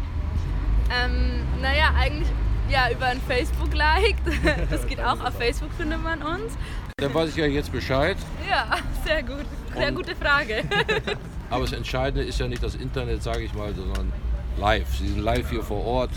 Ähm, 0.91 1.43
naja, 1.61 1.93
eigentlich 1.99 2.29
ja, 2.71 2.91
über 2.91 3.07
ein 3.07 3.21
Facebook-Like. 3.29 4.17
Das 4.71 4.87
geht 4.87 5.01
auch. 5.01 5.21
Auf 5.23 5.35
Facebook 5.37 5.71
findet 5.77 6.03
man 6.03 6.23
uns. 6.23 6.57
Dann 7.03 7.15
weiß 7.15 7.31
ich 7.31 7.37
ja 7.37 7.47
jetzt 7.47 7.73
Bescheid. 7.73 8.17
Ja, 8.49 8.77
sehr 9.05 9.23
gut. 9.23 9.45
Sehr 9.75 9.89
Und- 9.89 9.95
gute 9.97 10.15
Frage. 10.15 10.63
Aber 11.51 11.65
das 11.65 11.73
Entscheidende 11.73 12.25
ist 12.25 12.39
ja 12.39 12.47
nicht 12.49 12.63
das 12.63 12.75
Internet, 12.77 13.23
sage 13.23 13.41
ich 13.43 13.53
mal, 13.55 13.75
sondern 13.75 14.13
live. 14.57 14.87
Sie 14.97 15.09
sind 15.09 15.19
live 15.19 15.51
hier 15.51 15.63
vor 15.63 15.85
Ort 15.85 16.11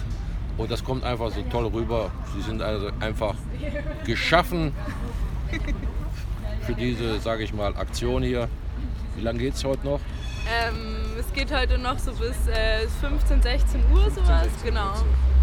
und 0.57 0.69
das 0.71 0.83
kommt 0.83 1.03
einfach 1.03 1.31
so 1.31 1.41
toll 1.49 1.65
rüber. 1.65 2.11
Sie 2.35 2.41
sind 2.41 2.61
also 2.61 2.89
einfach 2.99 3.33
geschaffen 4.05 4.73
für 6.61 6.73
diese, 6.73 7.19
sage 7.19 7.43
ich 7.43 7.53
mal, 7.53 7.75
Aktion 7.75 8.23
hier. 8.23 8.47
Wie 9.15 9.21
lange 9.21 9.39
geht 9.39 9.55
es 9.55 9.63
heute 9.63 9.85
noch? 9.85 9.99
Ähm, 10.47 11.04
es 11.17 11.31
geht 11.33 11.51
heute 11.53 11.77
noch 11.77 11.97
so 11.97 12.11
bis 12.13 12.47
äh, 12.47 12.87
15, 13.01 13.41
16 13.41 13.81
Uhr 13.91 14.03
15, 14.03 14.25
sowas. 14.25 14.43
16, 14.43 14.69
genau. 14.69 14.93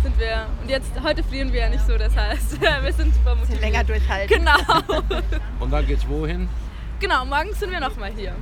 Sind 0.02 0.18
wir. 0.18 0.46
Und 0.60 0.68
jetzt, 0.68 0.90
heute 1.02 1.22
frieren 1.22 1.52
wir 1.52 1.60
ja 1.60 1.68
nicht 1.68 1.86
so, 1.86 1.96
das 1.96 2.14
heißt, 2.14 2.60
wir 2.82 2.92
sind 2.92 3.14
super 3.14 3.34
motiviert. 3.34 3.60
länger 3.60 3.84
durchhalten. 3.84 4.38
Genau. 4.38 4.56
Und 5.60 5.70
dann 5.70 5.86
geht's 5.86 6.06
wohin? 6.08 6.48
Genau, 7.00 7.24
morgen 7.24 7.52
sind 7.54 7.70
wir 7.70 7.80
nochmal 7.80 8.12
hier. 8.16 8.34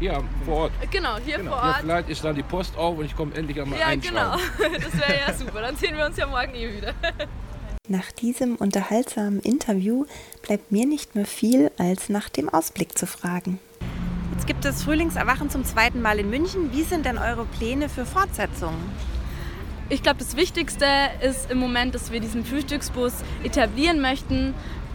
Hier 0.00 0.22
vor 0.44 0.56
Ort. 0.56 0.72
Genau, 0.90 1.16
hier 1.24 1.38
genau. 1.38 1.52
vor 1.52 1.62
Ort. 1.62 1.76
Ja, 1.76 1.82
vielleicht 1.82 2.08
ist 2.08 2.24
dann 2.24 2.34
die 2.34 2.42
Post 2.42 2.76
auf 2.76 2.98
und 2.98 3.04
ich 3.04 3.14
komme 3.14 3.34
endlich 3.36 3.60
einmal 3.60 3.78
Ja, 3.78 3.94
genau. 3.94 4.32
Das 4.80 4.98
wäre 4.98 5.20
ja 5.26 5.32
super. 5.32 5.60
Dann 5.60 5.76
sehen 5.76 5.96
wir 5.96 6.04
uns 6.06 6.16
ja 6.16 6.26
morgen 6.26 6.54
eh 6.54 6.74
wieder. 6.74 6.92
Nach 7.88 8.10
diesem 8.10 8.56
unterhaltsamen 8.56 9.40
Interview 9.40 10.06
bleibt 10.42 10.72
mir 10.72 10.86
nicht 10.86 11.14
mehr 11.14 11.26
viel, 11.26 11.70
als 11.78 12.08
nach 12.08 12.28
dem 12.28 12.48
Ausblick 12.48 12.98
zu 12.98 13.06
fragen. 13.06 13.60
Jetzt 14.42 14.48
gibt 14.48 14.64
es 14.64 14.82
Frühlingserwachen 14.82 15.50
zum 15.50 15.64
zweiten 15.64 16.02
Mal 16.02 16.18
in 16.18 16.28
München. 16.28 16.72
Wie 16.72 16.82
sind 16.82 17.06
denn 17.06 17.16
eure 17.16 17.44
Pläne 17.44 17.88
für 17.88 18.04
Fortsetzungen? 18.04 18.80
Ich 19.88 20.02
glaube, 20.02 20.18
das 20.18 20.34
Wichtigste 20.34 20.84
ist 21.20 21.48
im 21.48 21.58
Moment, 21.58 21.94
dass 21.94 22.10
wir 22.10 22.18
diesen 22.18 22.44
Frühstücksbus 22.44 23.12
etablieren 23.44 24.00
möchten, 24.00 24.52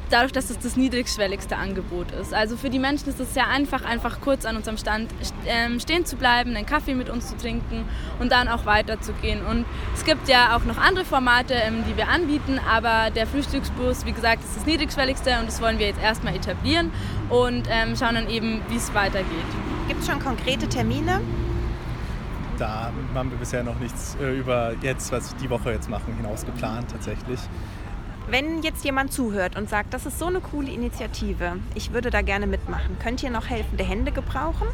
dadurch, 0.10 0.32
dass 0.32 0.50
es 0.50 0.60
das 0.60 0.76
niedrigschwelligste 0.76 1.58
Angebot 1.58 2.12
ist. 2.12 2.34
Also 2.34 2.58
für 2.58 2.70
die 2.70 2.80
Menschen 2.80 3.10
ist 3.10 3.20
es 3.20 3.34
sehr 3.34 3.48
einfach, 3.48 3.84
einfach 3.86 4.22
kurz 4.22 4.46
an 4.46 4.56
unserem 4.56 4.78
Stand 4.78 5.12
ähm, 5.46 5.80
stehen 5.80 6.06
zu 6.06 6.16
bleiben, 6.16 6.56
einen 6.56 6.66
Kaffee 6.66 6.96
mit 6.96 7.10
uns 7.10 7.28
zu 7.28 7.38
trinken 7.38 7.86
und 8.20 8.32
dann 8.32 8.48
auch 8.48 8.66
weiterzugehen. 8.66 9.46
Und 9.46 9.66
es 9.94 10.04
gibt 10.04 10.28
ja 10.28 10.56
auch 10.56 10.66
noch 10.66 10.78
andere 10.78 11.06
Formate, 11.06 11.54
ähm, 11.54 11.84
die 11.90 11.98
wir 11.98 12.10
anbieten, 12.10 12.60
aber 12.70 13.10
der 13.12 13.28
Frühstücksbus, 13.28 14.06
wie 14.06 14.14
gesagt, 14.14 14.44
ist 14.44 14.56
das 14.56 14.66
niedrigschwelligste 14.66 15.38
und 15.40 15.48
das 15.48 15.62
wollen 15.62 15.80
wir 15.80 15.88
jetzt 15.88 16.02
erstmal 16.02 16.36
etablieren 16.36 16.92
und 17.30 17.68
ähm, 17.70 17.96
schauen 17.96 18.16
dann 18.16 18.30
eben, 18.30 18.62
wie 18.70 18.78
es 18.78 18.94
weitergeht. 18.94 19.28
Gibt 19.88 20.02
es 20.02 20.08
schon 20.08 20.20
konkrete 20.20 20.68
Termine? 20.68 21.22
Da 22.58 22.92
haben 23.14 23.30
wir 23.30 23.38
bisher 23.38 23.64
noch 23.64 23.80
nichts 23.80 24.18
äh, 24.20 24.36
über 24.36 24.74
jetzt, 24.82 25.12
was 25.12 25.34
wir 25.34 25.40
die 25.40 25.50
Woche 25.50 25.72
jetzt 25.72 25.90
machen, 25.90 26.16
hinaus 26.16 26.46
geplant 26.46 26.90
tatsächlich. 26.92 27.40
Wenn 28.30 28.62
jetzt 28.62 28.84
jemand 28.84 29.14
zuhört 29.14 29.56
und 29.56 29.70
sagt, 29.70 29.94
das 29.94 30.06
ist 30.06 30.20
so 30.20 30.26
eine 30.26 30.42
coole 30.42 30.70
Initiative, 30.70 31.60
ich 31.76 31.94
würde 31.94 32.10
da 32.10 32.22
gerne 32.22 32.46
mitmachen, 32.46 32.98
könnt 33.02 33.24
ihr 33.24 33.30
noch 33.30 33.50
helfende 33.50 33.86
Hände 33.86 34.12
gebrauchen? 34.12 34.68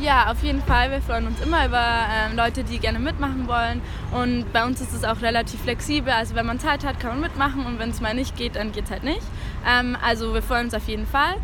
Ja, 0.00 0.30
auf 0.30 0.42
jeden 0.42 0.62
Fall. 0.62 0.90
Wir 0.90 1.02
freuen 1.02 1.26
uns 1.26 1.40
immer 1.42 1.66
über 1.66 1.78
ähm, 1.78 2.34
Leute, 2.34 2.64
die 2.64 2.78
gerne 2.78 2.98
mitmachen 2.98 3.46
wollen. 3.46 3.82
Und 4.10 4.50
bei 4.52 4.64
uns 4.64 4.80
ist 4.80 4.94
es 4.94 5.04
auch 5.04 5.20
relativ 5.20 5.60
flexibel. 5.60 6.12
Also 6.12 6.34
wenn 6.34 6.46
man 6.46 6.58
Zeit 6.58 6.84
hat, 6.84 6.98
kann 6.98 7.10
man 7.10 7.20
mitmachen 7.20 7.66
und 7.66 7.78
wenn 7.78 7.90
es 7.90 8.00
mal 8.00 8.14
nicht 8.14 8.36
geht, 8.36 8.56
dann 8.56 8.72
geht 8.72 8.86
es 8.86 8.90
halt 8.90 9.04
nicht. 9.04 9.22
Ähm, 9.68 9.96
also 10.02 10.32
wir 10.32 10.42
freuen 10.42 10.66
uns 10.66 10.74
auf 10.74 10.88
jeden 10.88 11.06
Fall. 11.06 11.34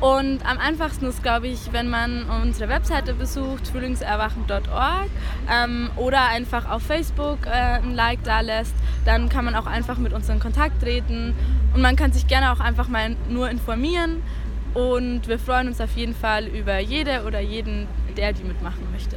Und 0.00 0.46
am 0.48 0.58
einfachsten 0.58 1.06
ist, 1.06 1.24
glaube 1.24 1.48
ich, 1.48 1.72
wenn 1.72 1.88
man 1.88 2.24
unsere 2.42 2.68
Webseite 2.68 3.14
besucht, 3.14 3.66
frühlingserwachen.org 3.66 5.08
ähm, 5.50 5.90
oder 5.96 6.28
einfach 6.28 6.70
auf 6.70 6.82
Facebook 6.82 7.46
äh, 7.46 7.50
ein 7.50 7.94
Like 7.94 8.22
da 8.22 8.40
lässt, 8.40 8.74
dann 9.04 9.28
kann 9.28 9.44
man 9.44 9.56
auch 9.56 9.66
einfach 9.66 9.98
mit 9.98 10.12
uns 10.12 10.28
in 10.28 10.38
Kontakt 10.38 10.82
treten. 10.82 11.34
Und 11.74 11.82
man 11.82 11.96
kann 11.96 12.12
sich 12.12 12.28
gerne 12.28 12.52
auch 12.52 12.60
einfach 12.60 12.88
mal 12.88 13.16
nur 13.28 13.50
informieren. 13.50 14.22
Und 14.74 15.26
wir 15.26 15.38
freuen 15.40 15.66
uns 15.66 15.80
auf 15.80 15.96
jeden 15.96 16.14
Fall 16.14 16.46
über 16.46 16.78
jede 16.78 17.24
oder 17.24 17.40
jeden, 17.40 17.88
der 18.16 18.32
die 18.32 18.44
mitmachen 18.44 18.86
möchte. 18.92 19.16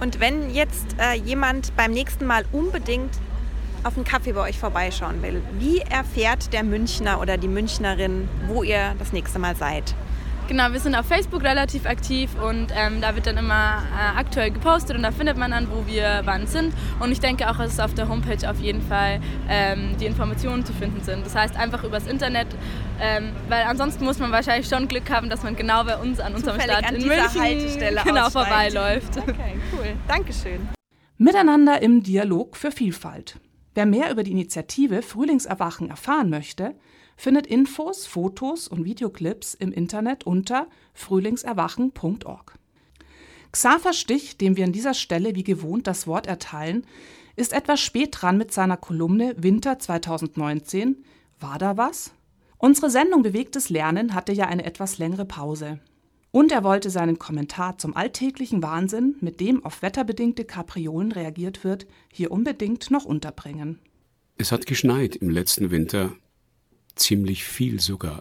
Und 0.00 0.20
wenn 0.20 0.54
jetzt 0.54 0.96
äh, 0.98 1.14
jemand 1.14 1.76
beim 1.76 1.90
nächsten 1.90 2.26
Mal 2.26 2.46
unbedingt 2.52 3.10
auf 3.86 3.96
einen 3.96 4.04
Kaffee 4.04 4.32
bei 4.32 4.40
euch 4.40 4.58
vorbeischauen 4.58 5.22
will, 5.22 5.42
wie 5.58 5.78
erfährt 5.78 6.52
der 6.52 6.64
Münchner 6.64 7.20
oder 7.20 7.36
die 7.36 7.48
Münchnerin, 7.48 8.28
wo 8.48 8.62
ihr 8.62 8.94
das 8.98 9.12
nächste 9.12 9.38
Mal 9.38 9.54
seid? 9.54 9.94
Genau, 10.48 10.72
wir 10.72 10.78
sind 10.78 10.94
auf 10.94 11.06
Facebook 11.06 11.42
relativ 11.42 11.86
aktiv 11.86 12.30
und 12.40 12.68
ähm, 12.76 13.00
da 13.00 13.16
wird 13.16 13.26
dann 13.26 13.36
immer 13.36 13.82
äh, 13.92 14.18
aktuell 14.18 14.52
gepostet 14.52 14.96
und 14.96 15.02
da 15.02 15.10
findet 15.10 15.36
man 15.36 15.50
dann, 15.50 15.68
wo 15.70 15.88
wir 15.88 16.22
wann 16.24 16.46
sind. 16.46 16.72
Und 17.00 17.10
ich 17.10 17.18
denke 17.18 17.50
auch, 17.50 17.56
dass 17.56 17.80
auf 17.80 17.94
der 17.94 18.08
Homepage 18.08 18.48
auf 18.48 18.60
jeden 18.60 18.80
Fall 18.80 19.20
ähm, 19.48 19.96
die 20.00 20.06
Informationen 20.06 20.64
zu 20.64 20.72
finden 20.72 21.02
sind. 21.02 21.26
Das 21.26 21.34
heißt 21.34 21.56
einfach 21.56 21.82
übers 21.82 22.06
Internet, 22.06 22.46
ähm, 23.00 23.32
weil 23.48 23.64
ansonsten 23.64 24.04
muss 24.04 24.20
man 24.20 24.30
wahrscheinlich 24.30 24.68
schon 24.68 24.86
Glück 24.86 25.10
haben, 25.10 25.30
dass 25.30 25.42
man 25.42 25.56
genau 25.56 25.82
bei 25.82 25.96
uns 25.96 26.20
an 26.20 26.34
unserem 26.34 26.60
Zufällig 26.60 26.78
Stand 26.78 26.86
an 26.86 27.02
in 27.02 27.08
München 27.08 27.42
Haltestelle 27.42 28.00
genau 28.04 28.30
vorbeiläuft. 28.30 29.16
Okay, 29.16 29.58
cool. 29.72 29.94
Dankeschön. 30.06 30.68
Miteinander 31.18 31.82
im 31.82 32.04
Dialog 32.04 32.56
für 32.56 32.70
Vielfalt. 32.70 33.40
Wer 33.76 33.84
mehr 33.84 34.10
über 34.10 34.22
die 34.22 34.30
Initiative 34.30 35.02
Frühlingserwachen 35.02 35.90
erfahren 35.90 36.30
möchte, 36.30 36.74
findet 37.14 37.46
Infos, 37.46 38.06
Fotos 38.06 38.68
und 38.68 38.86
Videoclips 38.86 39.52
im 39.52 39.70
Internet 39.70 40.24
unter 40.24 40.68
frühlingserwachen.org. 40.94 42.54
Xaver 43.52 43.92
Stich, 43.92 44.38
dem 44.38 44.56
wir 44.56 44.64
an 44.64 44.72
dieser 44.72 44.94
Stelle 44.94 45.34
wie 45.34 45.44
gewohnt 45.44 45.86
das 45.86 46.06
Wort 46.06 46.26
erteilen, 46.26 46.86
ist 47.36 47.52
etwas 47.52 47.80
spät 47.80 48.16
dran 48.18 48.38
mit 48.38 48.50
seiner 48.50 48.78
Kolumne 48.78 49.34
Winter 49.36 49.78
2019. 49.78 51.04
War 51.38 51.58
da 51.58 51.76
was? 51.76 52.12
Unsere 52.56 52.88
Sendung 52.88 53.22
Bewegtes 53.22 53.68
Lernen 53.68 54.14
hatte 54.14 54.32
ja 54.32 54.46
eine 54.46 54.64
etwas 54.64 54.96
längere 54.96 55.26
Pause. 55.26 55.80
Und 56.36 56.52
er 56.52 56.64
wollte 56.64 56.90
seinen 56.90 57.18
Kommentar 57.18 57.78
zum 57.78 57.96
alltäglichen 57.96 58.62
Wahnsinn, 58.62 59.16
mit 59.22 59.40
dem 59.40 59.64
auf 59.64 59.80
wetterbedingte 59.80 60.44
Kapriolen 60.44 61.10
reagiert 61.10 61.64
wird, 61.64 61.86
hier 62.12 62.30
unbedingt 62.30 62.90
noch 62.90 63.06
unterbringen. 63.06 63.78
Es 64.36 64.52
hat 64.52 64.66
geschneit 64.66 65.16
im 65.16 65.30
letzten 65.30 65.70
Winter, 65.70 66.12
ziemlich 66.94 67.44
viel 67.44 67.80
sogar. 67.80 68.20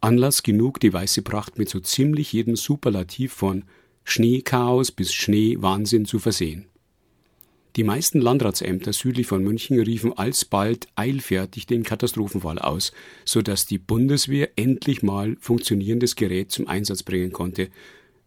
Anlass 0.00 0.42
genug, 0.42 0.80
die 0.80 0.92
weiße 0.92 1.22
Pracht 1.22 1.56
mit 1.56 1.68
so 1.68 1.78
ziemlich 1.78 2.32
jedem 2.32 2.56
Superlativ 2.56 3.32
von 3.32 3.62
Schneechaos 4.02 4.90
bis 4.90 5.12
Schneewahnsinn 5.14 6.04
zu 6.04 6.18
versehen. 6.18 6.66
Die 7.76 7.84
meisten 7.84 8.20
Landratsämter 8.20 8.92
südlich 8.92 9.28
von 9.28 9.44
München 9.44 9.78
riefen 9.78 10.12
alsbald 10.12 10.88
eilfertig 10.96 11.66
den 11.66 11.84
Katastrophenfall 11.84 12.58
aus, 12.58 12.92
so 13.24 13.42
dass 13.42 13.66
die 13.66 13.78
Bundeswehr 13.78 14.50
endlich 14.56 15.02
mal 15.02 15.36
funktionierendes 15.40 16.16
Gerät 16.16 16.50
zum 16.50 16.66
Einsatz 16.66 17.04
bringen 17.04 17.32
konnte, 17.32 17.68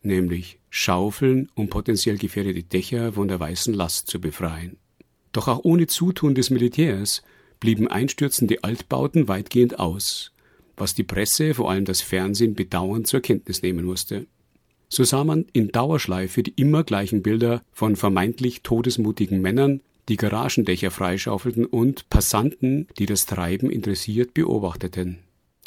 nämlich 0.02 0.60
Schaufeln, 0.70 1.50
um 1.56 1.70
potenziell 1.70 2.18
gefährdete 2.18 2.64
Dächer 2.64 3.14
von 3.14 3.28
der 3.28 3.40
weißen 3.40 3.74
Last 3.74 4.08
zu 4.08 4.22
befreien. 4.22 4.78
Doch 5.34 5.48
auch 5.48 5.60
ohne 5.64 5.88
Zutun 5.88 6.36
des 6.36 6.50
Militärs 6.50 7.22
blieben 7.60 7.88
einstürzende 7.88 8.64
Altbauten 8.64 9.28
weitgehend 9.28 9.80
aus, 9.80 10.32
was 10.78 10.96
die 10.96 11.04
Presse, 11.04 11.54
vor 11.54 11.70
allem 11.70 11.86
das 11.86 12.02
Fernsehen, 12.02 12.54
bedauernd 12.54 13.08
zur 13.08 13.22
Kenntnis 13.22 13.62
nehmen 13.62 13.86
musste. 13.86 14.26
So 14.90 15.04
sah 15.04 15.24
man 15.24 15.46
in 15.54 15.72
Dauerschleife 15.72 16.44
die 16.44 16.54
immer 16.56 16.84
gleichen 16.84 17.24
Bilder 17.24 17.64
von 17.72 17.96
vermeintlich 17.96 18.62
todesmutigen 18.62 19.42
Männern, 19.42 19.82
die 20.10 20.18
Garagendächer 20.18 20.92
freischaufelten 20.92 21.66
und 21.66 22.10
Passanten, 22.10 22.88
die 22.98 23.06
das 23.06 23.26
Treiben 23.26 23.70
interessiert 23.70 24.34
beobachteten. 24.34 25.20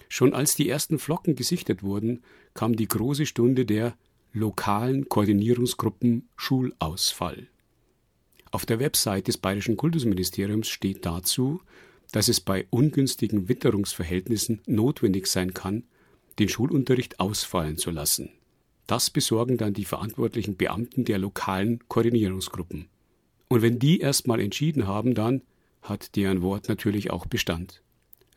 Schon 0.09 0.35
als 0.35 0.55
die 0.55 0.69
ersten 0.69 0.99
Flocken 0.99 1.35
gesichtet 1.35 1.83
wurden, 1.83 2.23
kam 2.55 2.77
die 2.77 2.87
große 2.87 3.27
Stunde 3.27 3.65
der 3.65 3.97
lokalen 4.33 5.09
Koordinierungsgruppen 5.09 6.29
Schulausfall. 6.37 7.49
Auf 8.51 8.67
der 8.67 8.79
Website 8.79 9.29
des 9.29 9.39
Bayerischen 9.39 9.77
Kultusministeriums 9.77 10.69
steht 10.69 11.05
dazu, 11.05 11.61
dass 12.13 12.29
es 12.29 12.41
bei 12.41 12.67
ungünstigen 12.71 13.49
Witterungsverhältnissen 13.49 14.61
notwendig 14.67 15.27
sein 15.27 15.55
kann, 15.55 15.85
den 16.39 16.49
Schulunterricht 16.49 17.19
ausfallen 17.19 17.79
zu 17.79 17.91
lassen. 17.91 18.31
Das 18.87 19.11
besorgen 19.11 19.57
dann 19.57 19.75
die 19.75 19.85
verantwortlichen 19.85 20.57
Beamten 20.57 21.05
der 21.05 21.19
lokalen 21.19 21.81
Koordinierungsgruppen. 21.89 22.87
Und 23.49 23.63
wenn 23.63 23.79
die 23.79 24.01
erstmal 24.01 24.41
entschieden 24.41 24.87
haben, 24.87 25.15
dann 25.15 25.43
hat 25.83 26.17
deren 26.17 26.43
Wort 26.43 26.69
natürlich 26.69 27.11
auch 27.11 27.27
Bestand. 27.27 27.83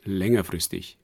Längerfristig. 0.04 0.98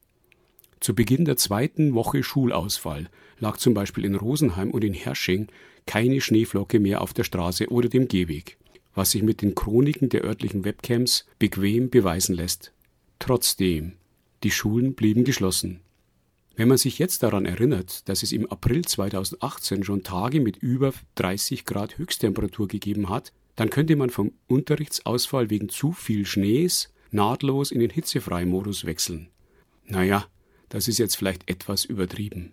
Zu 0.79 0.93
Beginn 0.93 1.25
der 1.25 1.37
zweiten 1.37 1.93
Woche 1.93 2.23
Schulausfall 2.23 3.09
lag 3.39 3.57
zum 3.57 3.73
Beispiel 3.73 4.05
in 4.05 4.15
Rosenheim 4.15 4.71
und 4.71 4.83
in 4.83 4.93
Hersching 4.93 5.47
keine 5.85 6.21
Schneeflocke 6.21 6.79
mehr 6.79 7.01
auf 7.01 7.13
der 7.13 7.23
Straße 7.23 7.69
oder 7.69 7.89
dem 7.89 8.07
Gehweg, 8.07 8.57
was 8.93 9.11
sich 9.11 9.23
mit 9.23 9.41
den 9.41 9.55
Chroniken 9.55 10.09
der 10.09 10.23
örtlichen 10.23 10.65
Webcams 10.65 11.25
bequem 11.39 11.89
beweisen 11.89 12.35
lässt. 12.35 12.71
Trotzdem, 13.19 13.93
die 14.43 14.51
Schulen 14.51 14.93
blieben 14.93 15.23
geschlossen. 15.23 15.79
Wenn 16.55 16.69
man 16.69 16.77
sich 16.77 16.99
jetzt 16.99 17.21
daran 17.21 17.45
erinnert, 17.45 18.07
dass 18.07 18.23
es 18.23 18.31
im 18.31 18.49
April 18.49 18.85
2018 18.85 19.83
schon 19.83 20.03
Tage 20.03 20.39
mit 20.39 20.57
über 20.57 20.93
30 21.15 21.65
Grad 21.65 21.97
Höchsttemperatur 21.97 22.67
gegeben 22.67 23.09
hat, 23.09 23.33
dann 23.55 23.69
könnte 23.69 23.95
man 23.95 24.09
vom 24.09 24.31
Unterrichtsausfall 24.47 25.49
wegen 25.49 25.69
zu 25.69 25.91
viel 25.91 26.25
Schnees 26.25 26.93
nahtlos 27.11 27.71
in 27.71 27.79
den 27.79 27.89
Hitzefreimodus 27.89 28.85
wechseln. 28.85 29.29
Naja, 29.85 30.25
das 30.69 30.87
ist 30.87 30.97
jetzt 30.97 31.15
vielleicht 31.15 31.49
etwas 31.49 31.85
übertrieben. 31.85 32.51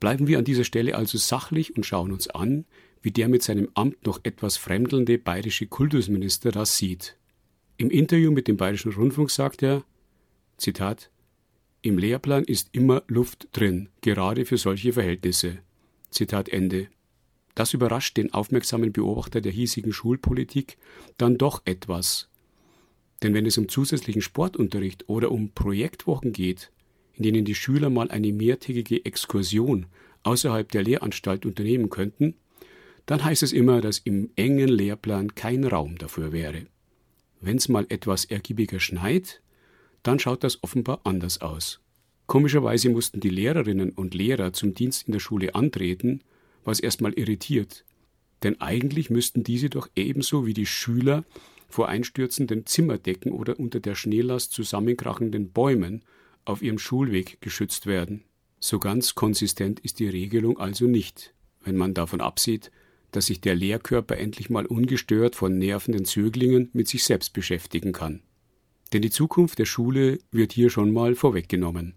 Bleiben 0.00 0.26
wir 0.26 0.38
an 0.38 0.44
dieser 0.44 0.64
Stelle 0.64 0.94
also 0.94 1.16
sachlich 1.16 1.76
und 1.76 1.86
schauen 1.86 2.12
uns 2.12 2.28
an, 2.28 2.64
wie 3.02 3.10
der 3.10 3.28
mit 3.28 3.42
seinem 3.42 3.68
Amt 3.74 4.04
noch 4.04 4.20
etwas 4.24 4.56
fremdelnde 4.56 5.18
bayerische 5.18 5.66
Kultusminister 5.66 6.52
das 6.52 6.76
sieht. 6.76 7.16
Im 7.76 7.90
Interview 7.90 8.30
mit 8.30 8.48
dem 8.48 8.56
Bayerischen 8.56 8.92
Rundfunk 8.92 9.30
sagt 9.30 9.62
er, 9.62 9.84
Zitat, 10.56 11.10
im 11.86 11.98
Lehrplan 11.98 12.42
ist 12.42 12.70
immer 12.72 13.04
Luft 13.06 13.46
drin, 13.52 13.88
gerade 14.00 14.44
für 14.44 14.58
solche 14.58 14.92
Verhältnisse. 14.92 15.58
Zitat 16.10 16.48
Ende. 16.48 16.88
Das 17.54 17.74
überrascht 17.74 18.16
den 18.16 18.34
aufmerksamen 18.34 18.92
Beobachter 18.92 19.40
der 19.40 19.52
hiesigen 19.52 19.92
Schulpolitik 19.92 20.78
dann 21.16 21.38
doch 21.38 21.62
etwas. 21.64 22.28
Denn 23.22 23.34
wenn 23.34 23.46
es 23.46 23.56
um 23.56 23.68
zusätzlichen 23.68 24.20
Sportunterricht 24.20 25.08
oder 25.08 25.30
um 25.30 25.52
Projektwochen 25.52 26.32
geht, 26.32 26.72
in 27.14 27.22
denen 27.22 27.44
die 27.44 27.54
Schüler 27.54 27.88
mal 27.88 28.10
eine 28.10 28.32
mehrtägige 28.32 29.04
Exkursion 29.04 29.86
außerhalb 30.24 30.68
der 30.72 30.82
Lehranstalt 30.82 31.46
unternehmen 31.46 31.88
könnten, 31.88 32.34
dann 33.06 33.24
heißt 33.24 33.44
es 33.44 33.52
immer, 33.52 33.80
dass 33.80 33.98
im 33.98 34.30
engen 34.34 34.68
Lehrplan 34.68 35.36
kein 35.36 35.62
Raum 35.62 35.98
dafür 35.98 36.32
wäre. 36.32 36.66
Wenn 37.40 37.58
es 37.58 37.68
mal 37.68 37.86
etwas 37.90 38.24
ergiebiger 38.24 38.80
schneit, 38.80 39.40
dann 40.06 40.18
schaut 40.18 40.44
das 40.44 40.62
offenbar 40.62 41.00
anders 41.04 41.40
aus. 41.40 41.80
Komischerweise 42.26 42.90
mussten 42.90 43.20
die 43.20 43.30
Lehrerinnen 43.30 43.90
und 43.90 44.14
Lehrer 44.14 44.52
zum 44.52 44.74
Dienst 44.74 45.06
in 45.06 45.12
der 45.12 45.20
Schule 45.20 45.54
antreten, 45.54 46.22
was 46.64 46.80
erstmal 46.80 47.12
irritiert. 47.12 47.84
Denn 48.42 48.60
eigentlich 48.60 49.10
müssten 49.10 49.44
diese 49.44 49.70
doch 49.70 49.88
ebenso 49.94 50.46
wie 50.46 50.54
die 50.54 50.66
Schüler 50.66 51.24
vor 51.68 51.88
einstürzenden 51.88 52.66
Zimmerdecken 52.66 53.32
oder 53.32 53.58
unter 53.58 53.80
der 53.80 53.94
Schneelast 53.94 54.52
zusammenkrachenden 54.52 55.50
Bäumen 55.50 56.02
auf 56.44 56.62
ihrem 56.62 56.78
Schulweg 56.78 57.40
geschützt 57.40 57.86
werden. 57.86 58.22
So 58.60 58.78
ganz 58.78 59.14
konsistent 59.14 59.80
ist 59.80 59.98
die 59.98 60.08
Regelung 60.08 60.58
also 60.58 60.86
nicht, 60.86 61.34
wenn 61.64 61.76
man 61.76 61.94
davon 61.94 62.20
absieht, 62.20 62.70
dass 63.12 63.26
sich 63.26 63.40
der 63.40 63.54
Lehrkörper 63.54 64.16
endlich 64.18 64.50
mal 64.50 64.66
ungestört 64.66 65.36
von 65.36 65.58
nervenden 65.58 66.04
Zöglingen 66.04 66.70
mit 66.72 66.88
sich 66.88 67.04
selbst 67.04 67.32
beschäftigen 67.32 67.92
kann. 67.92 68.20
Denn 68.96 69.02
die 69.02 69.10
Zukunft 69.10 69.58
der 69.58 69.66
Schule 69.66 70.20
wird 70.30 70.54
hier 70.54 70.70
schon 70.70 70.90
mal 70.90 71.14
vorweggenommen. 71.14 71.92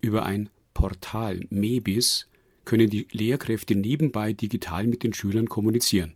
Über 0.00 0.24
ein 0.24 0.50
Portal 0.72 1.44
MEBIS 1.50 2.28
können 2.64 2.88
die 2.88 3.08
Lehrkräfte 3.10 3.74
nebenbei 3.74 4.34
digital 4.34 4.86
mit 4.86 5.02
den 5.02 5.12
Schülern 5.12 5.48
kommunizieren. 5.48 6.14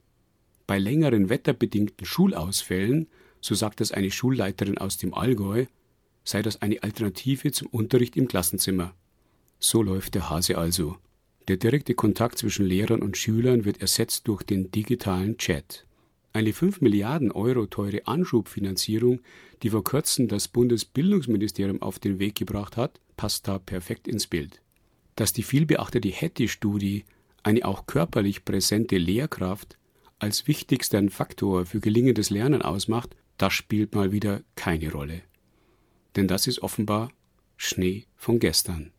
Bei 0.68 0.78
längeren 0.78 1.28
wetterbedingten 1.28 2.06
Schulausfällen, 2.06 3.08
so 3.40 3.56
sagt 3.56 3.80
das 3.80 3.90
eine 3.90 4.12
Schulleiterin 4.12 4.78
aus 4.78 4.96
dem 4.96 5.12
Allgäu, 5.12 5.66
sei 6.22 6.40
das 6.40 6.62
eine 6.62 6.80
Alternative 6.84 7.50
zum 7.50 7.66
Unterricht 7.66 8.16
im 8.16 8.28
Klassenzimmer. 8.28 8.94
So 9.58 9.82
läuft 9.82 10.14
der 10.14 10.30
Hase 10.30 10.56
also. 10.56 10.98
Der 11.48 11.56
direkte 11.56 11.94
Kontakt 11.94 12.38
zwischen 12.38 12.64
Lehrern 12.64 13.02
und 13.02 13.16
Schülern 13.16 13.64
wird 13.64 13.80
ersetzt 13.80 14.28
durch 14.28 14.44
den 14.44 14.70
digitalen 14.70 15.36
Chat. 15.38 15.84
Eine 16.34 16.54
5 16.54 16.80
Milliarden 16.80 17.30
Euro 17.30 17.66
teure 17.66 18.06
Anschubfinanzierung, 18.06 19.20
die 19.62 19.70
vor 19.70 19.84
kurzem 19.84 20.28
das 20.28 20.48
Bundesbildungsministerium 20.48 21.82
auf 21.82 21.98
den 21.98 22.18
Weg 22.18 22.36
gebracht 22.36 22.76
hat, 22.76 23.00
passt 23.16 23.48
da 23.48 23.58
perfekt 23.58 24.08
ins 24.08 24.26
Bild. 24.26 24.62
Dass 25.14 25.34
die 25.34 25.42
vielbeachtete 25.42 26.08
Hattie-Studie 26.08 27.04
eine 27.42 27.64
auch 27.66 27.86
körperlich 27.86 28.46
präsente 28.46 28.96
Lehrkraft 28.96 29.76
als 30.18 30.46
wichtigsten 30.46 31.10
Faktor 31.10 31.66
für 31.66 31.80
gelingendes 31.80 32.30
Lernen 32.30 32.62
ausmacht, 32.62 33.14
das 33.36 33.52
spielt 33.52 33.94
mal 33.94 34.12
wieder 34.12 34.42
keine 34.54 34.90
Rolle. 34.90 35.20
Denn 36.16 36.28
das 36.28 36.46
ist 36.46 36.62
offenbar 36.62 37.10
Schnee 37.56 38.06
von 38.16 38.38
gestern. 38.38 38.92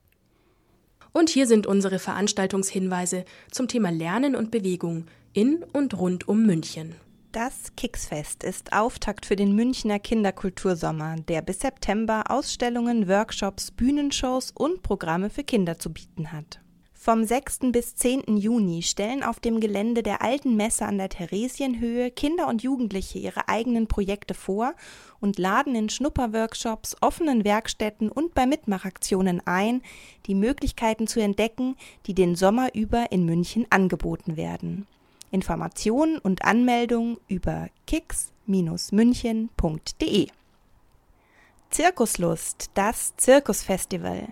Und 1.13 1.29
hier 1.29 1.47
sind 1.47 1.65
unsere 1.65 1.99
Veranstaltungshinweise 1.99 3.25
zum 3.49 3.67
Thema 3.67 3.89
Lernen 3.89 4.35
und 4.35 4.51
Bewegung 4.51 5.05
in 5.31 5.63
und 5.73 5.97
rund 5.97 6.27
um 6.27 6.45
München. 6.45 6.95
Das 7.33 7.75
Kicksfest 7.75 8.43
ist 8.43 8.73
Auftakt 8.73 9.25
für 9.25 9.35
den 9.35 9.55
Münchner 9.55 9.97
Kinderkultursommer, 9.97 11.15
der 11.27 11.41
bis 11.41 11.61
September 11.61 12.25
Ausstellungen, 12.29 13.07
Workshops, 13.07 13.71
Bühnenshows 13.71 14.51
und 14.51 14.83
Programme 14.83 15.31
für 15.31 15.43
Kinder 15.43 15.79
zu 15.79 15.91
bieten 15.91 16.31
hat. 16.31 16.59
Vom 16.93 17.23
6. 17.23 17.71
bis 17.71 17.95
10. 17.95 18.37
Juni 18.37 18.83
stellen 18.83 19.23
auf 19.23 19.39
dem 19.39 19.59
Gelände 19.61 20.03
der 20.03 20.21
Alten 20.21 20.55
Messe 20.55 20.85
an 20.85 20.99
der 20.99 21.09
Theresienhöhe 21.09 22.11
Kinder 22.11 22.47
und 22.47 22.61
Jugendliche 22.61 23.17
ihre 23.17 23.49
eigenen 23.49 23.87
Projekte 23.87 24.35
vor 24.35 24.75
und 25.19 25.39
laden 25.39 25.73
in 25.73 25.89
Schnupperworkshops, 25.89 26.95
offenen 27.01 27.43
Werkstätten 27.43 28.11
und 28.11 28.35
bei 28.35 28.45
Mitmachaktionen 28.45 29.41
ein, 29.47 29.81
die 30.27 30.35
Möglichkeiten 30.35 31.07
zu 31.07 31.19
entdecken, 31.19 31.77
die 32.05 32.13
den 32.13 32.35
Sommer 32.35 32.75
über 32.75 33.11
in 33.11 33.25
München 33.25 33.65
angeboten 33.71 34.37
werden. 34.37 34.85
Informationen 35.33 36.19
und 36.19 36.45
Anmeldungen 36.45 37.17
über 37.27 37.67
kicks-münchen.de 37.87 40.27
Zirkuslust, 41.71 42.69
das 42.75 43.17
Zirkusfestival. 43.17 44.27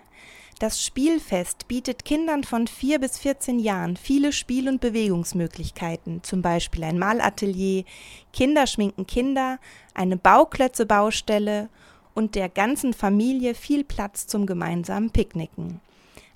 Das 0.60 0.80
Spielfest 0.80 1.66
bietet 1.66 2.04
Kindern 2.04 2.44
von 2.44 2.68
4 2.68 3.00
bis 3.00 3.18
14 3.18 3.58
Jahren 3.58 3.96
viele 3.96 4.32
Spiel- 4.32 4.68
und 4.68 4.80
Bewegungsmöglichkeiten, 4.80 6.22
zum 6.22 6.40
Beispiel 6.40 6.84
ein 6.84 7.00
Malatelier, 7.00 7.82
Kinder 8.32 8.68
schminken 8.68 9.04
Kinder, 9.04 9.58
eine 9.94 10.16
Bauklötze-Baustelle 10.16 11.68
und 12.14 12.36
der 12.36 12.48
ganzen 12.48 12.92
Familie 12.92 13.56
viel 13.56 13.82
Platz 13.82 14.28
zum 14.28 14.46
gemeinsamen 14.46 15.10
Picknicken. 15.10 15.80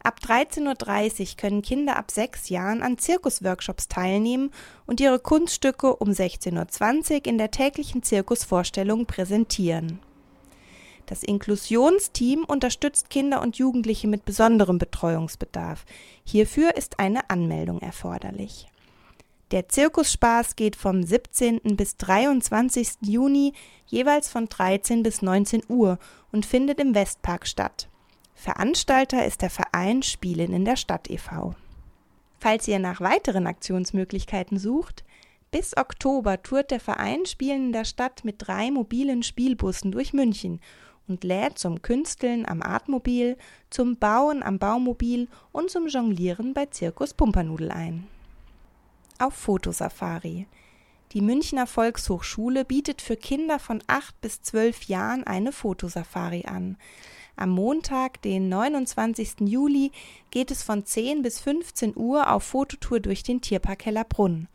Ab 0.06 0.20
13.30 0.24 1.20
Uhr 1.20 1.36
können 1.36 1.62
Kinder 1.62 1.96
ab 1.96 2.12
sechs 2.12 2.48
Jahren 2.48 2.84
an 2.84 2.96
Zirkusworkshops 2.96 3.88
teilnehmen 3.88 4.52
und 4.86 5.00
ihre 5.00 5.18
Kunststücke 5.18 5.96
um 5.96 6.10
16.20 6.10 7.12
Uhr 7.12 7.26
in 7.26 7.38
der 7.38 7.50
täglichen 7.50 8.04
Zirkusvorstellung 8.04 9.06
präsentieren. 9.06 9.98
Das 11.06 11.24
Inklusionsteam 11.24 12.44
unterstützt 12.44 13.10
Kinder 13.10 13.42
und 13.42 13.58
Jugendliche 13.58 14.06
mit 14.06 14.24
besonderem 14.24 14.78
Betreuungsbedarf. 14.78 15.84
Hierfür 16.24 16.76
ist 16.76 17.00
eine 17.00 17.28
Anmeldung 17.28 17.80
erforderlich. 17.80 18.68
Der 19.50 19.68
Zirkusspaß 19.68 20.54
geht 20.54 20.76
vom 20.76 21.02
17. 21.02 21.62
bis 21.76 21.96
23. 21.96 22.90
Juni 23.00 23.54
jeweils 23.86 24.28
von 24.28 24.48
13 24.48 25.02
bis 25.02 25.20
19 25.20 25.64
Uhr 25.68 25.98
und 26.30 26.46
findet 26.46 26.78
im 26.78 26.94
Westpark 26.94 27.48
statt. 27.48 27.88
Veranstalter 28.36 29.24
ist 29.24 29.42
der 29.42 29.50
Verein 29.50 30.02
Spielen 30.02 30.52
in 30.52 30.64
der 30.64 30.76
Stadt 30.76 31.10
e.V. 31.10 31.54
Falls 32.38 32.68
ihr 32.68 32.78
nach 32.78 33.00
weiteren 33.00 33.46
Aktionsmöglichkeiten 33.46 34.58
sucht, 34.58 35.04
bis 35.50 35.76
Oktober 35.76 36.42
tourt 36.42 36.70
der 36.70 36.78
Verein 36.78 37.24
Spielen 37.24 37.68
in 37.68 37.72
der 37.72 37.86
Stadt 37.86 38.24
mit 38.24 38.36
drei 38.38 38.70
mobilen 38.70 39.22
Spielbussen 39.22 39.90
durch 39.90 40.12
München 40.12 40.60
und 41.08 41.24
lädt 41.24 41.58
zum 41.58 41.80
Künsteln 41.80 42.46
am 42.46 42.62
Artmobil, 42.62 43.38
zum 43.70 43.96
Bauen 43.96 44.42
am 44.42 44.58
Baumobil 44.58 45.28
und 45.50 45.70
zum 45.70 45.88
Jonglieren 45.88 46.52
bei 46.52 46.66
Zirkus 46.66 47.14
Pumperndudel 47.14 47.70
ein. 47.70 48.06
Auf 49.18 49.34
Fotosafari. 49.34 50.46
Die 51.12 51.22
Münchner 51.22 51.66
Volkshochschule 51.66 52.66
bietet 52.66 53.00
für 53.00 53.16
Kinder 53.16 53.58
von 53.58 53.82
8 53.86 54.20
bis 54.20 54.42
12 54.42 54.84
Jahren 54.84 55.24
eine 55.24 55.52
Fotosafari 55.52 56.44
an. 56.46 56.76
Am 57.36 57.50
Montag, 57.50 58.22
den 58.22 58.48
29. 58.48 59.40
Juli, 59.40 59.92
geht 60.30 60.50
es 60.50 60.62
von 60.62 60.86
10 60.86 61.20
bis 61.20 61.38
15 61.38 61.92
Uhr 61.94 62.32
auf 62.32 62.44
Fototour 62.44 63.00
durch 63.00 63.22
den 63.22 63.42
Tierpark 63.42 63.84
Hellerbrunn. 63.84 64.48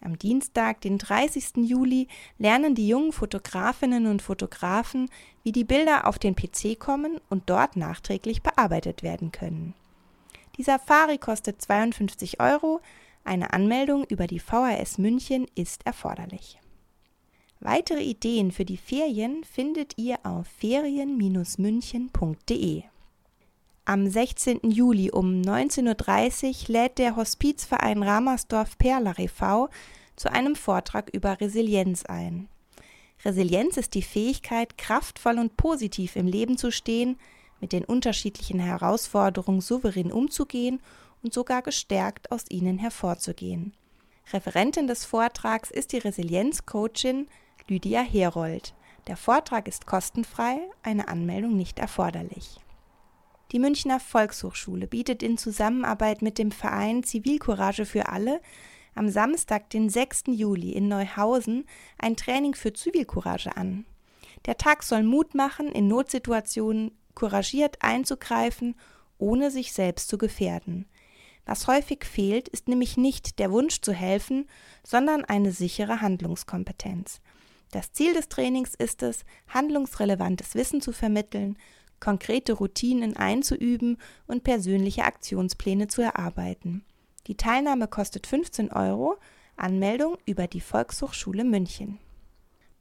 Am 0.00 0.18
Dienstag, 0.18 0.80
den 0.80 0.96
30. 0.96 1.58
Juli, 1.58 2.08
lernen 2.38 2.74
die 2.74 2.88
jungen 2.88 3.12
Fotografinnen 3.12 4.06
und 4.06 4.22
Fotografen, 4.22 5.10
wie 5.42 5.52
die 5.52 5.64
Bilder 5.64 6.08
auf 6.08 6.18
den 6.18 6.34
PC 6.34 6.78
kommen 6.78 7.20
und 7.28 7.50
dort 7.50 7.76
nachträglich 7.76 8.42
bearbeitet 8.42 9.02
werden 9.02 9.30
können. 9.30 9.74
Die 10.56 10.62
Safari 10.62 11.18
kostet 11.18 11.60
52 11.60 12.40
Euro, 12.40 12.80
eine 13.24 13.52
Anmeldung 13.52 14.04
über 14.04 14.26
die 14.26 14.40
VHS 14.40 14.96
München 14.96 15.46
ist 15.54 15.84
erforderlich. 15.84 16.61
Weitere 17.64 18.02
Ideen 18.02 18.50
für 18.50 18.64
die 18.64 18.76
Ferien 18.76 19.44
findet 19.44 19.96
ihr 19.96 20.18
auf 20.24 20.48
ferien-münchen.de. 20.58 22.82
Am 23.84 24.10
16. 24.10 24.68
Juli 24.68 25.12
um 25.12 25.40
19.30 25.42 26.68
Uhr 26.68 26.72
lädt 26.72 26.98
der 26.98 27.14
Hospizverein 27.14 28.02
Ramersdorf 28.02 28.76
Perler 28.78 29.16
e.V. 29.16 29.68
zu 30.16 30.32
einem 30.32 30.56
Vortrag 30.56 31.08
über 31.14 31.40
Resilienz 31.40 32.04
ein. 32.04 32.48
Resilienz 33.24 33.76
ist 33.76 33.94
die 33.94 34.02
Fähigkeit, 34.02 34.76
kraftvoll 34.76 35.38
und 35.38 35.56
positiv 35.56 36.16
im 36.16 36.26
Leben 36.26 36.58
zu 36.58 36.72
stehen, 36.72 37.16
mit 37.60 37.72
den 37.72 37.84
unterschiedlichen 37.84 38.58
Herausforderungen 38.58 39.60
souverän 39.60 40.10
umzugehen 40.10 40.80
und 41.22 41.32
sogar 41.32 41.62
gestärkt 41.62 42.32
aus 42.32 42.42
ihnen 42.48 42.78
hervorzugehen. 42.78 43.72
Referentin 44.32 44.88
des 44.88 45.04
Vortrags 45.04 45.70
ist 45.70 45.92
die 45.92 45.98
Resilienzcoachin 45.98 47.28
Lydia 47.68 48.00
Herold. 48.00 48.74
Der 49.06 49.16
Vortrag 49.16 49.68
ist 49.68 49.86
kostenfrei, 49.86 50.58
eine 50.82 51.08
Anmeldung 51.08 51.56
nicht 51.56 51.78
erforderlich. 51.78 52.58
Die 53.52 53.58
Münchner 53.58 54.00
Volkshochschule 54.00 54.86
bietet 54.86 55.22
in 55.22 55.38
Zusammenarbeit 55.38 56.22
mit 56.22 56.38
dem 56.38 56.50
Verein 56.50 57.04
Zivilcourage 57.04 57.84
für 57.84 58.08
alle 58.08 58.40
am 58.94 59.08
Samstag, 59.08 59.70
den 59.70 59.90
6. 59.90 60.24
Juli 60.28 60.72
in 60.72 60.88
Neuhausen 60.88 61.64
ein 61.98 62.16
Training 62.16 62.54
für 62.54 62.72
Zivilcourage 62.72 63.56
an. 63.56 63.86
Der 64.46 64.56
Tag 64.56 64.82
soll 64.82 65.04
Mut 65.04 65.34
machen, 65.34 65.68
in 65.68 65.86
Notsituationen 65.86 66.90
couragiert 67.14 67.76
einzugreifen, 67.80 68.74
ohne 69.18 69.50
sich 69.50 69.72
selbst 69.72 70.08
zu 70.08 70.18
gefährden. 70.18 70.86
Was 71.46 71.66
häufig 71.68 72.04
fehlt, 72.04 72.48
ist 72.48 72.68
nämlich 72.68 72.96
nicht 72.96 73.38
der 73.38 73.52
Wunsch 73.52 73.80
zu 73.80 73.92
helfen, 73.92 74.46
sondern 74.84 75.24
eine 75.24 75.52
sichere 75.52 76.00
Handlungskompetenz. 76.00 77.20
Das 77.72 77.90
Ziel 77.90 78.12
des 78.12 78.28
Trainings 78.28 78.74
ist 78.74 79.02
es, 79.02 79.24
handlungsrelevantes 79.48 80.54
Wissen 80.54 80.82
zu 80.82 80.92
vermitteln, 80.92 81.56
konkrete 82.00 82.52
Routinen 82.52 83.16
einzuüben 83.16 83.96
und 84.26 84.44
persönliche 84.44 85.04
Aktionspläne 85.04 85.88
zu 85.88 86.02
erarbeiten. 86.02 86.84
Die 87.26 87.36
Teilnahme 87.36 87.88
kostet 87.88 88.26
15 88.26 88.72
Euro, 88.72 89.16
Anmeldung 89.56 90.18
über 90.26 90.46
die 90.48 90.60
Volkshochschule 90.60 91.44
München. 91.44 91.98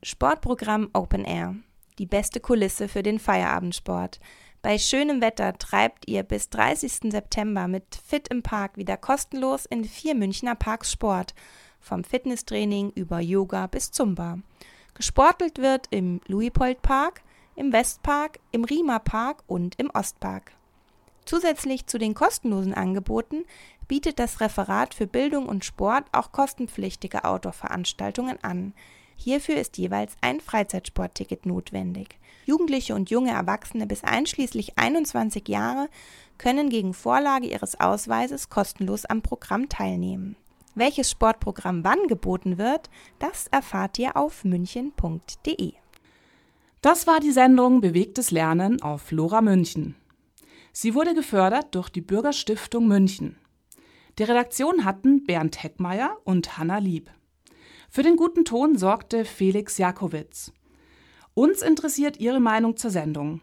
Sportprogramm 0.03 0.89
Open 0.91 1.23
Air. 1.23 1.55
Die 1.97 2.05
beste 2.05 2.41
Kulisse 2.41 2.89
für 2.89 3.01
den 3.01 3.19
Feierabendsport. 3.19 4.19
Bei 4.61 4.77
schönem 4.77 5.21
Wetter 5.21 5.53
treibt 5.57 6.05
ihr 6.09 6.23
bis 6.23 6.49
30. 6.49 7.11
September 7.11 7.69
mit 7.69 7.95
Fit 7.95 8.27
im 8.27 8.43
Park 8.43 8.75
wieder 8.75 8.97
kostenlos 8.97 9.65
in 9.65 9.85
vier 9.85 10.15
Münchner 10.15 10.55
Parks 10.55 10.91
Sport, 10.91 11.33
vom 11.79 12.03
Fitnesstraining 12.03 12.91
über 12.91 13.21
Yoga 13.21 13.67
bis 13.67 13.91
Zumba. 13.91 14.39
Gesportelt 14.93 15.59
wird 15.59 15.87
im 15.89 16.21
Luipold 16.27 16.81
Park, 16.81 17.21
im 17.55 17.73
Westpark, 17.73 18.39
im 18.51 18.63
Riemer 18.63 18.99
Park 18.99 19.43
und 19.47 19.79
im 19.79 19.89
Ostpark. 19.89 20.51
Zusätzlich 21.25 21.87
zu 21.87 21.97
den 21.97 22.13
kostenlosen 22.13 22.73
Angeboten 22.73 23.45
bietet 23.87 24.19
das 24.19 24.41
Referat 24.41 24.93
für 24.93 25.07
Bildung 25.07 25.47
und 25.47 25.65
Sport 25.65 26.05
auch 26.11 26.31
kostenpflichtige 26.31 27.23
Outdoor-Veranstaltungen 27.23 28.37
an. 28.43 28.73
Hierfür 29.15 29.57
ist 29.57 29.77
jeweils 29.77 30.15
ein 30.21 30.39
Freizeitsportticket 30.39 31.45
notwendig. 31.45 32.17
Jugendliche 32.45 32.95
und 32.95 33.09
junge 33.11 33.31
Erwachsene 33.31 33.85
bis 33.85 34.03
einschließlich 34.03 34.77
21 34.79 35.47
Jahre 35.47 35.89
können 36.37 36.69
gegen 36.69 36.93
Vorlage 36.93 37.47
ihres 37.47 37.79
Ausweises 37.79 38.49
kostenlos 38.49 39.05
am 39.05 39.21
Programm 39.21 39.69
teilnehmen. 39.69 40.35
Welches 40.73 41.11
Sportprogramm 41.11 41.83
wann 41.83 42.07
geboten 42.07 42.57
wird, 42.57 42.89
das 43.19 43.47
erfahrt 43.47 43.99
ihr 43.99 44.15
auf 44.15 44.45
münchen.de. 44.45 45.73
Das 46.81 47.07
war 47.07 47.19
die 47.19 47.31
Sendung 47.31 47.81
Bewegtes 47.81 48.31
Lernen 48.31 48.81
auf 48.81 49.11
Lora 49.11 49.41
München. 49.41 49.95
Sie 50.71 50.95
wurde 50.95 51.13
gefördert 51.13 51.75
durch 51.75 51.89
die 51.89 52.01
Bürgerstiftung 52.01 52.87
München. 52.87 53.37
Die 54.17 54.23
Redaktion 54.23 54.85
hatten 54.85 55.25
Bernd 55.25 55.61
Heckmeier 55.61 56.17
und 56.23 56.57
Hanna 56.57 56.77
Lieb. 56.77 57.11
Für 57.89 58.03
den 58.03 58.15
guten 58.15 58.45
Ton 58.45 58.77
sorgte 58.77 59.25
Felix 59.25 59.77
Jakowitz. 59.77 60.53
Uns 61.33 61.61
interessiert 61.61 62.19
Ihre 62.19 62.39
Meinung 62.39 62.77
zur 62.77 62.91
Sendung. 62.91 63.41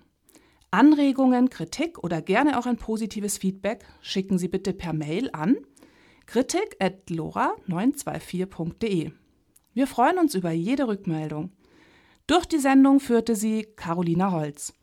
Anregungen, 0.70 1.51
Kritik 1.51 1.99
oder 2.03 2.22
gerne 2.22 2.59
auch 2.59 2.66
ein 2.66 2.76
positives 2.76 3.39
Feedback 3.39 3.85
schicken 4.01 4.39
Sie 4.39 4.49
bitte 4.49 4.72
per 4.72 4.93
Mail 4.93 5.31
an 5.33 5.59
kritik.lora924.de. 6.29 9.12
Wir 9.72 9.87
freuen 9.87 10.18
uns 10.18 10.35
über 10.35 10.51
jede 10.51 10.87
Rückmeldung. 10.87 11.53
Durch 12.26 12.45
die 12.45 12.59
Sendung 12.59 13.01
führte 13.01 13.35
sie 13.35 13.66
Carolina 13.76 14.31
Holz. 14.31 14.74